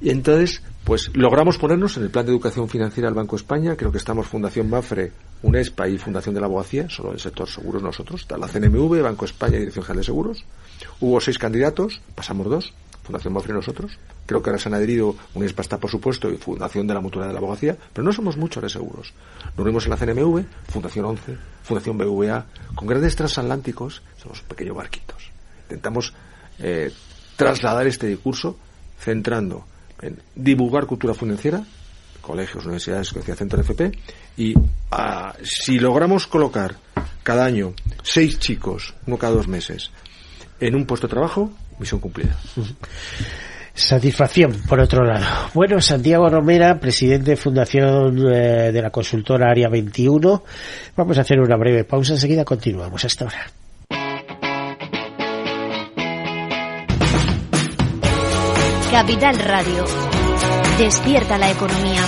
Y 0.00 0.10
entonces, 0.10 0.62
pues 0.90 1.08
logramos 1.14 1.56
ponernos 1.56 1.96
en 1.98 2.02
el 2.02 2.10
plan 2.10 2.26
de 2.26 2.32
educación 2.32 2.68
financiera 2.68 3.06
del 3.06 3.14
Banco 3.14 3.36
de 3.36 3.42
España, 3.42 3.76
creo 3.76 3.92
que 3.92 3.98
estamos 3.98 4.26
Fundación 4.26 4.68
Mafre, 4.68 5.12
UNESPA 5.40 5.86
y 5.86 5.98
Fundación 5.98 6.34
de 6.34 6.40
la 6.40 6.48
Abogacía, 6.48 6.88
solo 6.90 7.12
el 7.12 7.20
sector 7.20 7.48
seguros 7.48 7.80
nosotros, 7.80 8.26
la 8.36 8.48
CNMV, 8.48 9.00
Banco 9.00 9.24
de 9.24 9.30
España 9.30 9.54
y 9.54 9.58
Dirección 9.60 9.84
General 9.84 10.00
de 10.00 10.04
Seguros. 10.04 10.44
Hubo 10.98 11.20
seis 11.20 11.38
candidatos, 11.38 12.02
pasamos 12.16 12.48
dos, 12.48 12.74
Fundación 13.04 13.32
Mafre 13.32 13.52
y 13.52 13.54
nosotros. 13.54 14.00
Creo 14.26 14.42
que 14.42 14.50
ahora 14.50 14.60
se 14.60 14.68
han 14.68 14.74
adherido, 14.74 15.14
UNESPA 15.34 15.62
está 15.62 15.78
por 15.78 15.92
supuesto 15.92 16.28
y 16.28 16.38
Fundación 16.38 16.88
de 16.88 16.94
la 16.94 17.00
Mutualidad 17.00 17.28
de 17.28 17.34
la 17.34 17.38
Abogacía, 17.38 17.76
pero 17.92 18.04
no 18.04 18.12
somos 18.12 18.36
muchos 18.36 18.60
de 18.60 18.68
seguros. 18.68 19.14
Nos 19.56 19.64
unimos 19.64 19.84
en 19.84 19.90
la 19.90 19.96
CNMV, 19.96 20.44
Fundación 20.70 21.04
11, 21.04 21.36
Fundación 21.62 21.98
BVA, 21.98 22.46
con 22.74 22.88
grandes 22.88 23.14
transatlánticos, 23.14 24.02
somos 24.20 24.42
pequeños 24.42 24.74
barquitos. 24.74 25.30
Intentamos 25.66 26.12
eh, 26.58 26.92
trasladar 27.36 27.86
este 27.86 28.08
discurso 28.08 28.56
centrando 28.98 29.69
en 30.02 30.18
divulgar 30.34 30.86
cultura 30.86 31.14
financiera, 31.14 31.64
colegios, 32.20 32.64
universidades, 32.64 33.12
que 33.12 33.20
decía 33.20 33.36
Centro 33.36 33.60
FP, 33.60 33.92
y 34.36 34.54
ah, 34.90 35.34
si 35.42 35.78
logramos 35.78 36.26
colocar 36.26 36.76
cada 37.22 37.44
año 37.44 37.74
seis 38.02 38.38
chicos, 38.38 38.94
uno 39.06 39.18
cada 39.18 39.34
dos 39.34 39.48
meses, 39.48 39.90
en 40.60 40.74
un 40.74 40.86
puesto 40.86 41.06
de 41.06 41.12
trabajo, 41.12 41.50
misión 41.78 42.00
cumplida. 42.00 42.36
Satisfacción, 43.72 44.62
por 44.68 44.80
otro 44.80 45.04
lado. 45.04 45.24
Bueno, 45.54 45.80
Santiago 45.80 46.28
Romera, 46.28 46.78
presidente 46.78 47.30
de 47.30 47.36
Fundación 47.36 48.18
eh, 48.18 48.72
de 48.72 48.82
la 48.82 48.90
consultora 48.90 49.50
Área 49.50 49.68
21. 49.68 50.44
Vamos 50.96 51.18
a 51.18 51.20
hacer 51.22 51.40
una 51.40 51.56
breve 51.56 51.84
pausa, 51.84 52.14
enseguida 52.14 52.44
continuamos. 52.44 53.04
Hasta 53.04 53.24
ahora. 53.24 53.50
Capital 58.90 59.38
Radio. 59.38 59.84
Despierta 60.76 61.38
la 61.38 61.48
economía. 61.48 62.02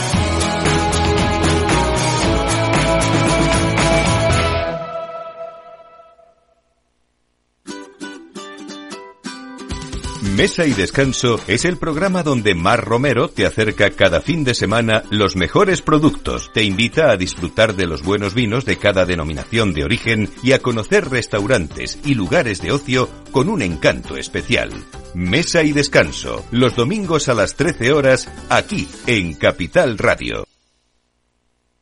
Mesa 10.37 10.67
y 10.67 10.73
Descanso 10.73 11.39
es 11.47 11.65
el 11.65 11.77
programa 11.77 12.25
donde 12.25 12.57
Mar 12.57 12.85
Romero 12.85 13.29
te 13.29 13.47
acerca 13.47 13.91
cada 13.91 14.21
fin 14.21 14.43
de 14.43 14.55
semana 14.55 15.05
los 15.11 15.37
mejores 15.37 15.83
productos, 15.83 16.51
te 16.53 16.65
invita 16.65 17.13
a 17.13 17.17
disfrutar 17.17 17.77
de 17.77 17.87
los 17.87 18.03
buenos 18.03 18.35
vinos 18.35 18.65
de 18.65 18.77
cada 18.77 19.05
denominación 19.05 19.73
de 19.73 19.85
origen 19.85 20.29
y 20.43 20.51
a 20.51 20.59
conocer 20.59 21.09
restaurantes 21.09 22.01
y 22.05 22.15
lugares 22.15 22.61
de 22.61 22.73
ocio 22.73 23.09
con 23.31 23.49
un 23.49 23.63
encanto 23.63 24.17
especial. 24.17 24.71
Mesa 25.15 25.63
y 25.63 25.73
Descanso, 25.73 26.45
los 26.51 26.75
domingos 26.75 27.29
a 27.29 27.35
las 27.35 27.55
13 27.55 27.93
horas, 27.93 28.29
aquí 28.49 28.89
en 29.07 29.35
Capital 29.35 29.99
Radio. 29.99 30.47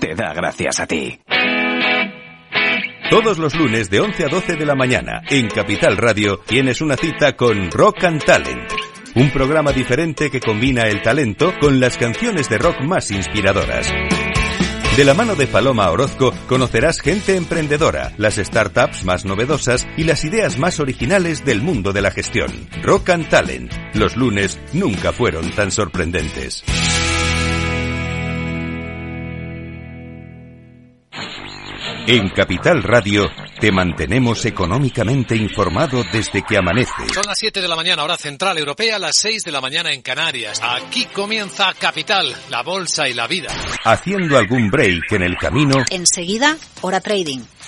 te 0.00 0.14
da 0.14 0.32
gracias 0.34 0.80
a 0.80 0.86
ti. 0.86 1.20
Todos 3.10 3.38
los 3.38 3.54
lunes 3.54 3.88
de 3.88 4.00
11 4.00 4.24
a 4.24 4.28
12 4.28 4.56
de 4.56 4.66
la 4.66 4.74
mañana 4.74 5.22
en 5.30 5.48
Capital 5.48 5.96
Radio 5.96 6.40
tienes 6.46 6.80
una 6.80 6.96
cita 6.96 7.36
con 7.36 7.70
Rock 7.70 8.04
and 8.04 8.22
Talent. 8.24 8.70
Un 9.14 9.30
programa 9.30 9.72
diferente 9.72 10.30
que 10.30 10.40
combina 10.40 10.82
el 10.82 11.00
talento 11.00 11.54
con 11.60 11.80
las 11.80 11.96
canciones 11.96 12.50
de 12.50 12.58
rock 12.58 12.82
más 12.82 13.10
inspiradoras. 13.10 13.90
De 14.96 15.04
la 15.04 15.14
mano 15.14 15.36
de 15.36 15.46
Paloma 15.46 15.90
Orozco 15.90 16.34
conocerás 16.48 17.00
gente 17.00 17.36
emprendedora, 17.36 18.12
las 18.18 18.34
startups 18.34 19.04
más 19.04 19.24
novedosas 19.24 19.86
y 19.96 20.04
las 20.04 20.24
ideas 20.24 20.58
más 20.58 20.80
originales 20.80 21.44
del 21.44 21.62
mundo 21.62 21.92
de 21.92 22.02
la 22.02 22.10
gestión. 22.10 22.68
Rock 22.82 23.10
and 23.10 23.28
Talent. 23.28 23.72
Los 23.94 24.16
lunes 24.16 24.58
nunca 24.72 25.12
fueron 25.12 25.50
tan 25.52 25.70
sorprendentes. 25.70 26.64
En 32.10 32.30
Capital 32.30 32.82
Radio 32.82 33.30
te 33.60 33.70
mantenemos 33.70 34.46
económicamente 34.46 35.36
informado 35.36 36.02
desde 36.10 36.42
que 36.42 36.56
amanece. 36.56 37.06
Son 37.12 37.24
las 37.26 37.38
7 37.38 37.60
de 37.60 37.68
la 37.68 37.76
mañana, 37.76 38.02
hora 38.02 38.16
central 38.16 38.56
europea, 38.56 38.98
las 38.98 39.12
6 39.20 39.42
de 39.44 39.52
la 39.52 39.60
mañana 39.60 39.92
en 39.92 40.00
Canarias. 40.00 40.58
Aquí 40.62 41.04
comienza 41.04 41.74
Capital, 41.78 42.34
la 42.48 42.62
bolsa 42.62 43.10
y 43.10 43.12
la 43.12 43.26
vida. 43.26 43.50
Haciendo 43.84 44.38
algún 44.38 44.70
break 44.70 45.12
en 45.12 45.22
el 45.22 45.36
camino. 45.36 45.84
Enseguida, 45.90 46.56
hora 46.80 47.02
trading 47.02 47.40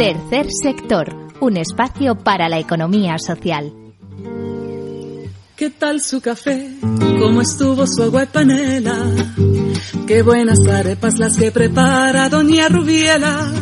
Tercer 0.00 0.46
sector, 0.62 1.14
un 1.40 1.58
espacio 1.58 2.14
para 2.14 2.48
la 2.48 2.58
economía 2.58 3.18
social. 3.18 3.70
¿Qué 5.54 5.68
tal 5.68 6.00
su 6.00 6.22
café? 6.22 6.70
¿Cómo 7.18 7.42
estuvo 7.42 7.86
su 7.86 8.04
agua 8.04 8.22
y 8.22 8.26
panela? 8.28 8.96
Qué 10.06 10.22
buenas 10.22 10.66
arepas 10.66 11.18
las 11.18 11.36
que 11.36 11.50
prepara 11.50 12.30
doña 12.30 12.70
Rubiela. 12.70 13.52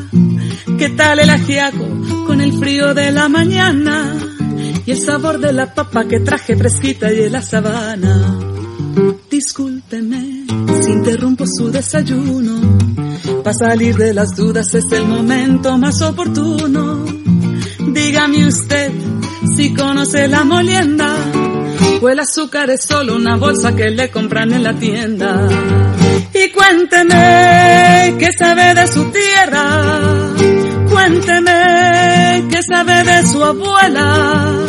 ¿Qué 0.79 0.91
tal 0.91 1.19
el 1.19 1.31
ajiaco 1.31 1.85
con 2.29 2.41
el 2.41 2.57
frío 2.57 2.95
de 2.95 3.11
la 3.11 3.29
mañana? 3.29 4.15
Y 4.87 4.93
el 4.93 4.99
sabor 4.99 5.41
de 5.41 5.53
la 5.53 5.75
papa 5.75 6.05
que 6.07 6.21
traje 6.21 6.57
fresquita 6.57 7.13
y 7.13 7.17
de 7.17 7.31
la 7.31 7.43
sabana. 7.43 8.39
Discúlpeme 9.29 10.47
si 10.83 10.93
interrumpo 10.93 11.45
su 11.49 11.69
desayuno 11.73 12.88
para 13.43 13.55
salir 13.55 13.97
de 13.97 14.15
las 14.15 14.35
dudas 14.37 14.75
es 14.75 14.91
el 14.93 15.07
momento 15.07 15.77
más 15.79 16.01
oportuno. 16.03 17.05
Dígame 17.93 18.47
usted 18.47 18.93
si 19.57 19.75
conoce 19.75 20.29
la 20.29 20.45
molienda 20.45 21.09
o 22.01 22.09
el 22.09 22.21
azúcar 22.21 22.71
es 22.71 22.85
solo 22.85 23.17
una 23.17 23.37
bolsa 23.37 23.75
que 23.75 23.91
le 23.91 24.11
compran 24.11 24.53
en 24.53 24.63
la 24.63 24.75
tienda. 24.75 25.49
Y 26.35 26.51
cuénteme 26.51 28.17
qué 28.19 28.29
sabe 28.39 28.75
de 28.75 28.87
su 28.87 29.11
tierra, 29.11 29.83
cuénteme 30.91 32.47
qué 32.51 32.63
sabe 32.63 33.05
de 33.05 33.27
su 33.27 33.43
abuela, 33.43 34.67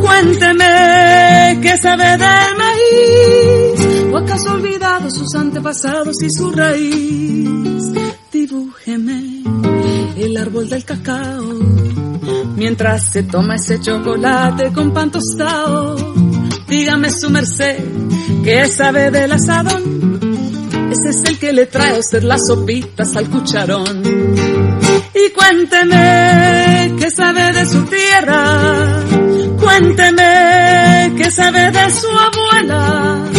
cuénteme 0.00 1.58
qué 1.62 1.76
sabe 1.76 2.16
del 2.16 2.56
maíz, 2.56 4.12
o 4.12 4.16
acaso 4.16 4.54
olvidado 4.54 5.10
sus 5.10 5.34
antepasados 5.34 6.22
y 6.22 6.30
su 6.30 6.50
raíz. 6.50 8.09
Dibújeme 8.50 9.44
el 10.16 10.36
árbol 10.36 10.68
del 10.68 10.84
cacao, 10.84 11.54
mientras 12.56 13.12
se 13.12 13.22
toma 13.22 13.54
ese 13.54 13.80
chocolate 13.80 14.72
con 14.72 14.92
pan 14.92 15.08
tostado. 15.12 15.94
Dígame 16.66 17.12
su 17.12 17.30
merced, 17.30 17.78
¿qué 18.42 18.66
sabe 18.66 19.12
del 19.12 19.30
asadón? 19.30 20.18
Ese 20.90 21.10
es 21.10 21.30
el 21.30 21.38
que 21.38 21.52
le 21.52 21.66
trae 21.66 21.94
a 21.94 22.00
usted 22.00 22.24
las 22.24 22.40
sopitas 22.44 23.14
al 23.14 23.30
cucharón. 23.30 24.02
Y 25.14 25.30
cuénteme 25.30 26.96
qué 26.98 27.08
sabe 27.08 27.52
de 27.52 27.66
su 27.66 27.84
tierra. 27.84 29.04
Cuénteme 29.60 31.14
qué 31.16 31.30
sabe 31.30 31.70
de 31.70 31.90
su 31.92 32.08
abuela. 32.08 33.30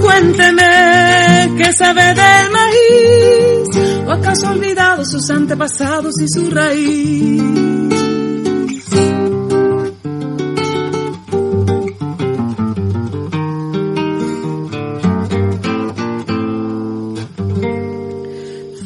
Cuénteme 0.00 1.54
qué 1.56 1.72
sabe 1.72 2.02
del 2.02 2.50
maíz. 2.50 3.85
¿O 4.06 4.12
acaso 4.12 4.46
ha 4.46 4.52
olvidado 4.52 5.04
sus 5.04 5.28
antepasados 5.30 6.14
y 6.20 6.28
su 6.28 6.48
raíz? 6.48 7.42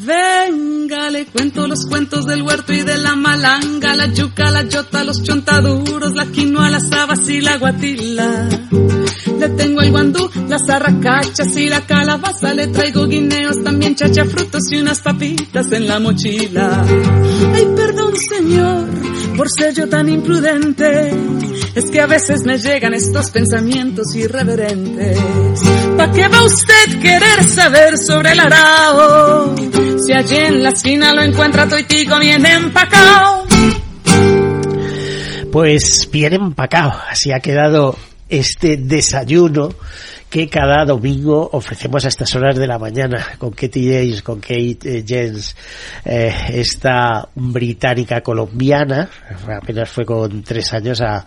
Venga, 0.07 1.11
le 1.11 1.27
cuento 1.27 1.69
los 1.69 1.85
cuentos 1.85 2.25
del 2.25 2.41
huerto 2.41 2.73
y 2.73 2.81
de 2.81 2.97
la 2.97 3.15
malanga, 3.41 3.95
la 3.97 4.07
yuca, 4.07 4.51
la 4.51 4.63
yota, 4.63 5.03
los 5.05 5.23
chontaduros, 5.23 6.13
la 6.15 6.27
quinoa, 6.27 6.69
las 6.69 6.93
habas 6.93 7.29
y 7.29 7.41
la 7.41 7.57
guatila. 7.57 8.49
Le 9.39 9.49
tengo 9.51 9.81
el 9.81 9.91
guandú, 9.91 10.31
las 10.49 10.69
arracachas 10.69 11.57
y 11.57 11.69
la 11.69 11.81
calabaza, 11.81 12.53
le 12.53 12.67
traigo 12.67 13.07
guineos, 13.07 13.63
también 13.65 13.95
chacha 13.95 14.25
frutos 14.27 14.71
y 14.71 14.81
unas 14.81 15.01
papitas 15.01 15.73
en 15.73 15.89
la 15.89 15.99
mochila. 15.99 16.85
Ay, 17.55 17.67
perdón 17.75 18.13
señor, 18.17 18.87
por 19.41 19.49
ser 19.49 19.73
yo 19.73 19.89
tan 19.89 20.07
imprudente, 20.07 21.15
es 21.75 21.91
que 21.91 21.99
a 21.99 22.07
veces 22.07 22.43
me 22.45 22.59
llegan 22.59 22.93
estos 22.93 23.31
pensamientos 23.31 24.15
irreverentes. 24.15 25.19
¿Pa' 25.97 26.11
qué 26.11 26.29
va 26.29 26.43
usted 26.43 27.01
querer 27.01 27.43
saber 27.45 27.97
sobre 27.97 28.33
el 28.33 28.41
arao? 28.41 29.57
Si 30.05 30.13
allí 30.13 30.37
en 30.37 30.63
la 30.63 30.69
esquina 30.69 31.15
lo 31.15 31.23
encuentra 31.23 31.67
toitico 31.67 32.19
bien 32.19 32.45
empacao. 32.45 33.47
Pues 35.51 36.07
bien 36.13 36.35
empacado, 36.35 36.93
así 37.09 37.33
ha 37.33 37.41
quedado 37.41 37.97
este 38.29 38.77
desayuno 38.77 39.71
que 40.31 40.49
cada 40.49 40.85
domingo 40.85 41.51
ofrecemos 41.53 42.05
a 42.05 42.09
estas 42.09 42.35
horas 42.37 42.57
de 42.57 42.69
la 42.69 42.79
mañana 42.79 43.35
con 43.37 43.51
Katie 43.51 43.93
James, 43.93 44.23
con 44.23 44.39
Kate 44.39 45.05
Jens, 45.05 45.57
eh, 46.05 46.33
esta 46.51 47.29
británica 47.35 48.21
colombiana, 48.21 49.11
apenas 49.61 49.91
fue 49.91 50.07
con 50.07 50.45
tres 50.45 50.73
años 50.73 51.01
a, 51.01 51.27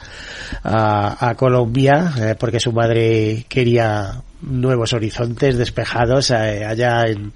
a, 0.63 1.35
Colombia 1.35 2.13
eh, 2.17 2.35
porque 2.39 2.61
su 2.61 2.71
madre 2.71 3.45
quería 3.49 4.21
nuevos 4.41 4.93
horizontes 4.93 5.57
despejados 5.57 6.31
eh, 6.31 6.63
allá 6.65 7.03
en, 7.05 7.33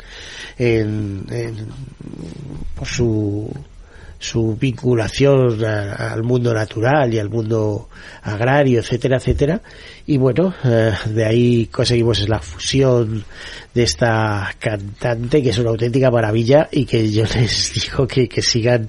en, 0.58 1.26
en 1.30 1.68
por 2.76 2.88
su 2.88 3.52
su 4.20 4.56
vinculación 4.56 5.64
al 5.64 6.24
mundo 6.24 6.54
natural 6.54 7.14
y 7.14 7.20
al 7.20 7.30
mundo 7.30 7.90
agrario, 8.24 8.80
etcétera, 8.80 9.18
etcétera. 9.18 9.62
Y 10.10 10.18
bueno, 10.18 10.54
eh, 10.64 10.94
de 11.08 11.26
ahí 11.26 11.66
conseguimos 11.66 12.28
la 12.30 12.40
fusión 12.40 13.26
de 13.74 13.84
esta 13.84 14.56
cantante 14.58 15.44
que 15.44 15.50
es 15.50 15.58
una 15.58 15.72
auténtica 15.72 16.10
maravilla 16.10 16.70
y 16.72 16.86
que 16.86 17.12
yo 17.12 17.26
les 17.36 17.74
digo 17.74 18.08
que, 18.08 18.30
que 18.30 18.42
sigan 18.42 18.88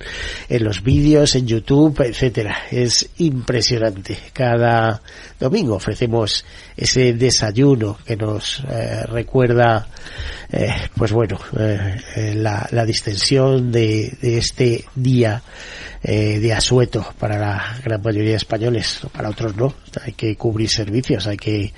en 0.48 0.62
los 0.64 0.80
vídeos, 0.84 1.34
en 1.34 1.48
YouTube, 1.48 2.02
etcétera. 2.02 2.56
Es 2.70 3.10
impresionante. 3.18 4.16
Cada 4.32 5.02
domingo 5.40 5.74
ofrecemos 5.74 6.44
ese 6.76 7.12
desayuno 7.14 7.98
que 8.06 8.16
nos 8.16 8.62
eh, 8.70 9.04
recuerda 9.06 9.88
eh, 10.50 10.72
pues 10.96 11.12
bueno, 11.12 11.38
eh, 11.58 12.32
la, 12.36 12.66
la, 12.70 12.86
distensión 12.86 13.70
de, 13.70 14.16
de 14.22 14.38
este 14.38 14.84
día 14.94 15.42
eh, 16.02 16.38
de 16.38 16.52
asueto 16.52 17.06
para 17.18 17.38
la 17.38 17.76
gran 17.84 18.02
mayoría 18.02 18.30
de 18.30 18.36
españoles, 18.36 19.00
para 19.12 19.30
otros 19.30 19.56
no. 19.56 19.74
Hay 20.04 20.12
que 20.12 20.36
cubrir 20.36 20.68
servicios, 20.68 21.26
hay 21.26 21.36
que, 21.36 21.72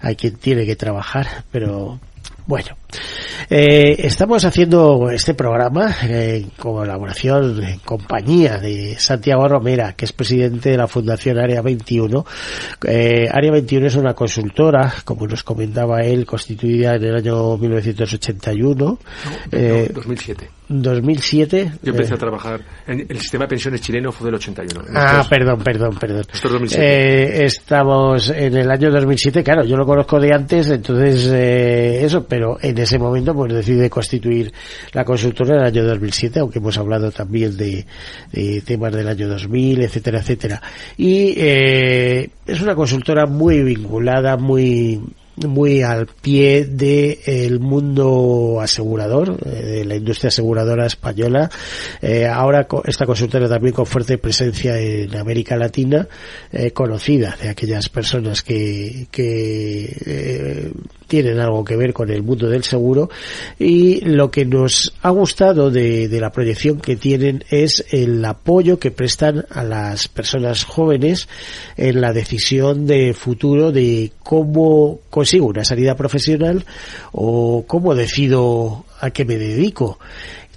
hay 0.00 0.16
quien 0.16 0.36
tiene 0.36 0.64
que 0.64 0.76
trabajar, 0.76 1.44
pero 1.50 1.98
bueno, 2.46 2.76
eh, 3.50 3.96
estamos 4.06 4.44
haciendo 4.44 5.10
este 5.10 5.34
programa 5.34 5.92
en 6.02 6.50
colaboración, 6.50 7.60
en 7.60 7.80
compañía 7.80 8.58
de 8.58 8.96
Santiago 9.00 9.48
Romera, 9.48 9.94
que 9.94 10.04
es 10.04 10.12
presidente 10.12 10.70
de 10.70 10.76
la 10.76 10.86
Fundación 10.86 11.38
Área 11.38 11.60
21. 11.60 12.24
Eh, 12.86 13.28
Área 13.32 13.50
21 13.50 13.88
es 13.88 13.96
una 13.96 14.14
consultora, 14.14 14.94
como 15.04 15.26
nos 15.26 15.42
comentaba 15.42 16.02
él, 16.02 16.24
constituida 16.24 16.94
en 16.94 17.04
el 17.04 17.16
año 17.16 17.56
1981. 17.56 18.74
No, 18.76 18.98
eh, 19.50 19.90
2007. 19.92 20.48
2007. 20.68 21.72
Yo 21.82 21.92
empecé 21.92 22.14
a 22.14 22.16
trabajar 22.16 22.60
en 22.86 23.06
el 23.08 23.20
sistema 23.20 23.44
de 23.44 23.48
pensiones 23.48 23.80
chileno 23.80 24.10
fue 24.12 24.26
del 24.26 24.34
81. 24.36 24.84
Ah, 24.94 25.24
perdón, 25.28 25.62
perdón, 25.62 25.96
perdón. 25.98 26.24
Esto 26.32 26.48
es 26.48 26.52
2007. 26.52 26.84
Eh, 26.84 27.44
estamos 27.44 28.30
en 28.30 28.56
el 28.56 28.70
año 28.70 28.90
2007, 28.90 29.42
claro, 29.44 29.64
yo 29.64 29.76
lo 29.76 29.86
conozco 29.86 30.18
de 30.18 30.32
antes, 30.32 30.68
entonces 30.70 31.26
eh, 31.32 32.04
eso, 32.04 32.26
pero 32.26 32.58
en 32.60 32.76
ese 32.78 32.98
momento 32.98 33.34
pues 33.34 33.52
decide 33.52 33.88
constituir 33.88 34.52
la 34.92 35.04
consultora 35.04 35.54
en 35.54 35.60
el 35.60 35.66
año 35.66 35.84
2007, 35.84 36.40
aunque 36.40 36.58
hemos 36.58 36.76
hablado 36.78 37.10
también 37.10 37.56
de, 37.56 37.86
de 38.32 38.60
temas 38.62 38.92
del 38.92 39.08
año 39.08 39.28
2000, 39.28 39.82
etcétera, 39.82 40.20
etcétera. 40.20 40.62
Y 40.96 41.34
eh, 41.36 42.30
es 42.46 42.60
una 42.60 42.74
consultora 42.74 43.26
muy 43.26 43.62
vinculada, 43.62 44.36
muy 44.36 45.00
muy 45.44 45.82
al 45.82 46.06
pie 46.06 46.64
del 46.64 47.18
el 47.26 47.60
mundo 47.60 48.58
asegurador, 48.60 49.38
eh, 49.44 49.48
de 49.48 49.84
la 49.84 49.96
industria 49.96 50.28
aseguradora 50.28 50.86
española. 50.86 51.50
Eh, 52.00 52.26
ahora 52.26 52.66
esta 52.84 53.06
consultora 53.06 53.48
también 53.48 53.74
con 53.74 53.86
fuerte 53.86 54.18
presencia 54.18 54.78
en 54.78 55.14
América 55.16 55.56
Latina, 55.56 56.08
eh, 56.52 56.70
conocida 56.70 57.36
de 57.40 57.48
aquellas 57.50 57.88
personas 57.88 58.42
que, 58.42 59.08
que 59.10 59.96
eh, 60.06 60.72
tienen 61.06 61.38
algo 61.38 61.64
que 61.64 61.76
ver 61.76 61.92
con 61.92 62.10
el 62.10 62.22
mundo 62.22 62.48
del 62.48 62.64
seguro 62.64 63.10
y 63.58 64.00
lo 64.00 64.30
que 64.30 64.44
nos 64.44 64.94
ha 65.02 65.10
gustado 65.10 65.70
de, 65.70 66.08
de, 66.08 66.20
la 66.20 66.32
proyección 66.32 66.80
que 66.80 66.96
tienen 66.96 67.44
es 67.48 67.84
el 67.90 68.24
apoyo 68.24 68.78
que 68.78 68.90
prestan 68.90 69.46
a 69.50 69.62
las 69.62 70.08
personas 70.08 70.64
jóvenes 70.64 71.28
en 71.76 72.00
la 72.00 72.12
decisión 72.12 72.86
de 72.86 73.14
futuro 73.14 73.70
de 73.70 74.12
cómo 74.22 75.00
consigo 75.26 75.46
una 75.46 75.64
salida 75.64 75.96
profesional 75.96 76.64
o 77.10 77.64
cómo 77.66 77.96
decido 77.96 78.84
a 79.00 79.10
qué 79.10 79.24
me 79.24 79.36
dedico. 79.36 79.98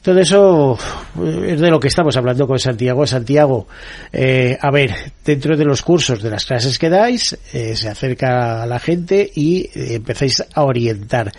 Todo 0.03 0.20
eso 0.20 0.78
es 1.17 1.59
de 1.59 1.72
lo 1.72 1.80
que 1.80 1.88
estamos 1.88 2.15
hablando 2.15 2.45
con 2.45 2.59
Santiago. 2.59 3.07
Santiago, 3.07 3.67
eh, 4.13 4.55
a 4.61 4.70
ver, 4.70 4.93
dentro 5.26 5.57
de 5.57 5.65
los 5.65 5.82
cursos, 5.82 6.22
de 6.22 6.30
las 6.30 6.45
clases 6.45 6.78
que 6.78 6.88
dais, 6.88 7.36
eh, 7.51 7.76
se 7.76 7.89
acerca 7.89 8.61
a 8.61 8.67
la 8.67 8.80
gente 8.80 9.30
y 9.34 9.61
eh, 9.74 9.95
empezáis 9.95 10.43
a 10.53 10.63
orientar. 10.63 11.32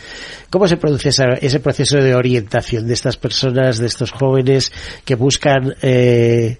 ¿Cómo 0.50 0.66
se 0.66 0.76
produce 0.76 1.10
esa, 1.10 1.34
ese 1.34 1.60
proceso 1.60 1.98
de 1.98 2.16
orientación 2.16 2.88
de 2.88 2.94
estas 2.94 3.16
personas, 3.16 3.78
de 3.78 3.86
estos 3.86 4.10
jóvenes 4.10 4.72
que 5.04 5.14
buscan 5.14 5.72
eh, 5.82 6.58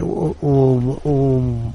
un, 0.00 1.74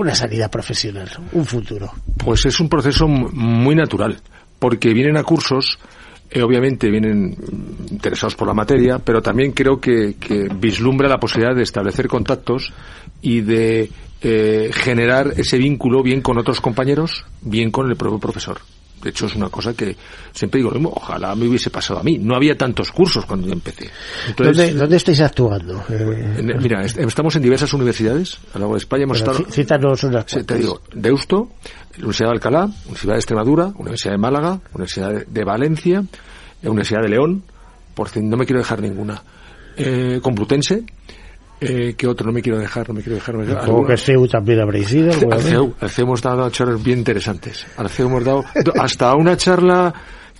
una 0.00 0.14
salida 0.14 0.48
profesional, 0.48 1.08
un 1.32 1.44
futuro? 1.44 1.92
Pues 2.16 2.46
es 2.46 2.58
un 2.60 2.68
proceso 2.68 3.06
muy 3.06 3.74
natural, 3.74 4.20
porque 4.58 4.92
vienen 4.92 5.16
a 5.16 5.22
cursos 5.22 5.78
eh, 6.30 6.42
obviamente 6.42 6.88
vienen 6.88 7.36
interesados 7.90 8.36
por 8.36 8.46
la 8.46 8.54
materia, 8.54 9.00
pero 9.00 9.20
también 9.20 9.50
creo 9.50 9.80
que, 9.80 10.14
que 10.14 10.48
vislumbra 10.54 11.08
la 11.08 11.18
posibilidad 11.18 11.56
de 11.56 11.64
establecer 11.64 12.06
contactos 12.06 12.72
y 13.20 13.40
de 13.40 13.90
eh, 14.22 14.70
generar 14.72 15.32
ese 15.36 15.58
vínculo 15.58 16.04
bien 16.04 16.20
con 16.20 16.38
otros 16.38 16.60
compañeros, 16.60 17.24
bien 17.40 17.72
con 17.72 17.90
el 17.90 17.96
propio 17.96 18.20
profesor. 18.20 18.58
De 19.02 19.10
hecho, 19.10 19.26
es 19.26 19.34
una 19.34 19.48
cosa 19.48 19.72
que 19.74 19.96
siempre 20.32 20.58
digo 20.58 20.70
lo 20.70 20.76
mismo. 20.76 20.92
Ojalá 20.94 21.34
me 21.34 21.48
hubiese 21.48 21.70
pasado 21.70 22.00
a 22.00 22.02
mí. 22.02 22.18
No 22.18 22.36
había 22.36 22.56
tantos 22.56 22.92
cursos 22.92 23.24
cuando 23.24 23.46
yo 23.46 23.52
empecé. 23.52 23.90
Entonces, 24.28 24.56
¿Dónde, 24.56 24.74
¿Dónde, 24.74 24.96
estáis 24.96 25.20
actuando? 25.20 25.82
Eh, 25.88 26.42
mira, 26.60 26.82
estamos 26.82 27.34
en 27.36 27.42
diversas 27.42 27.72
universidades 27.72 28.38
a 28.52 28.58
lo 28.58 28.60
largo 28.60 28.74
de 28.74 28.78
España. 28.78 29.04
Hemos 29.04 29.20
Pero 29.20 29.32
estado. 29.32 29.50
Cítanos 29.50 30.04
unas 30.04 30.26
Te 30.26 30.54
digo, 30.54 30.82
Deusto, 30.94 31.48
Universidad 31.96 32.28
de 32.28 32.34
Alcalá, 32.34 32.64
Universidad 32.84 33.14
de 33.14 33.18
Extremadura, 33.18 33.72
Universidad 33.76 34.12
de 34.12 34.18
Málaga, 34.18 34.60
Universidad 34.74 35.26
de 35.26 35.44
Valencia, 35.44 36.04
Universidad 36.62 37.02
de 37.02 37.08
León, 37.08 37.42
por 37.94 38.08
fin, 38.08 38.28
no 38.28 38.36
me 38.36 38.46
quiero 38.46 38.60
dejar 38.60 38.80
ninguna. 38.80 39.22
Eh, 39.76 40.20
Complutense, 40.22 40.84
eh, 41.60 41.94
¿qué 41.96 42.06
otro 42.06 42.26
no 42.26 42.32
me 42.32 42.42
quiero 42.42 42.58
dejar? 42.58 42.88
No 42.88 42.94
me 42.94 43.02
quiero 43.02 43.16
dejar. 43.16 43.34
No 43.34 43.40
me 43.40 43.46
quiero- 43.46 43.60
Supongo 43.64 43.86
que 43.86 43.96
CEU 43.96 44.26
también 44.28 44.60
habréis 44.60 44.92
ido. 44.92 45.12
al. 45.32 45.40
CEU, 45.42 45.74
al 45.80 45.90
CEU 45.90 46.06
hemos 46.06 46.22
dado 46.22 46.48
charlas 46.50 46.82
bien 46.82 46.98
interesantes. 46.98 47.66
Al 47.76 47.88
CEU 47.88 48.08
hemos 48.08 48.24
dado 48.24 48.44
hasta 48.80 49.14
una 49.14 49.36
charla 49.36 49.92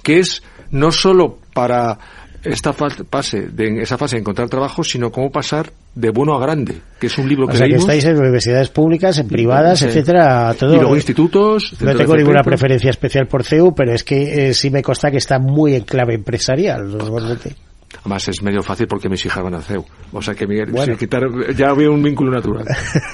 que 0.03 0.19
es 0.21 0.43
no 0.71 0.91
solo 0.93 1.39
para 1.53 1.99
esta 2.43 2.73
fa- 2.73 2.89
fase 3.11 3.49
de 3.53 3.83
esa 3.83 3.99
fase 3.99 4.17
de 4.17 4.21
encontrar 4.21 4.49
trabajo, 4.49 4.83
sino 4.83 5.13
cómo 5.13 5.31
pasar 5.31 5.71
de 5.95 6.09
bueno 6.09 6.35
a 6.35 6.41
grande, 6.41 6.81
que 6.99 7.09
es 7.09 7.19
un 7.19 7.29
libro 7.29 7.45
O 7.45 7.49
que 7.49 7.59
sea 7.59 7.67
que 7.67 7.75
estáis 7.75 8.03
en 8.07 8.17
universidades 8.17 8.71
públicas, 8.71 9.19
en 9.19 9.29
privadas, 9.29 9.81
Sí. 9.81 9.87
etcétera, 9.87 10.55
todo. 10.59 10.73
Y 10.75 10.79
luego 10.79 10.97
institutos. 10.97 11.75
No 11.81 11.95
tengo 11.95 12.17
ninguna 12.17 12.39
referencia. 12.39 12.43
preferencia 12.45 12.91
especial 12.91 13.27
por 13.27 13.45
CEU, 13.45 13.75
pero 13.75 13.93
es 13.93 14.05
que 14.05 14.49
eh, 14.49 14.55
sí 14.55 14.71
me 14.71 14.81
consta 14.83 15.11
que 15.11 15.19
está 15.19 15.39
muy 15.39 15.75
en 15.75 15.83
clave 15.83 16.15
empresarial, 16.15 16.97
normalmente. 16.97 17.55
Además 17.99 18.29
es 18.29 18.43
medio 18.43 18.63
fácil 18.63 18.87
porque 18.87 19.09
mis 19.09 19.25
hijas 19.27 19.43
van 19.43 19.55
al 19.55 19.63
CEU. 19.63 19.85
O 20.13 20.23
sea 20.23 20.35
que 20.35 20.47
Miguel, 20.47 20.71
Bueno. 20.71 20.87
sin 20.87 20.97
quitar, 20.97 21.23
ya 21.57 21.73
veo 21.75 21.93
un 21.93 22.03
vínculo 22.03 22.31
natural. 22.31 22.65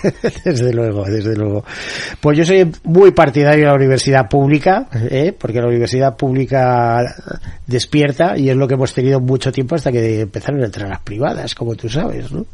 desde 0.45 0.73
luego, 0.73 1.05
desde 1.05 1.35
luego. 1.35 1.65
Pues 2.21 2.39
yo 2.39 2.45
soy 2.45 2.71
muy 2.85 3.11
partidario 3.11 3.65
de 3.65 3.71
la 3.71 3.75
universidad 3.75 4.29
pública, 4.29 4.87
¿eh? 5.11 5.35
porque 5.37 5.61
la 5.61 5.69
universidad 5.69 6.17
pública 6.17 7.03
despierta 7.67 8.37
y 8.37 8.51
es 8.51 8.57
lo 8.57 8.69
que 8.69 8.75
hemos 8.75 8.93
tenido 8.93 9.19
mucho 9.21 9.51
tiempo 9.51 9.75
hasta 9.75 9.91
que 9.91 10.21
empezaron 10.21 10.63
a 10.63 10.67
entrar 10.67 10.89
las 10.89 11.01
privadas, 11.01 11.55
como 11.55 11.75
tú 11.75 11.89
sabes, 11.89 12.31
¿no? 12.31 12.47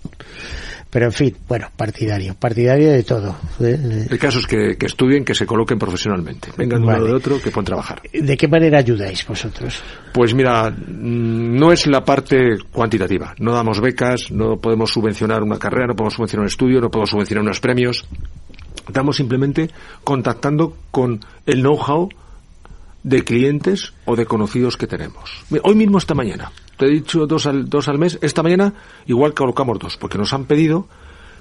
Pero 0.92 1.06
en 1.06 1.12
fin, 1.12 1.34
bueno, 1.48 1.68
partidario, 1.74 2.34
partidario 2.34 2.92
de 2.92 3.02
todo. 3.02 3.34
¿eh? 3.60 4.06
El 4.10 4.18
caso 4.18 4.40
es 4.40 4.46
que, 4.46 4.76
que 4.76 4.84
estudien, 4.84 5.24
que 5.24 5.34
se 5.34 5.46
coloquen 5.46 5.78
profesionalmente. 5.78 6.50
Vengan 6.54 6.82
de 6.82 6.86
un 6.86 6.92
lado 6.92 7.04
Vale. 7.04 7.12
de 7.12 7.16
otro, 7.16 7.40
que 7.40 7.50
puedan 7.50 7.64
trabajar. 7.64 8.02
¿De 8.12 8.36
qué 8.36 8.46
manera 8.46 8.80
ayudáis 8.80 9.26
vosotros? 9.26 9.82
Pues 10.12 10.34
mira, 10.34 10.68
mm, 10.68 11.56
no 11.56 11.72
es 11.72 11.86
la 11.86 12.04
parte 12.04 12.58
cuantitativa. 12.70 13.34
No 13.38 13.54
damos 13.54 13.80
becas, 13.80 14.30
no 14.30 14.58
podemos 14.58 14.90
subvencionar 14.90 15.42
una 15.42 15.58
carrera, 15.58 15.86
no 15.86 15.96
podemos 15.96 16.12
subvencionar 16.12 16.42
un 16.42 16.48
estudio, 16.48 16.78
no 16.82 16.90
podemos 16.90 17.08
subvencionar 17.08 17.42
unos 17.42 17.60
premios. 17.60 18.04
Estamos 18.86 19.16
simplemente 19.16 19.70
contactando 20.04 20.76
con 20.90 21.20
el 21.46 21.62
know-how 21.62 22.10
de 23.02 23.24
clientes 23.24 23.92
o 24.04 24.16
de 24.16 24.26
conocidos 24.26 24.76
que 24.76 24.86
tenemos. 24.86 25.44
Hoy 25.62 25.74
mismo, 25.74 25.98
esta 25.98 26.14
mañana, 26.14 26.52
te 26.76 26.86
he 26.86 26.90
dicho 26.90 27.26
dos 27.26 27.46
al, 27.46 27.68
dos 27.68 27.88
al 27.88 27.98
mes, 27.98 28.18
esta 28.22 28.42
mañana 28.42 28.74
igual 29.06 29.34
colocamos 29.34 29.78
dos, 29.78 29.96
porque 29.96 30.18
nos 30.18 30.32
han 30.32 30.44
pedido 30.44 30.86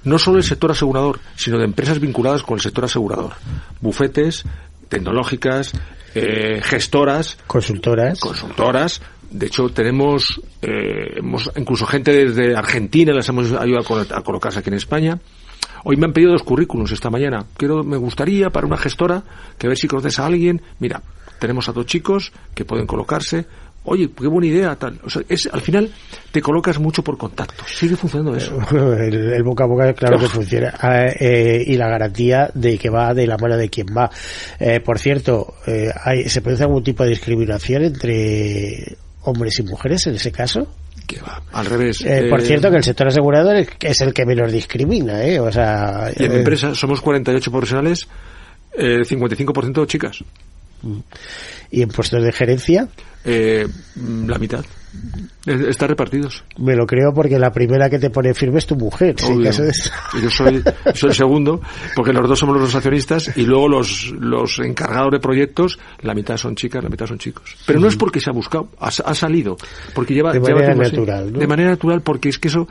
no 0.04 0.18
solo 0.18 0.38
el 0.38 0.44
sector 0.44 0.72
asegurador, 0.72 1.20
sino 1.36 1.58
de 1.58 1.64
empresas 1.64 2.00
vinculadas 2.00 2.42
con 2.42 2.54
el 2.54 2.60
sector 2.60 2.84
asegurador. 2.84 3.34
Bufetes, 3.80 4.44
tecnológicas, 4.88 5.72
eh, 6.14 6.60
gestoras, 6.62 7.38
Consultoras. 7.46 8.18
consultoras. 8.20 9.00
De 9.30 9.46
hecho, 9.46 9.68
tenemos 9.70 10.40
eh, 10.60 11.18
hemos, 11.18 11.50
incluso 11.56 11.86
gente 11.86 12.12
desde 12.12 12.54
Argentina, 12.56 13.12
les 13.12 13.28
hemos 13.28 13.52
ayudado 13.52 14.00
a 14.14 14.22
colocarse 14.22 14.58
aquí 14.58 14.68
en 14.68 14.74
España. 14.76 15.18
Hoy 15.84 15.96
me 15.96 16.06
han 16.06 16.12
pedido 16.12 16.32
dos 16.32 16.42
currículums 16.42 16.92
esta 16.92 17.10
mañana. 17.10 17.44
Quiero, 17.56 17.82
me 17.82 17.96
gustaría 17.96 18.50
para 18.50 18.66
una 18.66 18.76
gestora 18.76 19.22
que 19.58 19.66
a 19.66 19.68
ver 19.68 19.76
si 19.78 19.88
conoces 19.88 20.18
a 20.18 20.26
alguien. 20.26 20.60
Mira, 20.78 21.02
tenemos 21.38 21.68
a 21.68 21.72
dos 21.72 21.86
chicos 21.86 22.32
que 22.54 22.64
pueden 22.64 22.86
colocarse. 22.86 23.46
Oye, 23.84 24.08
qué 24.16 24.28
buena 24.28 24.46
idea, 24.46 24.76
tal. 24.76 25.00
O 25.04 25.10
sea, 25.10 25.22
es, 25.28 25.48
al 25.52 25.60
final 25.60 25.90
te 26.30 26.40
colocas 26.40 26.78
mucho 26.78 27.02
por 27.02 27.18
contacto. 27.18 27.64
Sigue 27.66 27.96
funcionando 27.96 28.36
eso. 28.36 28.56
El, 28.96 29.32
el 29.32 29.42
boca 29.42 29.64
a 29.64 29.66
boca, 29.66 29.92
claro 29.92 30.20
que 30.20 30.28
funciona. 30.28 30.72
Ah, 30.80 31.06
eh, 31.18 31.64
y 31.66 31.76
la 31.76 31.88
garantía 31.88 32.48
de 32.54 32.78
que 32.78 32.90
va 32.90 33.12
de 33.12 33.26
la 33.26 33.36
mano 33.38 33.56
de 33.56 33.68
quien 33.68 33.88
va. 33.88 34.08
Eh, 34.60 34.78
por 34.78 35.00
cierto, 35.00 35.54
eh, 35.66 35.90
hay- 36.04 36.28
¿se 36.28 36.42
produce 36.42 36.62
algún 36.62 36.84
tipo 36.84 37.02
de 37.02 37.10
discriminación 37.10 37.82
entre 37.82 38.96
hombres 39.22 39.58
y 39.58 39.64
mujeres 39.64 40.06
en 40.06 40.14
ese 40.14 40.30
caso? 40.30 40.68
Que 41.06 41.20
va. 41.20 41.42
Al 41.52 41.66
revés. 41.66 42.00
Eh, 42.02 42.26
por 42.30 42.40
Eh, 42.40 42.44
cierto, 42.46 42.70
que 42.70 42.76
el 42.76 42.84
sector 42.84 43.08
asegurador 43.08 43.56
es, 43.56 43.68
es 43.80 44.00
el 44.00 44.12
que 44.14 44.24
menos 44.24 44.50
discrimina, 44.52 45.22
¿eh? 45.24 45.40
O 45.40 45.50
sea, 45.50 46.10
Y 46.16 46.24
en 46.24 46.30
mi 46.30 46.36
eh, 46.36 46.38
empresa 46.38 46.74
somos 46.74 47.00
48 47.00 47.50
profesionales, 47.50 48.08
eh, 48.76 49.02
55% 49.04 49.86
chicas. 49.86 50.24
y 51.70 51.82
en 51.82 51.88
puestos 51.88 52.22
de 52.22 52.32
gerencia, 52.32 52.88
Eh, 53.24 53.66
mm, 53.96 54.28
la 54.28 54.38
mitad. 54.38 54.64
Eh, 55.46 55.68
Están 55.70 55.88
repartidos. 55.88 56.44
me 56.58 56.76
lo 56.76 56.86
creo 56.86 57.14
porque 57.14 57.38
la 57.38 57.50
primera 57.50 57.88
que 57.88 57.98
te 57.98 58.10
pone 58.10 58.34
firme 58.34 58.58
es 58.58 58.66
tu 58.66 58.76
mujer. 58.76 59.14
eso 59.18 59.64
es- 59.64 59.90
Y 60.14 60.20
Yo 60.22 60.28
soy, 60.30 60.62
soy 60.94 61.08
el 61.10 61.16
segundo, 61.16 61.60
porque 61.96 62.12
los 62.12 62.28
dos 62.28 62.38
somos 62.38 62.60
los 62.60 62.74
accionistas 62.74 63.34
y 63.36 63.46
luego 63.46 63.68
los, 63.68 64.10
los 64.10 64.58
encargados 64.58 65.10
de 65.12 65.18
proyectos, 65.18 65.78
la 66.02 66.12
mitad 66.14 66.36
son 66.36 66.54
chicas, 66.56 66.82
la 66.84 66.90
mitad 66.90 67.06
son 67.06 67.16
chicos. 67.18 67.56
Pero 67.66 67.80
no 67.80 67.88
es 67.88 67.96
porque 67.96 68.20
se 68.20 68.28
ha 68.28 68.32
buscado, 68.34 68.68
ha, 68.80 68.88
ha 68.88 69.14
salido. 69.14 69.56
Porque 69.94 70.12
lleva, 70.14 70.32
De 70.32 70.40
lleva 70.40 70.60
manera 70.60 70.72
así. 70.84 70.92
natural, 70.96 71.32
¿no? 71.32 71.38
De 71.38 71.46
manera 71.46 71.70
natural, 71.70 72.02
porque 72.02 72.28
es 72.28 72.38
que 72.38 72.48
eso, 72.48 72.68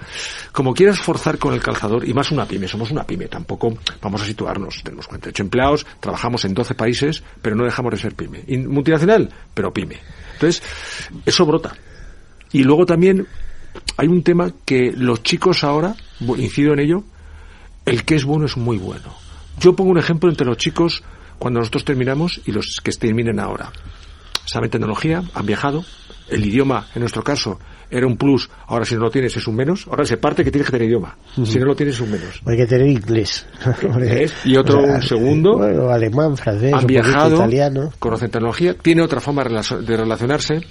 como 0.52 0.74
quieras 0.76 1.00
forzar 1.00 1.40
con 1.40 1.54
el 1.56 1.62
calzador, 1.62 2.08
y 2.08 2.14
más 2.14 2.32
una 2.32 2.46
pyme, 2.46 2.68
somos 2.68 2.92
una 2.92 3.04
pyme, 3.04 3.26
tampoco 3.30 3.74
vamos 4.02 4.22
a 4.22 4.26
situarnos. 4.26 4.82
Tenemos 4.84 5.08
48 5.08 5.42
empleados, 5.44 5.86
trabajamos 6.00 6.46
en 6.46 6.54
12 6.54 6.76
países, 6.76 7.24
pero 7.42 7.56
no 7.56 7.64
dejamos 7.64 7.92
de 7.94 7.98
ser 7.98 8.14
pyme. 8.14 8.44
Multinacional, 8.68 9.28
pero 9.56 9.74
pyme. 9.74 9.98
Entonces, 10.42 10.64
eso 11.26 11.46
brota. 11.46 11.76
Y 12.52 12.64
luego 12.64 12.86
también 12.86 13.28
hay 13.98 14.08
un 14.08 14.24
tema 14.24 14.52
que 14.66 14.92
los 14.92 15.22
chicos 15.22 15.64
ahora, 15.64 15.96
incido 16.20 16.74
en 16.74 16.80
ello, 16.80 17.04
el 17.86 18.04
que 18.04 18.16
es 18.16 18.26
bueno 18.26 18.46
es 18.46 18.58
muy 18.58 18.78
bueno. 18.78 19.14
Yo 19.60 19.76
pongo 19.76 19.92
un 19.92 20.00
ejemplo 20.00 20.30
entre 20.30 20.48
los 20.48 20.58
chicos 20.58 21.04
cuando 21.38 21.60
nosotros 21.60 21.86
terminamos 21.86 22.42
y 22.46 22.52
los 22.52 22.80
que 22.84 22.92
terminen 22.92 23.40
ahora. 23.40 23.72
Saben 24.46 24.72
tecnología, 24.72 25.24
han 25.34 25.46
viajado, 25.46 25.86
el 26.30 26.44
idioma, 26.44 26.88
en 26.96 27.02
nuestro 27.02 27.24
caso, 27.24 27.60
era 27.92 28.08
un 28.08 28.16
plus, 28.18 28.50
ahora 28.68 28.86
si 28.86 28.96
no 28.96 29.02
lo 29.02 29.12
tienes 29.12 29.36
es 29.36 29.46
un 29.48 29.56
menos, 29.56 29.86
ahora 29.88 30.06
se 30.06 30.16
parte 30.18 30.44
que 30.44 30.50
tienes 30.52 30.66
que 30.68 30.72
tener 30.72 30.88
idioma, 30.88 31.18
si 31.46 31.60
no 31.60 31.66
lo 31.66 31.76
tienes 31.76 31.96
es 31.96 32.02
un 32.02 32.10
menos. 32.12 32.42
hay 32.46 32.58
que 32.58 32.66
tener 32.66 32.88
inglés. 32.88 33.46
Y 34.46 34.56
otro, 34.56 34.82
un 34.82 35.02
segundo. 35.02 35.58
Bueno, 35.58 35.90
alemán, 35.90 36.38
francés, 36.38 36.74
han 36.74 36.88
viajado, 36.88 37.36
italiano. 37.36 37.92
conocen 38.00 38.32
tecnología, 38.32 38.74
tiene 38.76 39.02
otra 39.02 39.20
forma 39.20 39.44
de 39.44 39.50
relacio- 39.50 39.82
de 39.82 39.98
relacionarse 39.98 40.62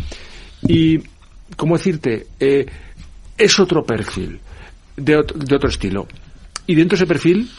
y, 0.66 0.98
¿cómo 1.56 1.76
decirte? 1.76 2.26
Eh, 2.40 2.66
es 3.36 3.60
otro 3.60 3.84
perfil, 3.84 4.40
de, 4.96 5.22
de 5.34 5.56
otro 5.56 5.68
estilo. 5.68 6.06
Y 6.66 6.74
dentro 6.74 6.96
de 6.96 7.04
ese 7.04 7.08
perfil, 7.08 7.50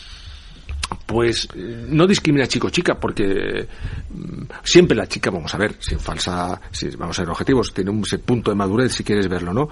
pues 1.11 1.47
no 1.55 2.07
discrimina 2.07 2.47
chico-chica, 2.47 2.95
porque 2.99 3.67
mm, 4.09 4.43
siempre 4.63 4.95
la 4.95 5.07
chica, 5.07 5.29
vamos 5.29 5.53
a 5.53 5.57
ver, 5.57 5.75
sin 5.79 5.99
falsa, 5.99 6.59
si 6.71 6.89
vamos 6.95 7.17
a 7.17 7.21
ser 7.21 7.29
objetivos, 7.29 7.73
tiene 7.73 7.91
un 7.91 8.03
punto 8.25 8.51
de 8.51 8.55
madurez 8.55 8.93
si 8.93 9.03
quieres 9.03 9.27
verlo, 9.27 9.53
¿no? 9.53 9.69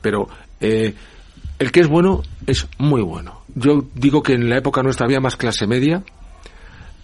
Pero 0.00 0.28
eh, 0.60 0.94
el 1.58 1.72
que 1.72 1.80
es 1.80 1.88
bueno 1.88 2.22
es 2.46 2.66
muy 2.78 3.02
bueno. 3.02 3.42
Yo 3.54 3.84
digo 3.94 4.22
que 4.22 4.34
en 4.34 4.48
la 4.48 4.58
época 4.58 4.82
nuestra 4.82 5.06
había 5.06 5.20
más 5.20 5.36
clase 5.36 5.66
media, 5.66 6.02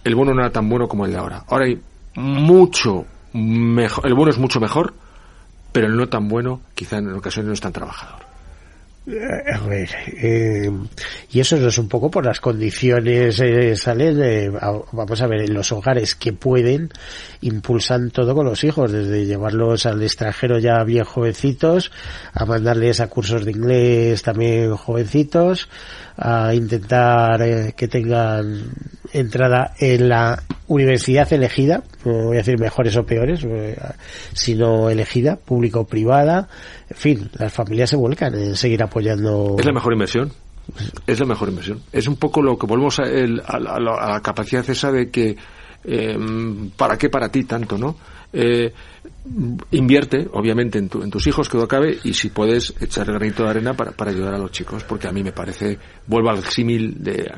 el 0.03 0.15
bueno 0.15 0.33
no 0.33 0.41
era 0.41 0.51
tan 0.51 0.69
bueno 0.69 0.87
como 0.87 1.05
el 1.05 1.11
de 1.11 1.17
ahora. 1.17 1.43
Ahora 1.47 1.65
hay 1.65 1.79
mucho 2.15 3.05
mejor, 3.33 4.07
el 4.07 4.13
bueno 4.13 4.31
es 4.31 4.37
mucho 4.37 4.59
mejor, 4.59 4.93
pero 5.71 5.87
el 5.87 5.95
no 5.95 6.07
tan 6.07 6.27
bueno 6.27 6.61
quizá 6.75 6.97
en 6.97 7.13
ocasiones 7.13 7.47
no 7.47 7.53
es 7.53 7.61
tan 7.61 7.73
trabajador. 7.73 8.28
A 9.53 9.65
ver, 9.65 9.89
eh, 10.21 10.69
y 11.31 11.39
eso 11.39 11.55
es 11.57 11.77
un 11.79 11.89
poco 11.89 12.11
por 12.11 12.25
las 12.25 12.39
condiciones, 12.39 13.39
eh, 13.39 14.51
a- 14.61 14.81
vamos 14.91 15.21
a 15.21 15.27
ver, 15.27 15.41
en 15.41 15.53
los 15.53 15.71
hogares 15.71 16.13
que 16.13 16.31
pueden, 16.33 16.89
impulsan 17.41 18.11
todo 18.11 18.35
con 18.35 18.45
los 18.45 18.63
hijos, 18.63 18.91
desde 18.91 19.25
llevarlos 19.25 19.87
al 19.87 20.03
extranjero 20.03 20.59
ya 20.59 20.83
bien 20.83 21.05
jovencitos, 21.05 21.91
a 22.33 22.45
mandarles 22.45 22.99
a 22.99 23.07
cursos 23.07 23.45
de 23.45 23.51
inglés 23.51 24.21
también 24.21 24.75
jovencitos, 24.75 25.69
a 26.15 26.53
intentar 26.53 27.41
eh, 27.41 27.73
que 27.75 27.87
tengan 27.87 28.63
entrada 29.13 29.73
en 29.79 30.09
la 30.09 30.43
universidad 30.67 31.31
elegida, 31.33 31.83
no 32.05 32.25
voy 32.25 32.35
a 32.35 32.39
decir 32.39 32.59
mejores 32.59 32.95
o 32.97 33.03
peores, 33.05 33.43
eh, 33.43 33.75
sino 34.33 34.89
elegida, 34.89 35.35
pública 35.37 35.79
o 35.79 35.87
privada, 35.87 36.47
en 36.89 36.97
fin, 36.97 37.29
las 37.37 37.51
familias 37.51 37.89
se 37.89 37.95
vuelcan 37.95 38.35
en 38.35 38.55
seguir 38.55 38.83
apoyando. 38.83 39.55
Es 39.57 39.65
la 39.65 39.73
mejor 39.73 39.93
inversión. 39.93 40.31
Es 41.07 41.19
la 41.19 41.25
mejor 41.25 41.49
inversión. 41.49 41.81
Es 41.91 42.07
un 42.07 42.15
poco 42.17 42.41
lo 42.43 42.57
que 42.57 42.67
volvemos 42.67 42.99
a, 42.99 43.03
el- 43.03 43.41
a 43.45 43.59
la- 43.59 43.71
a 43.75 43.79
la 44.13 44.21
capacidad 44.21 44.67
esa 44.69 44.91
de 44.91 45.09
que 45.09 45.35
eh, 45.83 46.17
¿para 46.77 46.97
qué 46.97 47.09
para 47.09 47.29
ti 47.29 47.45
tanto, 47.45 47.77
no? 47.77 47.95
Eh, 48.31 48.71
invierte, 49.71 50.27
obviamente, 50.33 50.77
en, 50.79 50.87
tu- 50.89 51.01
en 51.01 51.09
tus 51.09 51.25
hijos, 51.27 51.49
que 51.49 51.57
lo 51.57 51.63
acabe, 51.63 51.97
y 52.03 52.13
si 52.13 52.29
puedes, 52.29 52.73
echar 52.79 53.07
el 53.07 53.15
granito 53.15 53.43
de 53.43 53.49
arena 53.49 53.73
para, 53.73 53.91
para 53.91 54.11
ayudar 54.11 54.33
a 54.35 54.37
los 54.37 54.51
chicos, 54.51 54.83
porque 54.83 55.07
a 55.07 55.11
mí 55.11 55.23
me 55.23 55.31
parece, 55.31 55.77
vuelvo 56.07 56.29
al 56.29 56.43
símil 56.43 56.95
de, 57.03 57.31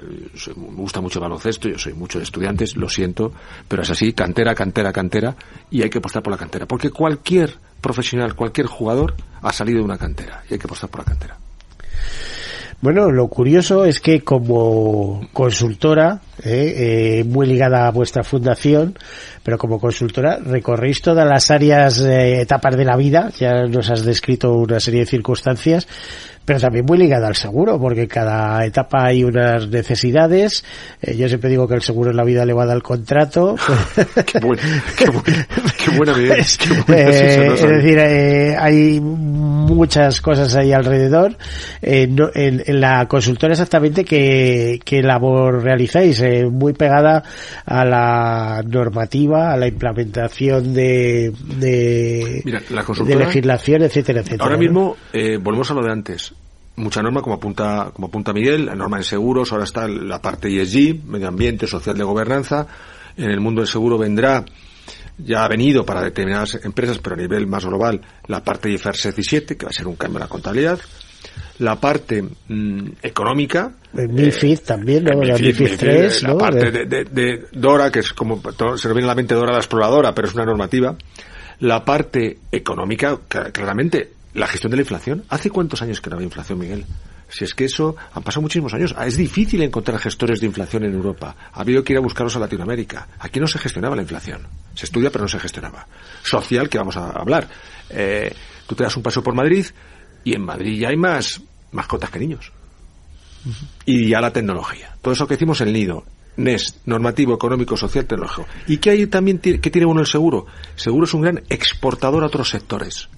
me 0.58 0.76
gusta 0.76 1.02
mucho 1.02 1.20
el 1.20 1.24
baloncesto, 1.24 1.70
yo 1.70 1.78
soy 1.78 1.94
mucho 1.94 2.18
de 2.20 2.24
estudiantes, 2.26 2.76
lo 2.76 2.90
siento, 2.90 3.32
pero 3.68 3.82
es 3.84 3.90
así, 3.90 4.14
cantera, 4.14 4.54
cantera, 4.54 4.92
cantera, 4.92 5.36
y 5.70 5.82
hay 5.82 5.90
que 5.90 6.00
apostar 6.00 6.22
por 6.24 6.32
la 6.32 6.38
cantera, 6.38 6.66
porque 6.66 6.90
cualquier 6.90 7.54
profesional, 7.80 8.36
cualquier 8.36 8.68
jugador 8.68 9.16
ha 9.42 9.52
salido 9.54 9.80
de 9.80 9.86
una 9.86 9.98
cantera, 9.98 10.44
y 10.50 10.54
hay 10.54 10.60
que 10.60 10.68
apostar 10.68 10.90
por 10.90 11.00
la 11.02 11.06
cantera. 11.06 11.38
Bueno, 12.82 13.12
lo 13.12 13.28
curioso 13.28 13.86
es 13.86 14.00
que 14.00 14.22
como 14.22 15.28
consultora 15.34 16.20
¿eh? 16.44 17.20
Eh, 17.20 17.24
muy 17.24 17.48
ligada 17.48 17.88
a 17.88 17.92
vuestra 17.92 18.24
fundación, 18.24 18.98
pero 19.44 19.58
como 19.58 19.80
consultora 19.80 20.38
recorréis 20.38 21.02
todas 21.02 21.28
las 21.28 21.52
áreas, 21.52 22.02
eh, 22.02 22.42
etapas 22.42 22.76
de 22.78 22.86
la 22.86 22.96
vida, 22.96 23.32
ya 23.38 23.66
nos 23.68 23.90
has 23.90 24.04
descrito 24.04 24.54
una 24.54 24.80
serie 24.80 25.02
de 25.02 25.06
circunstancias, 25.06 25.88
pero 26.44 26.60
también 26.60 26.86
muy 26.86 26.98
ligada 26.98 27.28
al 27.28 27.36
seguro, 27.36 27.80
porque 27.80 28.08
cada 28.08 28.66
etapa 28.66 29.06
hay 29.06 29.24
unas 29.24 29.68
necesidades. 29.70 30.66
Eh, 31.02 31.16
yo 31.16 31.28
siempre 31.28 31.50
digo 31.50 31.68
que 31.68 31.76
el 31.76 31.82
seguro 31.82 32.12
en 32.12 32.18
la 32.18 32.24
vida 32.24 32.46
le 32.46 32.54
va 32.54 32.64
a 32.64 32.66
dar 32.66 32.76
el 32.76 32.84
contrato. 32.84 33.56
qué, 34.26 34.40
buena, 34.40 34.64
qué, 34.98 35.06
buena, 35.10 35.48
qué 35.78 35.92
buena 35.98 36.14
pues, 36.14 36.60
eh, 37.00 37.48
es 37.54 37.62
decir, 37.62 37.98
eh, 38.00 38.56
hay 38.58 39.00
muchas 39.00 40.20
cosas 40.20 40.56
ahí 40.56 40.74
alrededor. 40.74 41.38
Eh, 41.82 42.08
no, 42.08 42.30
en, 42.34 42.64
en, 42.66 42.82
la 42.82 43.08
consultora 43.08 43.54
exactamente 43.54 44.04
qué, 44.04 44.80
qué 44.84 45.04
labor 45.04 45.64
realizáis, 45.64 46.21
eh, 46.22 46.48
muy 46.48 46.74
pegada 46.74 47.24
a 47.66 47.86
la 47.86 48.64
normativa, 48.66 49.52
a 49.52 49.58
la 49.58 49.68
implementación 49.68 50.74
de, 50.74 51.34
de, 51.58 52.42
Mira, 52.46 52.62
la 52.70 52.84
de 52.84 53.16
legislación, 53.16 53.84
etcétera, 53.84 54.22
etcétera. 54.22 54.44
Ahora 54.44 54.58
mismo, 54.58 54.98
eh, 55.14 55.38
volvemos 55.38 55.70
a 55.72 55.74
lo 55.74 55.84
de 55.84 55.92
antes 55.92 56.34
mucha 56.76 57.02
norma, 57.02 57.22
como 57.22 57.36
apunta, 57.36 57.92
como 57.94 58.08
apunta 58.08 58.34
Miguel, 58.34 58.66
la 58.66 58.76
norma 58.76 58.98
en 58.98 59.04
seguros, 59.04 59.52
ahora 59.52 59.66
está 59.66 59.88
la 59.88 60.22
parte 60.22 60.48
ESG, 60.50 61.04
medio 61.06 61.28
ambiente, 61.28 61.68
social 61.68 61.98
de 61.98 62.04
gobernanza. 62.04 62.68
En 63.18 63.30
el 63.30 63.40
mundo 63.40 63.62
del 63.62 63.68
seguro 63.68 63.98
vendrá, 63.98 64.44
ya 65.18 65.44
ha 65.44 65.48
venido 65.48 65.86
para 65.86 66.02
determinadas 66.02 66.60
empresas, 66.64 67.00
pero 67.00 67.16
a 67.16 67.20
nivel 67.20 67.46
más 67.48 67.66
global, 67.66 68.02
la 68.28 68.44
parte 68.44 68.72
IFRS 68.72 69.16
17, 69.16 69.58
que 69.58 69.66
va 69.66 69.70
a 69.70 69.74
ser 69.74 69.88
un 69.88 69.96
cambio 69.96 70.18
en 70.18 70.24
la 70.24 70.30
contabilidad. 70.30 70.80
La 71.60 71.80
parte 71.80 72.24
mmm, 72.24 72.88
económica. 73.02 73.74
El 73.96 74.10
MIFID 74.10 74.54
eh, 74.54 74.62
también, 74.66 75.04
¿no? 75.04 75.22
El 75.22 75.32
MIFID, 75.32 75.46
MIFID, 75.46 75.62
MIFID 75.62 75.78
3, 75.78 76.24
la 76.24 76.30
¿no? 76.30 76.38
parte 76.38 76.72
de, 76.72 76.86
de, 76.86 77.04
de, 77.06 77.46
Dora, 77.52 77.92
que 77.92 78.00
es 78.00 78.14
como, 78.14 78.42
se 78.78 78.88
me 78.88 78.94
viene 78.94 79.08
a 79.08 79.12
la 79.12 79.16
mente 79.16 79.36
Dora 79.36 79.52
la 79.52 79.60
exploradora, 79.60 80.14
pero 80.14 80.28
es 80.28 80.34
una 80.34 80.46
normativa. 80.46 80.96
La 81.60 81.86
parte 81.86 82.40
económica, 82.52 83.20
claramente, 83.28 84.14
la 84.34 84.48
gestión 84.48 84.72
de 84.72 84.78
la 84.78 84.82
inflación. 84.82 85.24
¿Hace 85.30 85.50
cuántos 85.50 85.82
años 85.82 86.02
que 86.02 86.10
no 86.10 86.16
había 86.16 86.26
inflación, 86.26 86.58
Miguel? 86.58 86.86
Si 87.32 87.46
es 87.46 87.54
que 87.54 87.66
eso 87.66 87.96
han 88.14 88.24
pasado 88.24 88.42
muchísimos 88.42 88.74
años. 88.74 88.94
Es 89.06 89.16
difícil 89.16 89.62
encontrar 89.62 90.00
gestores 90.00 90.42
de 90.42 90.48
inflación 90.48 90.84
en 90.84 90.94
Europa. 90.94 91.36
Ha 91.54 91.62
habido 91.62 91.84
que 91.84 91.94
ir 91.94 91.98
a 91.98 92.02
buscarlos 92.02 92.36
a 92.36 92.40
Latinoamérica. 92.40 93.08
Aquí 93.20 93.40
no 93.40 93.48
se 93.48 93.58
gestionaba 93.58 93.96
la 93.96 94.02
inflación. 94.02 94.48
Se 94.76 94.86
estudia, 94.86 95.10
pero 95.12 95.24
no 95.24 95.30
se 95.30 95.40
gestionaba. 95.40 95.88
Social, 96.24 96.68
que 96.68 96.78
vamos 96.78 96.98
a 96.98 97.12
hablar. 97.12 97.48
Eh, 97.90 98.34
tú 98.68 98.76
te 98.76 98.84
das 98.84 98.98
un 98.98 99.04
paso 99.04 99.24
por 99.24 99.34
Madrid 99.34 99.66
y 100.24 100.34
en 100.34 100.42
Madrid 100.42 100.80
ya 100.80 100.90
hay 100.90 100.98
más 100.98 101.42
mascotas 101.72 102.10
que 102.10 102.20
niños. 102.20 102.52
Y 103.86 104.10
ya 104.10 104.22
la 104.22 104.32
tecnología. 104.32 104.96
Todo 105.02 105.14
eso 105.14 105.28
que 105.28 105.36
decimos 105.36 105.62
el 105.62 105.74
nido. 105.74 106.04
NEST, 106.38 106.86
normativo, 106.86 107.34
económico, 107.34 107.76
social, 107.76 108.06
tecnológico. 108.06 108.48
¿Y 108.68 108.78
qué 108.78 108.92
hay 108.92 109.08
también, 109.08 109.40
qué 109.40 109.58
tiene 109.58 109.86
uno 109.86 110.02
el 110.02 110.08
seguro? 110.08 110.46
Seguro 110.76 111.06
es 111.06 111.14
un 111.14 111.22
gran 111.22 111.44
exportador 111.50 112.24
a 112.24 112.28
otros 112.28 112.50
sectores. 112.50 113.10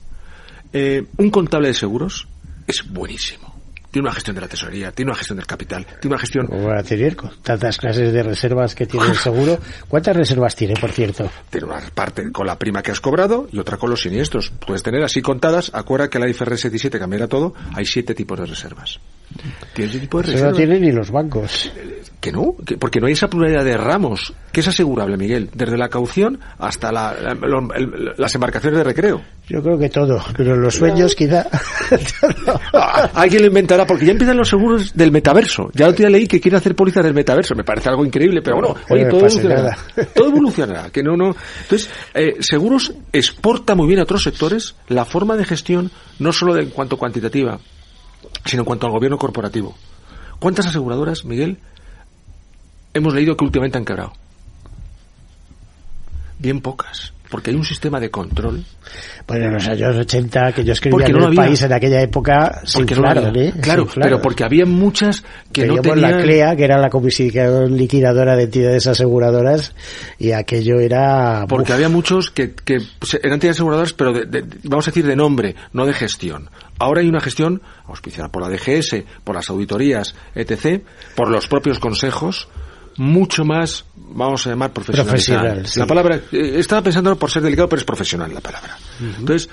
Eh, 0.72 1.06
un 1.18 1.30
contable 1.30 1.68
de 1.68 1.74
seguros 1.74 2.28
es 2.66 2.89
buenísimo. 2.89 3.53
Tiene 3.94 4.08
una 4.08 4.16
gestión 4.16 4.34
de 4.34 4.41
la 4.41 4.48
tesorería, 4.48 4.91
tiene 4.91 5.12
una 5.12 5.18
gestión 5.20 5.38
del 5.38 5.46
capital, 5.46 5.86
tiene 6.02 6.16
una 6.16 6.18
gestión... 6.18 6.48
Con 7.16 7.30
tantas 7.44 7.78
clases 7.78 8.12
de 8.12 8.24
reservas 8.24 8.74
que 8.74 8.88
tiene 8.88 9.06
el 9.06 9.16
seguro. 9.16 9.60
¿Cuántas 9.88 10.18
reservas 10.18 10.56
tiene, 10.56 10.74
por 10.74 10.91
cierto? 10.91 11.30
Tiene 11.52 11.68
una 11.68 11.80
parte 11.94 12.32
con 12.32 12.48
la 12.48 12.58
prima 12.58 12.82
que 12.82 12.89
has 12.89 13.00
cobrado 13.00 13.48
y 13.52 13.60
otra 13.60 13.78
con 13.78 13.91
los 13.91 14.02
siniestros. 14.02 14.52
Puedes 14.66 14.82
tener 14.82 15.04
así 15.04 15.22
contadas, 15.22 15.70
acuerda 15.76 16.10
que 16.10 16.18
la 16.18 16.28
IFRS 16.28 16.72
17 16.72 16.98
cambiará 16.98 17.28
todo, 17.28 17.54
hay 17.76 17.86
siete 17.86 18.16
tipos 18.16 18.39
de 18.39 18.48
reservas. 18.48 19.00
¿Tienes 19.76 20.00
tipo 20.00 20.18
de 20.18 20.24
reservas? 20.24 20.52
No 20.54 20.58
tienen 20.58 20.82
ni 20.82 20.91
los 20.91 21.12
bancos. 21.12 21.72
Que 22.20 22.32
no, 22.32 22.56
que 22.66 22.78
porque 22.78 23.00
no 23.00 23.06
hay 23.06 23.14
esa 23.14 23.28
pluralidad 23.28 23.64
de 23.64 23.78
ramos, 23.78 24.34
que 24.52 24.62
es 24.62 24.68
asegurable, 24.68 25.18
Miguel, 25.18 25.52
desde 25.54 25.78
la 25.78 25.89
caución 25.89 26.39
hasta 26.58 26.91
la, 26.91 27.14
la, 27.14 27.36
la, 27.36 28.14
las 28.18 28.34
embarcaciones 28.34 28.80
de 28.80 28.84
recreo. 28.86 29.22
Yo 29.48 29.62
creo 29.62 29.78
que 29.78 29.89
todo, 29.89 30.24
pero 30.38 30.56
los 30.56 30.76
sueños 30.76 31.12
no. 31.12 31.16
quizá. 31.18 31.46
Ah, 32.76 33.10
alguien 33.14 33.41
lo 33.41 33.48
inventará, 33.50 33.86
porque 33.86 34.06
ya 34.06 34.12
empiezan 34.12 34.38
los 34.38 34.50
seguros 34.50 34.94
del 34.96 35.12
metaverso. 35.12 35.70
Ya 35.74 35.88
otro 35.88 35.98
día 35.98 36.10
leí 36.10 36.28
que 36.28 36.41
quieren 36.41 36.58
hacer 36.58 36.76
pólizas 36.76 37.04
del 37.04 37.14
metaverso. 37.14 37.54
Me 37.56 37.64
parece 37.64 37.89
algo 37.89 38.04
increíble, 38.04 38.41
pero 38.41 38.58
bueno, 38.58 38.76
oye, 38.89 39.06
todo 39.06 39.20
evolucionará. 39.20 39.78
Todo 40.16 40.28
evolucionará. 40.30 40.89
Que 40.89 41.04
no, 41.04 41.16
no. 41.16 41.36
Entonces, 41.62 41.89
eh, 42.14 42.38
seguros 42.39 42.94
exporta 43.12 43.76
muy 43.76 43.88
bien 43.88 44.00
a 44.00 44.04
otros 44.04 44.24
sectores 44.24 44.76
la 44.88 45.06
forma 45.06 45.36
de 45.38 45.46
gestión, 45.46 45.91
no 46.20 46.32
solo 46.32 46.56
de, 46.56 46.64
en 46.64 46.70
cuanto 46.70 46.98
cuantitativa, 46.98 47.60
sino 48.46 48.62
en 48.62 48.66
cuanto 48.66 48.88
al 48.88 48.94
gobierno 48.94 49.18
corporativo. 49.18 49.76
¿Cuántas 50.39 50.66
aseguradoras, 50.68 51.26
Miguel, 51.26 51.60
hemos 52.94 53.14
leído 53.14 53.38
que 53.38 53.46
últimamente 53.46 53.78
han 53.78 53.86
quebrado? 53.86 54.14
Bien 56.39 56.60
pocas 56.60 57.14
porque 57.34 57.49
hay 57.49 57.57
un 57.57 57.65
sistema 57.65 57.99
de 57.99 58.11
control. 58.11 58.63
Bueno, 59.27 59.45
en 59.45 59.53
los 59.53 59.67
años 59.67 59.97
80 59.97 60.51
que 60.51 60.63
yo 60.63 60.73
escribía 60.73 61.07
en 61.07 61.13
no 61.13 61.17
el 61.17 61.25
había, 61.25 61.41
país 61.41 61.63
en 61.63 61.73
aquella 61.73 61.99
época, 61.99 62.61
porque 62.71 62.93
no 62.93 63.09
había, 63.09 63.45
¿eh? 63.45 63.53
Claro, 63.59 63.88
pero 63.95 64.21
porque 64.21 64.43
había 64.43 64.67
muchas 64.67 65.23
que 65.51 65.61
Teníamos 65.61 65.84
no 65.84 65.93
tenían... 65.93 66.11
la 66.11 66.21
CLEA, 66.21 66.55
que 66.55 66.63
era 66.63 66.77
la 66.77 66.91
comisión 66.91 67.75
liquidadora 67.75 68.36
de 68.36 68.43
entidades 68.43 68.86
aseguradoras, 68.86 69.73
y 70.19 70.31
aquello 70.31 70.79
era... 70.79 71.45
Porque 71.49 71.71
uf. 71.71 71.75
había 71.75 71.89
muchos 71.89 72.29
que, 72.29 72.53
que 72.53 72.75
eran 72.75 73.34
entidades 73.34 73.57
aseguradoras, 73.57 73.93
pero 73.93 74.13
de, 74.13 74.25
de, 74.27 74.45
vamos 74.65 74.88
a 74.88 74.91
decir 74.91 75.07
de 75.07 75.15
nombre, 75.15 75.55
no 75.71 75.88
de 75.88 75.93
gestión. 75.93 76.51
Ahora 76.77 77.01
hay 77.01 77.07
una 77.07 77.19
gestión 77.19 77.63
auspiciada 77.88 78.29
por 78.29 78.43
la 78.43 78.49
DGS, 78.49 79.05
por 79.23 79.34
las 79.34 79.49
auditorías, 79.49 80.13
etc., 80.36 80.84
por 81.15 81.31
los 81.31 81.47
propios 81.47 81.79
consejos, 81.79 82.47
mucho 82.98 83.44
más, 83.44 83.86
vamos 83.96 84.46
a 84.46 84.52
llamar 84.52 84.72
profesional. 84.72 85.08
Profesional, 85.08 85.68
sí. 85.68 85.80
La 85.80 85.88
palabra, 85.88 86.22
eh, 86.32 86.60
estaba 86.60 86.82
pensando 86.82 87.16
por 87.16 87.32
ser 87.32 87.41
delicado, 87.41 87.70
pero 87.70 87.80
es 87.80 87.86
profesional 87.86 88.34
la 88.34 88.41
palabra. 88.41 88.78
Uh 89.00 89.04
-huh. 89.04 89.20
Entonces, 89.20 89.50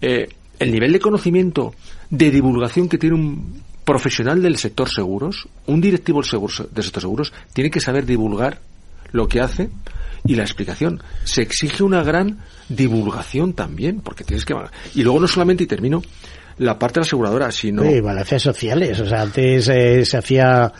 eh, 0.00 0.28
el 0.58 0.72
nivel 0.72 0.92
de 0.92 1.00
conocimiento, 1.00 1.74
de 2.10 2.30
divulgación 2.30 2.88
que 2.88 2.98
tiene 2.98 3.16
un 3.16 3.62
profesional 3.84 4.42
del 4.42 4.56
sector 4.56 4.88
seguros, 4.88 5.48
un 5.66 5.80
directivo 5.80 6.20
del, 6.20 6.28
seguro, 6.28 6.68
del 6.70 6.84
sector 6.84 7.02
seguros, 7.02 7.32
tiene 7.52 7.70
que 7.70 7.80
saber 7.80 8.04
divulgar 8.04 8.60
lo 9.12 9.28
que 9.28 9.40
hace 9.40 9.70
y 10.24 10.34
la 10.34 10.42
explicación. 10.42 11.02
Se 11.24 11.42
exige 11.42 11.82
una 11.84 12.02
gran 12.02 12.40
divulgación 12.68 13.52
también, 13.52 14.00
porque 14.00 14.24
tienes 14.24 14.44
que... 14.44 14.54
Y 14.94 15.02
luego 15.02 15.20
no 15.20 15.28
solamente, 15.28 15.64
y 15.64 15.66
termino, 15.66 16.02
la 16.58 16.78
parte 16.78 16.94
de 16.94 17.00
la 17.00 17.06
aseguradora, 17.06 17.52
sino... 17.52 17.82
Sí, 17.82 18.00
balances 18.00 18.42
sociales. 18.42 18.98
O 19.00 19.06
sea, 19.06 19.22
antes 19.22 19.68
eh, 19.68 20.04
se 20.04 20.16
hacía, 20.16 20.72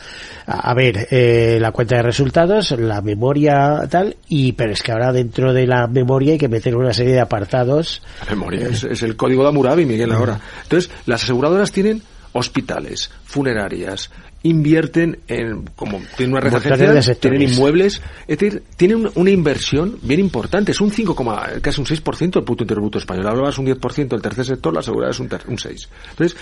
a 0.46 0.74
ver, 0.74 1.08
eh, 1.10 1.58
la 1.60 1.72
cuenta 1.72 1.96
de 1.96 2.02
resultados, 2.02 2.72
la 2.72 3.00
memoria 3.02 3.86
tal, 3.90 4.16
y 4.28 4.52
pero 4.52 4.72
es 4.72 4.82
que 4.82 4.92
ahora 4.92 5.12
dentro 5.12 5.52
de 5.52 5.66
la 5.66 5.86
memoria 5.86 6.32
hay 6.32 6.38
que 6.38 6.48
meter 6.48 6.76
una 6.76 6.92
serie 6.92 7.14
de 7.14 7.20
apartados. 7.20 8.02
La 8.20 8.34
memoria 8.34 8.68
es, 8.68 8.84
es 8.84 9.02
el 9.02 9.16
código 9.16 9.42
de 9.42 9.48
Hammurabi, 9.48 9.84
Miguel, 9.84 10.12
ahora. 10.12 10.40
Entonces, 10.62 10.90
las 11.06 11.22
aseguradoras 11.22 11.72
tienen 11.72 12.02
hospitales, 12.32 13.10
funerarias, 13.24 14.10
invierten 14.46 15.18
en, 15.28 15.64
como 15.74 16.00
tienen 16.16 16.36
una 16.36 16.40
red 16.40 17.16
tienen 17.18 17.42
inmuebles, 17.42 18.00
es 18.26 18.38
decir, 18.38 18.62
tienen 18.76 19.08
una 19.14 19.30
inversión 19.30 19.98
bien 20.02 20.20
importante, 20.20 20.72
es 20.72 20.80
un 20.80 20.90
5, 20.90 21.14
casi 21.60 21.80
un 21.80 21.86
6% 21.86 22.18
del 22.18 22.30
Producto 22.30 22.64
Interior 22.64 22.80
Bruto 22.80 22.98
español, 22.98 23.48
es 23.48 23.58
un 23.58 23.66
10% 23.66 24.14
el 24.14 24.22
tercer 24.22 24.44
sector, 24.44 24.72
la 24.72 24.80
aseguradora 24.80 25.10
es 25.10 25.20
un, 25.20 25.28
ter, 25.28 25.42
un 25.48 25.58
6. 25.58 25.88
Entonces, 26.10 26.38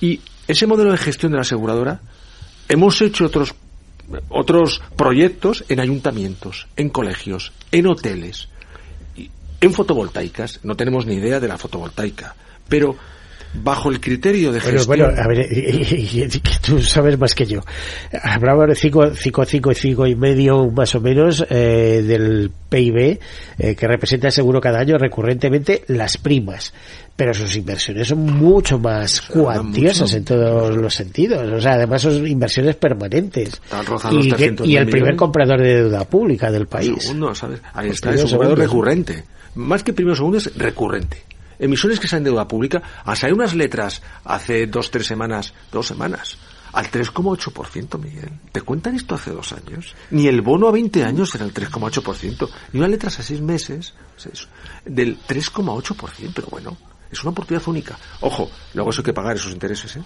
y 0.00 0.20
ese 0.46 0.66
modelo 0.66 0.92
de 0.92 0.98
gestión 0.98 1.32
de 1.32 1.36
la 1.36 1.42
aseguradora, 1.42 2.00
hemos 2.68 3.00
hecho 3.00 3.26
otros 3.26 3.54
otros 4.28 4.82
proyectos 4.94 5.64
en 5.68 5.80
ayuntamientos, 5.80 6.68
en 6.76 6.90
colegios, 6.90 7.52
en 7.72 7.88
hoteles, 7.88 8.48
en 9.60 9.72
fotovoltaicas, 9.72 10.60
no 10.62 10.76
tenemos 10.76 11.06
ni 11.06 11.14
idea 11.14 11.40
de 11.40 11.48
la 11.48 11.58
fotovoltaica, 11.58 12.36
pero 12.68 12.96
bajo 13.62 13.90
el 13.90 14.00
criterio 14.00 14.52
de 14.52 14.60
gestión. 14.60 14.86
Bueno, 14.86 15.06
bueno 15.06 15.22
a 15.22 15.28
ver, 15.28 15.48
tú 16.62 16.80
sabes 16.80 17.18
más 17.18 17.34
que 17.34 17.46
yo. 17.46 17.60
Hablaba 18.22 18.66
de 18.66 18.74
5, 18.74 19.14
5, 19.14 19.44
5 19.44 19.72
y 19.72 19.74
5 19.74 20.06
y 20.06 20.14
medio 20.14 20.70
más 20.70 20.94
o 20.94 21.00
menos 21.00 21.44
eh, 21.48 22.02
del 22.06 22.50
PIB 22.68 23.18
eh, 23.58 23.74
que 23.74 23.86
representa 23.86 24.30
seguro 24.30 24.60
cada 24.60 24.80
año 24.80 24.98
recurrentemente 24.98 25.84
las 25.88 26.16
primas. 26.18 26.72
Pero 27.16 27.32
sus 27.32 27.56
inversiones 27.56 28.08
son 28.08 28.26
mucho 28.26 28.78
más 28.78 29.22
cuantiosas 29.22 30.12
en 30.12 30.24
todos 30.24 30.76
los 30.76 30.94
sentidos. 30.94 31.50
O 31.50 31.60
sea, 31.60 31.72
además 31.72 32.02
son 32.02 32.26
inversiones 32.26 32.76
permanentes. 32.76 33.60
Y, 34.10 34.70
y, 34.70 34.76
el 34.76 34.86
primer 34.88 35.16
comprador 35.16 35.62
de 35.62 35.76
deuda 35.76 36.04
pública 36.04 36.50
del 36.50 36.66
país. 36.66 36.94
Segundo, 36.98 37.34
¿sabes? 37.34 37.60
Ahí 37.72 37.88
está, 37.88 38.12
es 38.12 38.24
un 38.24 38.30
comprador 38.30 38.58
recurrente. 38.58 39.24
Más 39.54 39.82
que 39.82 39.94
primero 39.94 40.14
segundo 40.14 40.36
es 40.36 40.54
recurrente 40.56 41.24
emisiones 41.58 42.00
que 42.00 42.08
sean 42.08 42.24
deuda 42.24 42.48
pública, 42.48 42.82
a 43.04 43.16
salir 43.16 43.34
unas 43.34 43.54
letras 43.54 44.02
hace 44.24 44.66
dos, 44.66 44.90
tres 44.90 45.06
semanas, 45.06 45.54
dos 45.72 45.86
semanas, 45.86 46.38
al 46.72 46.90
3,8%, 46.90 47.98
Miguel. 47.98 48.30
¿Te 48.52 48.60
cuentan 48.60 48.94
esto 48.94 49.14
hace 49.14 49.30
dos 49.30 49.52
años? 49.52 49.94
Ni 50.10 50.26
el 50.26 50.42
bono 50.42 50.68
a 50.68 50.72
20 50.72 51.04
años 51.04 51.34
era 51.34 51.44
el 51.44 51.54
3,8%, 51.54 52.48
ni 52.72 52.80
unas 52.80 52.90
letras 52.90 53.18
a 53.18 53.22
seis 53.22 53.40
meses 53.40 53.94
del 54.84 55.18
3,8%, 55.18 56.32
pero 56.34 56.48
bueno. 56.48 56.76
Es 57.10 57.22
una 57.22 57.30
oportunidad 57.30 57.66
única. 57.68 57.96
Ojo, 58.20 58.50
luego 58.74 58.90
eso 58.90 59.00
hay 59.00 59.04
que 59.04 59.12
pagar 59.12 59.36
esos 59.36 59.52
intereses, 59.52 59.96
¿eh? 59.96 60.02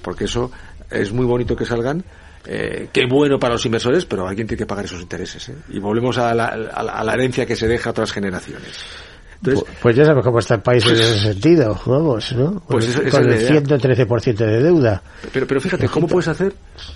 Porque 0.00 0.24
eso 0.24 0.52
es 0.88 1.12
muy 1.12 1.26
bonito 1.26 1.56
que 1.56 1.66
salgan, 1.66 2.04
eh, 2.46 2.88
qué 2.92 3.06
bueno 3.06 3.38
para 3.38 3.54
los 3.54 3.66
inversores, 3.66 4.04
pero 4.06 4.26
alguien 4.28 4.46
tiene 4.46 4.58
que 4.58 4.66
pagar 4.66 4.84
esos 4.84 5.00
intereses. 5.00 5.48
¿eh? 5.48 5.56
Y 5.70 5.80
volvemos 5.80 6.16
a 6.18 6.32
la, 6.34 6.46
a 6.46 7.04
la 7.04 7.12
herencia 7.12 7.44
que 7.44 7.56
se 7.56 7.66
deja 7.66 7.90
a 7.90 7.92
otras 7.92 8.12
generaciones. 8.12 8.78
Entonces, 9.46 9.76
pues 9.80 9.96
ya 9.96 10.04
sabes 10.04 10.24
cómo 10.24 10.38
está 10.38 10.54
el 10.54 10.62
país 10.62 10.84
en 10.86 10.92
ese 10.92 11.18
sentido, 11.18 11.80
vamos, 11.86 12.32
¿no? 12.32 12.62
Pues 12.68 13.00
con 13.10 13.30
el 13.30 13.48
113% 13.48 14.34
de 14.34 14.62
deuda. 14.62 15.02
Pero, 15.32 15.46
pero 15.46 15.60
fíjate, 15.60 15.88
¿cómo 15.88 16.06
puedes 16.06 16.28
hacer? 16.28 16.52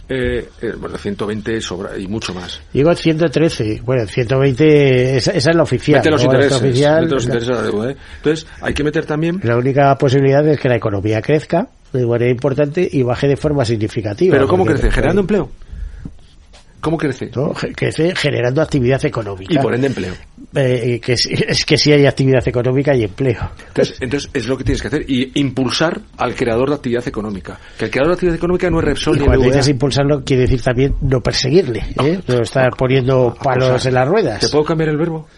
Eh, 0.09 0.49
eh, 0.61 0.73
bueno, 0.79 0.97
120 0.99 1.61
sobra 1.61 1.97
y 1.99 2.07
mucho 2.07 2.35
más. 2.35 2.61
Digo 2.73 2.95
113, 2.95 3.83
bueno, 3.85 4.07
120, 4.07 5.17
esa, 5.17 5.33
esa 5.33 5.51
es 5.51 5.57
la 5.57 5.63
oficial. 5.63 6.01
Mete 6.01 6.11
los 6.11 6.25
intereses, 6.25 6.57
oficial, 6.59 7.03
mete 7.03 7.15
los 7.15 7.25
intereses 7.25 7.51
a 7.51 7.55
la 7.55 7.63
deuda, 7.63 7.91
¿eh? 7.91 7.97
Entonces, 8.17 8.47
hay 8.61 8.75
que 8.75 8.85
meter 8.85 9.07
también... 9.07 9.41
La 9.43 9.57
única 9.57 9.97
posibilidad 9.97 10.47
es 10.49 10.59
que 10.59 10.69
la 10.69 10.77
economía 10.77 11.23
crezca 11.23 11.69
de 11.93 12.07
manera 12.07 12.31
importante 12.31 12.89
y 12.91 13.03
baje 13.03 13.29
de 13.29 13.37
forma 13.37 13.65
significativa. 13.65 14.33
¿Pero 14.33 14.49
cómo 14.49 14.65
crece? 14.65 14.91
¿Generando 14.91 15.23
empleo? 15.23 15.51
¿Cómo 16.81 16.97
crece? 16.97 17.31
Crece 17.75 18.15
generando 18.17 18.63
actividad 18.63 19.05
económica. 19.05 19.55
Y 19.55 19.59
por 19.59 19.75
ende 19.75 19.89
empleo. 19.89 20.15
Eh, 20.55 21.01
que 21.01 21.13
es, 21.49 21.65
que 21.65 21.77
si 21.77 21.93
hay 21.93 22.07
actividad 22.07 22.47
económica 22.47 22.95
y 22.95 23.05
empleo. 23.05 23.51
Entonces, 23.69 23.97
entonces 24.01 24.31
es 24.33 24.47
lo 24.47 24.57
que 24.57 24.65
tienes 24.65 24.81
que 24.81 24.89
hacer 24.89 25.05
y 25.09 25.39
impulsar 25.41 26.01
al 26.17 26.35
creador 26.35 26.71
de 26.71 26.77
actividad 26.77 27.07
económica. 27.07 27.59
Que 27.79 27.87
el 27.87 27.91
creador 27.91 28.13
de 28.13 28.15
actividad 28.15 28.37
económica 28.37 28.71
no 28.71 28.79
es 28.79 28.85
Repsol 28.85 29.17
y 29.17 29.25
cuando 29.25 29.45
dices 29.45 29.69
impulsarlo 29.69 30.25
quiere 30.25 30.43
decir 30.43 30.63
también 30.63 30.97
no 31.03 31.21
perseguirle, 31.21 31.85
¿eh? 32.03 32.21
no 32.27 32.43
estar 32.43 32.71
poniendo 32.77 33.37
palos 33.43 33.85
en 33.85 33.95
las 33.95 34.09
ruedas. 34.09 34.41
¿Te 34.41 34.49
puedo 34.49 34.65
cambiar 34.65 34.91
el 34.91 34.97
verbo? 34.97 35.29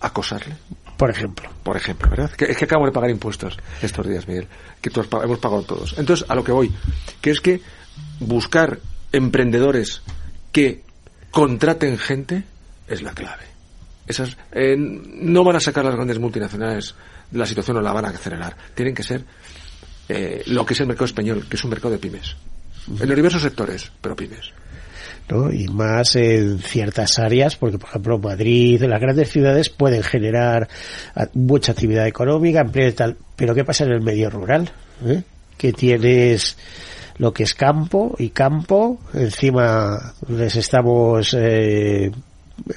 Acosarle. 0.00 0.54
Por 0.96 1.10
ejemplo. 1.10 1.48
Por 1.62 1.76
ejemplo, 1.76 2.10
¿verdad? 2.10 2.30
es 2.38 2.56
que 2.56 2.64
acabo 2.64 2.86
de 2.86 2.92
pagar 2.92 3.10
impuestos 3.10 3.56
estos 3.82 4.06
días, 4.08 4.26
Miguel. 4.26 4.46
Que 4.80 4.90
todos 4.90 5.08
hemos 5.22 5.38
pagado 5.38 5.62
todos. 5.62 5.94
Entonces, 5.98 6.28
a 6.28 6.34
lo 6.34 6.42
que 6.42 6.52
voy, 6.52 6.72
que 7.20 7.30
es 7.30 7.40
que 7.40 7.60
buscar 8.20 8.78
emprendedores 9.12 10.02
que 10.52 10.82
contraten 11.30 11.98
gente 11.98 12.44
es 12.86 13.02
la 13.02 13.12
clave. 13.12 13.44
Esas, 14.06 14.36
eh, 14.52 14.74
no 14.76 15.44
van 15.44 15.56
a 15.56 15.60
sacar 15.60 15.84
las 15.84 15.94
grandes 15.94 16.18
multinacionales 16.18 16.94
de 17.30 17.38
la 17.38 17.46
situación 17.46 17.76
o 17.76 17.80
la 17.82 17.92
van 17.92 18.06
a 18.06 18.08
acelerar. 18.08 18.56
Tienen 18.74 18.94
que 18.94 19.02
ser 19.02 19.22
eh, 20.08 20.42
lo 20.46 20.64
que 20.64 20.74
es 20.74 20.80
el 20.80 20.86
mercado 20.86 21.04
español, 21.04 21.46
que 21.48 21.56
es 21.56 21.64
un 21.64 21.70
mercado 21.70 21.92
de 21.92 21.98
pymes. 21.98 22.36
En 22.88 23.06
los 23.06 23.16
diversos 23.16 23.42
sectores, 23.42 23.92
pero 24.00 24.16
pymes. 24.16 24.52
¿no? 25.28 25.52
y 25.52 25.68
más 25.68 26.16
en 26.16 26.58
ciertas 26.58 27.18
áreas, 27.18 27.56
porque 27.56 27.78
por 27.78 27.90
ejemplo 27.90 28.18
Madrid, 28.18 28.82
las 28.84 29.00
grandes 29.00 29.30
ciudades 29.30 29.68
pueden 29.68 30.02
generar 30.02 30.68
mucha 31.34 31.72
actividad 31.72 32.06
económica, 32.06 32.60
empleo 32.60 32.88
y 32.88 32.92
tal, 32.92 33.16
pero 33.36 33.54
¿qué 33.54 33.64
pasa 33.64 33.84
en 33.84 33.92
el 33.92 34.00
medio 34.00 34.30
rural? 34.30 34.70
¿Eh? 35.04 35.22
Que 35.56 35.72
tienes 35.72 36.56
lo 37.18 37.32
que 37.32 37.42
es 37.42 37.54
campo 37.54 38.14
y 38.18 38.30
campo, 38.30 38.98
encima 39.12 40.14
les 40.28 40.56
estamos 40.56 41.34
eh, 41.38 42.10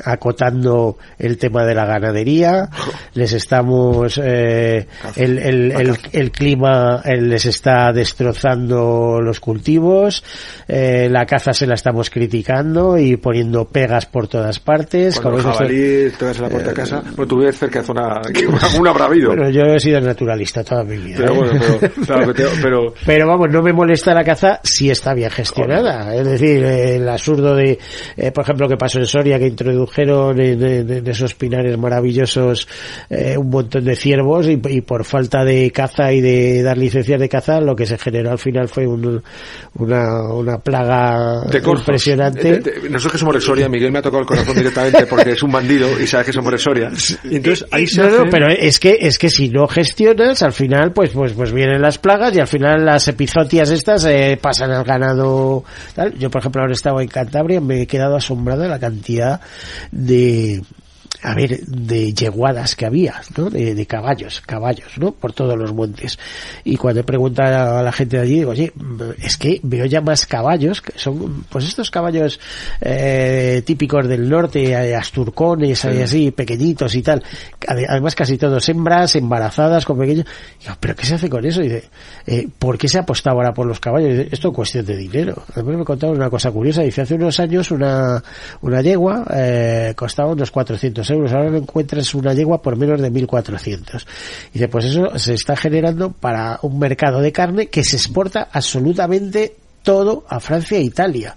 acotando 0.05 0.97
el 1.17 1.37
tema 1.37 1.65
de 1.65 1.75
la 1.75 1.85
ganadería, 1.85 2.69
les 3.13 3.33
estamos 3.33 4.19
eh, 4.23 4.87
el, 5.15 5.37
el, 5.37 5.97
el, 6.11 6.31
clima 6.31 7.01
les 7.05 7.45
está 7.45 7.91
destrozando 7.91 9.19
los 9.21 9.39
cultivos, 9.39 10.23
eh, 10.67 11.07
la 11.09 11.25
caza 11.25 11.53
se 11.53 11.67
la 11.67 11.75
estamos 11.75 12.09
criticando 12.09 12.97
y 12.97 13.17
poniendo 13.17 13.65
pegas 13.65 14.05
por 14.05 14.27
todas 14.27 14.59
partes. 14.59 15.19
Cuando 15.19 15.39
el 15.39 15.45
jabalí 15.45 16.11
te 16.17 16.25
vas 16.25 16.39
a 16.39 16.43
la 16.43 16.49
puerta 16.49 16.69
de 16.69 16.75
casa, 16.75 16.97
eh, 16.99 17.11
bueno, 17.15 17.27
tú 17.27 17.37
vives 17.39 17.57
cerca 17.57 17.79
de 17.79 17.85
zona 17.85 18.21
que 18.33 18.47
una 18.47 18.89
habrá 18.89 19.05
habido. 19.05 19.29
Bueno, 19.29 19.49
yo 19.49 19.63
he 19.63 19.79
sido 19.79 19.99
naturalista 19.99 20.63
toda 20.63 20.83
mi 20.83 20.97
vida. 20.97 21.17
Pero, 21.19 21.35
bueno, 21.35 21.59
pero, 22.61 22.93
pero, 23.05 23.27
vamos, 23.27 23.49
no 23.51 23.61
me 23.61 23.73
molesta 23.73 24.13
la 24.13 24.23
caza 24.23 24.59
si 24.63 24.89
está 24.89 25.13
bien 25.13 25.29
gestionada. 25.29 26.15
Es 26.15 26.25
decir, 26.25 26.63
el 26.63 27.07
absurdo 27.09 27.55
de, 27.55 27.79
por 28.33 28.43
ejemplo, 28.43 28.67
que 28.67 28.77
pasó 28.77 28.99
en 28.99 29.05
Soria 29.05 29.39
que 29.39 29.47
introdujo 29.47 29.70
introdujeron 29.71 30.39
en, 30.39 31.07
esos 31.07 31.33
pinares 31.33 31.77
maravillosos 31.77 32.67
eh, 33.09 33.37
un 33.37 33.49
montón 33.49 33.85
de 33.85 33.95
ciervos 33.95 34.47
y, 34.47 34.57
por 34.81 35.05
falta 35.05 35.43
de 35.43 35.71
caza 35.71 36.11
y 36.13 36.21
de 36.21 36.61
dar 36.61 36.77
licencias 36.77 37.19
de 37.19 37.29
caza 37.29 37.61
lo 37.61 37.75
que 37.75 37.85
se 37.85 37.97
generó 37.97 38.31
al 38.31 38.39
final 38.39 38.67
fue 38.67 38.85
una, 38.87 39.21
una 39.73 40.57
plaga 40.59 41.43
impresionante. 41.53 42.61
nosotros 42.89 43.13
que 43.13 43.17
somos 43.17 43.35
de 43.35 43.41
Soria, 43.41 43.69
Miguel 43.69 43.91
me 43.91 43.99
ha 43.99 44.01
tocado 44.01 44.21
el 44.21 44.27
corazón 44.27 44.55
directamente 44.55 45.05
porque 45.07 45.31
es 45.31 45.43
un 45.43 45.51
bandido 45.51 45.99
y 45.99 46.07
sabe 46.07 46.25
que 46.25 46.33
somos 46.33 46.51
de 46.51 46.57
Soria. 46.57 46.91
entonces 47.23 47.65
ahí 47.71 47.87
se 47.87 48.01
pero 48.29 48.47
es 48.49 48.79
que 48.79 48.97
es 49.01 49.17
que 49.17 49.29
si 49.29 49.49
no 49.49 49.67
gestionas 49.67 50.41
al 50.43 50.53
final 50.53 50.91
pues 50.91 51.11
pues 51.11 51.33
pues 51.33 51.51
vienen 51.51 51.81
las 51.81 51.97
plagas 51.97 52.35
y 52.35 52.39
al 52.39 52.47
final 52.47 52.85
las 52.85 53.07
epizotias 53.07 53.69
estas 53.69 54.05
eh, 54.05 54.37
pasan 54.41 54.71
al 54.71 54.83
ganado 54.83 55.63
tal. 55.95 56.13
Yo 56.17 56.29
por 56.29 56.41
ejemplo 56.41 56.61
ahora 56.61 56.73
estaba 56.73 57.01
en 57.01 57.07
Cantabria 57.07 57.61
me 57.61 57.81
he 57.81 57.87
quedado 57.87 58.15
asombrado 58.15 58.61
de 58.61 58.69
la 58.69 58.79
cantidad 58.79 59.41
de 59.91 60.61
a 61.23 61.35
ver, 61.35 61.59
de 61.65 62.13
yeguadas 62.13 62.75
que 62.75 62.85
había, 62.85 63.21
¿no? 63.37 63.49
De, 63.49 63.85
caballos, 63.85 64.41
caballos, 64.41 64.97
¿no? 64.97 65.11
Por 65.11 65.33
todos 65.33 65.57
los 65.57 65.73
montes. 65.73 66.17
Y 66.63 66.77
cuando 66.77 67.01
he 67.01 67.03
preguntado 67.03 67.77
a 67.77 67.83
la 67.83 67.91
gente 67.91 68.17
de 68.17 68.23
allí, 68.23 68.35
digo, 68.35 68.51
oye, 68.51 68.71
es 69.21 69.37
que 69.37 69.59
veo 69.63 69.85
ya 69.85 70.01
más 70.01 70.25
caballos, 70.25 70.81
que 70.81 70.97
son, 70.97 71.45
pues 71.49 71.65
estos 71.65 71.91
caballos 71.91 72.39
eh, 72.79 73.61
típicos 73.65 74.07
del 74.07 74.27
norte, 74.27 74.71
eh, 74.71 74.95
asturcones, 74.95 75.85
así, 75.85 76.31
pequeñitos 76.31 76.95
y 76.95 77.03
tal. 77.03 77.23
Además 77.67 78.15
casi 78.15 78.37
todos 78.37 78.67
hembras, 78.69 79.15
embarazadas, 79.15 79.85
con 79.85 79.99
pequeños. 79.99 80.25
Digo, 80.59 80.75
¿pero 80.79 80.95
qué 80.95 81.05
se 81.05 81.15
hace 81.15 81.29
con 81.29 81.45
eso? 81.45 81.61
Y 81.61 81.69
dice, 81.69 81.89
eh, 82.25 82.47
¿por 82.57 82.77
qué 82.77 82.87
se 82.87 82.97
ha 82.97 83.01
apostado 83.01 83.37
ahora 83.37 83.53
por 83.53 83.67
los 83.67 83.79
caballos? 83.79 84.27
esto 84.31 84.49
es 84.49 84.55
cuestión 84.55 84.85
de 84.85 84.97
dinero. 84.97 85.43
Además 85.53 85.77
me 85.77 85.85
contaron 85.85 86.15
una 86.15 86.29
cosa 86.29 86.51
curiosa. 86.51 86.81
Dice, 86.81 87.01
hace 87.01 87.13
unos 87.13 87.39
años 87.39 87.69
una, 87.69 88.23
una 88.61 88.81
yegua 88.81 89.25
eh, 89.33 89.93
costaba 89.95 90.31
unos 90.31 90.49
400 90.49 91.10
euros, 91.11 91.31
ahora 91.31 91.49
no 91.49 91.57
encuentras 91.57 92.13
una 92.15 92.33
yegua 92.33 92.61
por 92.61 92.75
menos 92.75 93.01
de 93.01 93.11
1.400. 93.11 94.05
Dice, 94.53 94.67
pues 94.67 94.85
eso 94.85 95.17
se 95.17 95.33
está 95.33 95.55
generando 95.55 96.11
para 96.11 96.59
un 96.63 96.79
mercado 96.79 97.21
de 97.21 97.31
carne 97.31 97.67
que 97.67 97.83
se 97.83 97.97
exporta 97.97 98.49
absolutamente 98.51 99.55
todo 99.83 100.25
a 100.27 100.39
Francia 100.39 100.77
e 100.77 100.81
Italia. 100.81 101.35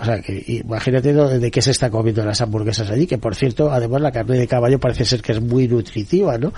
O 0.00 0.04
sea, 0.04 0.20
que 0.20 0.44
imagínate 0.46 1.12
de 1.12 1.50
qué 1.50 1.60
se 1.60 1.72
está 1.72 1.90
comiendo 1.90 2.24
las 2.24 2.40
hamburguesas 2.40 2.88
allí, 2.90 3.06
que 3.06 3.18
por 3.18 3.34
cierto, 3.34 3.72
además 3.72 4.00
la 4.00 4.12
carne 4.12 4.38
de 4.38 4.46
caballo 4.46 4.78
parece 4.78 5.04
ser 5.04 5.20
que 5.20 5.32
es 5.32 5.40
muy 5.40 5.66
nutritiva, 5.66 6.38
¿no? 6.38 6.52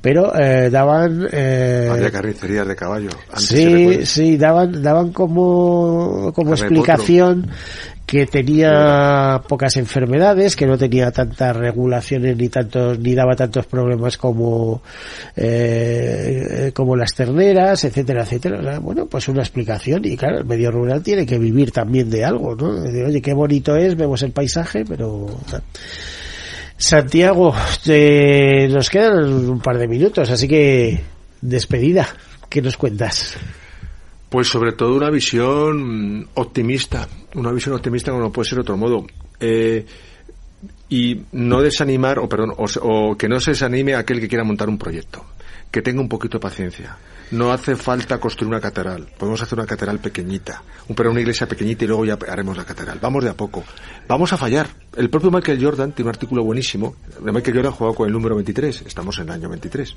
Pero 0.00 0.34
eh, 0.38 0.70
daban... 0.70 1.28
Eh, 1.30 1.88
Había 1.92 2.10
carnicerías 2.10 2.66
de 2.66 2.76
caballo. 2.76 3.10
sí, 3.36 4.06
sí, 4.06 4.38
daban, 4.38 4.82
daban 4.82 5.12
como, 5.12 6.32
como 6.34 6.52
explicación 6.52 7.50
que 8.06 8.26
tenía 8.26 9.42
pocas 9.48 9.76
enfermedades, 9.76 10.54
que 10.54 10.66
no 10.66 10.78
tenía 10.78 11.10
tantas 11.10 11.56
regulaciones 11.56 12.36
ni 12.36 12.48
tantos 12.48 12.98
ni 13.00 13.14
daba 13.14 13.34
tantos 13.34 13.66
problemas 13.66 14.16
como 14.16 14.80
eh, 15.34 16.70
como 16.72 16.94
las 16.94 17.12
terneras, 17.14 17.84
etcétera, 17.84 18.22
etcétera. 18.22 18.78
bueno, 18.78 19.06
pues 19.06 19.26
una 19.28 19.42
explicación 19.42 20.04
y 20.04 20.16
claro, 20.16 20.38
el 20.38 20.44
medio 20.44 20.70
rural 20.70 21.02
tiene 21.02 21.26
que 21.26 21.38
vivir 21.38 21.72
también 21.72 22.08
de 22.08 22.24
algo, 22.24 22.54
¿no? 22.54 22.68
oye, 23.06 23.20
qué 23.20 23.34
bonito 23.34 23.74
es, 23.76 23.96
vemos 23.96 24.22
el 24.22 24.30
paisaje, 24.30 24.84
pero 24.86 25.26
Santiago, 26.76 27.54
nos 28.70 28.90
quedan 28.90 29.24
un 29.24 29.60
par 29.60 29.78
de 29.78 29.88
minutos, 29.88 30.30
así 30.30 30.46
que 30.46 31.00
despedida. 31.40 32.06
¿Qué 32.48 32.62
nos 32.62 32.76
cuentas? 32.76 33.36
Pues 34.28 34.48
sobre 34.48 34.72
todo 34.72 34.96
una 34.96 35.10
visión 35.10 36.28
optimista, 36.34 37.08
una 37.34 37.52
visión 37.52 37.74
optimista 37.74 38.10
como 38.10 38.24
no 38.24 38.32
puede 38.32 38.48
ser 38.48 38.58
otro 38.58 38.76
modo. 38.76 39.06
Eh, 39.38 39.86
y 40.88 41.22
no 41.32 41.62
desanimar, 41.62 42.18
o 42.18 42.28
perdón, 42.28 42.54
o, 42.56 43.16
que 43.16 43.28
no 43.28 43.40
se 43.40 43.52
desanime 43.52 43.94
aquel 43.94 44.20
que 44.20 44.28
quiera 44.28 44.44
montar 44.44 44.68
un 44.68 44.78
proyecto. 44.78 45.24
Que 45.70 45.82
tenga 45.82 46.00
un 46.00 46.08
poquito 46.08 46.38
de 46.38 46.42
paciencia. 46.42 46.96
No 47.32 47.50
hace 47.50 47.74
falta 47.74 48.18
construir 48.18 48.48
una 48.48 48.60
catedral. 48.60 49.08
Podemos 49.18 49.42
hacer 49.42 49.58
una 49.58 49.66
catedral 49.66 49.98
pequeñita, 49.98 50.62
pero 50.94 51.10
una 51.10 51.20
iglesia 51.20 51.48
pequeñita 51.48 51.84
y 51.84 51.88
luego 51.88 52.04
ya 52.04 52.16
haremos 52.28 52.56
la 52.56 52.64
catedral. 52.64 53.00
Vamos 53.00 53.24
de 53.24 53.30
a 53.30 53.34
poco. 53.34 53.64
Vamos 54.06 54.32
a 54.32 54.36
fallar. 54.36 54.68
El 54.96 55.10
propio 55.10 55.32
Michael 55.32 55.62
Jordan 55.62 55.92
tiene 55.92 56.08
un 56.08 56.14
artículo 56.14 56.44
buenísimo. 56.44 56.94
Michael 57.20 57.56
Jordan 57.56 57.72
jugado 57.72 57.96
con 57.96 58.06
el 58.06 58.12
número 58.12 58.36
23. 58.36 58.82
Estamos 58.86 59.18
en 59.18 59.24
el 59.24 59.30
año 59.32 59.48
23. 59.48 59.96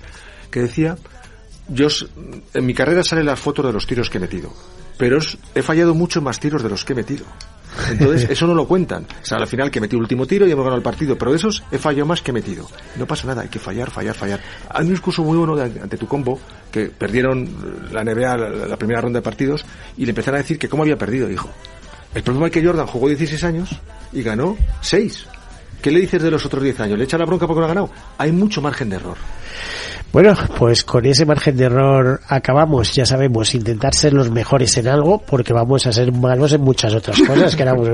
Que 0.49 0.61
decía 0.61 0.97
yo 1.69 1.87
en 2.53 2.65
mi 2.65 2.73
carrera 2.73 3.03
salen 3.03 3.25
las 3.25 3.39
fotos 3.39 3.65
de 3.65 3.73
los 3.73 3.85
tiros 3.85 4.09
que 4.09 4.17
he 4.17 4.21
metido, 4.21 4.53
pero 4.97 5.19
he 5.55 5.61
fallado 5.61 5.93
mucho 5.93 6.21
más 6.21 6.39
tiros 6.39 6.63
de 6.63 6.69
los 6.69 6.83
que 6.85 6.93
he 6.93 6.95
metido. 6.95 7.25
Entonces, 7.89 8.29
eso 8.31 8.47
no 8.47 8.53
lo 8.53 8.67
cuentan. 8.67 9.05
O 9.21 9.25
sea, 9.25 9.37
al 9.37 9.47
final 9.47 9.71
que 9.71 9.79
metí 9.79 9.95
el 9.95 10.01
último 10.01 10.25
tiro 10.25 10.47
y 10.47 10.51
hemos 10.51 10.63
ganado 10.63 10.77
el 10.77 10.83
partido, 10.83 11.17
pero 11.17 11.31
de 11.31 11.37
esos 11.37 11.63
he 11.71 11.77
fallado 11.77 12.05
más 12.05 12.21
que 12.21 12.31
he 12.31 12.33
metido. 12.33 12.67
No 12.97 13.05
pasa 13.05 13.27
nada, 13.27 13.43
hay 13.43 13.49
que 13.49 13.59
fallar, 13.59 13.89
fallar, 13.89 14.15
fallar. 14.15 14.39
Hay 14.69 14.85
un 14.85 14.91
discurso 14.91 15.23
muy 15.23 15.37
bueno 15.37 15.61
ante 15.61 15.97
tu 15.97 16.07
combo, 16.07 16.39
que 16.71 16.87
perdieron 16.87 17.89
la 17.91 18.03
NBA 18.03 18.37
la, 18.67 18.77
primera 18.77 19.01
ronda 19.01 19.19
de 19.19 19.23
partidos, 19.23 19.65
y 19.97 20.05
le 20.05 20.11
empezaron 20.11 20.39
a 20.39 20.41
decir 20.41 20.57
que 20.57 20.67
cómo 20.67 20.83
había 20.83 20.97
perdido, 20.97 21.27
dijo. 21.27 21.49
El 22.13 22.23
problema 22.23 22.47
es 22.47 22.51
que 22.51 22.65
Jordan 22.65 22.87
jugó 22.87 23.07
16 23.07 23.43
años 23.43 23.69
y 24.11 24.23
ganó 24.23 24.57
6. 24.81 25.27
¿Qué 25.81 25.91
le 25.91 26.01
dices 26.01 26.21
de 26.21 26.31
los 26.31 26.45
otros 26.45 26.63
10 26.63 26.79
años? 26.81 26.97
¿Le 26.97 27.05
echa 27.05 27.17
la 27.17 27.25
bronca 27.25 27.47
porque 27.47 27.59
no 27.59 27.65
ha 27.65 27.69
ganado? 27.69 27.89
Hay 28.17 28.31
mucho 28.31 28.61
margen 28.61 28.89
de 28.89 28.97
error. 28.97 29.17
Bueno, 30.11 30.35
pues 30.57 30.83
con 30.83 31.05
ese 31.05 31.23
margen 31.23 31.55
de 31.55 31.65
error 31.65 32.19
acabamos, 32.27 32.93
ya 32.95 33.05
sabemos, 33.05 33.53
intentar 33.53 33.93
ser 33.93 34.13
los 34.13 34.31
mejores 34.31 34.75
en 34.77 34.87
algo, 34.87 35.19
porque 35.19 35.53
vamos 35.53 35.85
a 35.85 35.93
ser 35.93 36.11
malos 36.11 36.51
en 36.53 36.61
muchas 36.61 36.95
otras 36.95 37.21
cosas, 37.27 37.55
que 37.55 37.61
éramos 37.61 37.87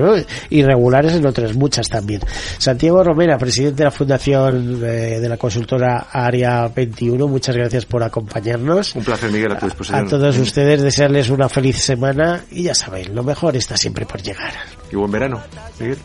irregulares 0.49 1.13
en 1.13 1.25
otras 1.25 1.55
muchas 1.55 1.89
también. 1.89 2.21
Santiago 2.57 3.03
Romera, 3.03 3.37
presidente 3.37 3.79
de 3.79 3.83
la 3.83 3.91
Fundación 3.91 4.81
eh, 4.81 5.19
de 5.19 5.29
la 5.29 5.35
consultora 5.35 6.07
Área 6.09 6.69
21, 6.69 7.27
muchas 7.27 7.55
gracias 7.55 7.85
por 7.85 8.01
acompañarnos. 8.01 8.95
Un 8.95 9.03
placer, 9.03 9.29
Miguel, 9.29 9.51
a 9.51 9.59
tu 9.59 9.65
disposición. 9.65 10.05
A 10.05 10.09
todos 10.09 10.37
ustedes 10.37 10.81
desearles 10.81 11.29
una 11.29 11.49
feliz 11.49 11.77
semana 11.81 12.43
y 12.49 12.63
ya 12.63 12.75
saben, 12.75 13.13
lo 13.13 13.23
mejor 13.23 13.57
está 13.57 13.75
siempre 13.75 14.05
por 14.05 14.21
llegar. 14.21 14.53
Y 14.89 14.95
buen 14.95 15.11
verano, 15.11 15.41
Miguel. 15.79 15.97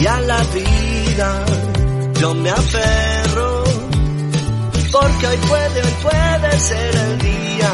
Y 0.00 0.06
a 0.06 0.20
la 0.20 0.38
vida 0.52 1.44
yo 2.20 2.34
me 2.34 2.50
aferro 2.50 3.51
porque 4.92 5.26
hoy 5.26 5.36
puede, 5.48 5.82
hoy 5.82 5.94
puede 6.02 6.60
ser 6.60 6.94
el 6.94 7.18
día, 7.18 7.72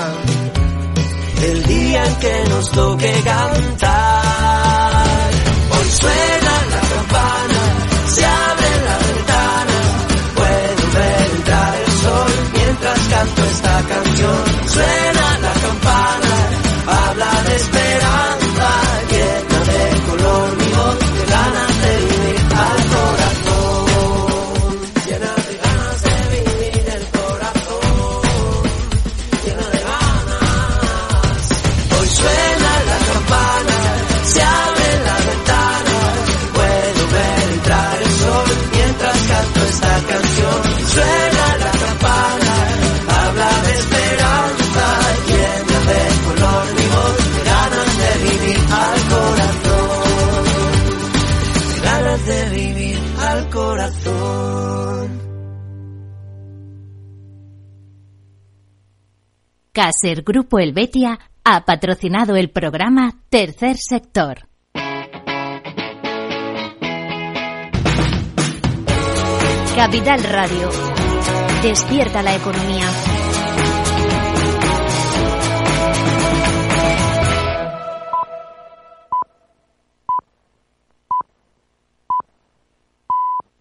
el 1.42 1.62
día 1.64 2.06
en 2.06 2.14
que 2.16 2.44
nos 2.48 2.70
toque 2.70 3.12
cantar. 3.24 5.02
Hoy 5.74 5.90
suena 6.00 6.54
la 6.70 6.80
campana, 6.94 7.60
se 8.06 8.24
abre 8.24 8.70
la 8.86 8.98
ventana, 9.06 9.78
puedo 10.36 10.92
ver 10.94 11.30
entrar 11.36 11.74
el 11.84 11.92
sol 11.92 12.32
mientras 12.54 12.98
canto 13.08 13.44
esta 13.44 13.82
canción. 13.82 14.44
Suena 14.68 15.38
la 15.40 15.52
campana, 15.66 16.34
habla 16.86 17.42
de 17.48 17.56
esperanza, 17.56 17.87
Caser 59.78 60.24
Grupo 60.24 60.58
Helvetia 60.58 61.20
ha 61.44 61.64
patrocinado 61.64 62.34
el 62.34 62.50
programa 62.50 63.14
Tercer 63.28 63.76
Sector. 63.76 64.48
Capital 69.76 70.24
Radio. 70.24 70.68
Despierta 71.62 72.24
la 72.24 72.34
economía. 72.34 73.17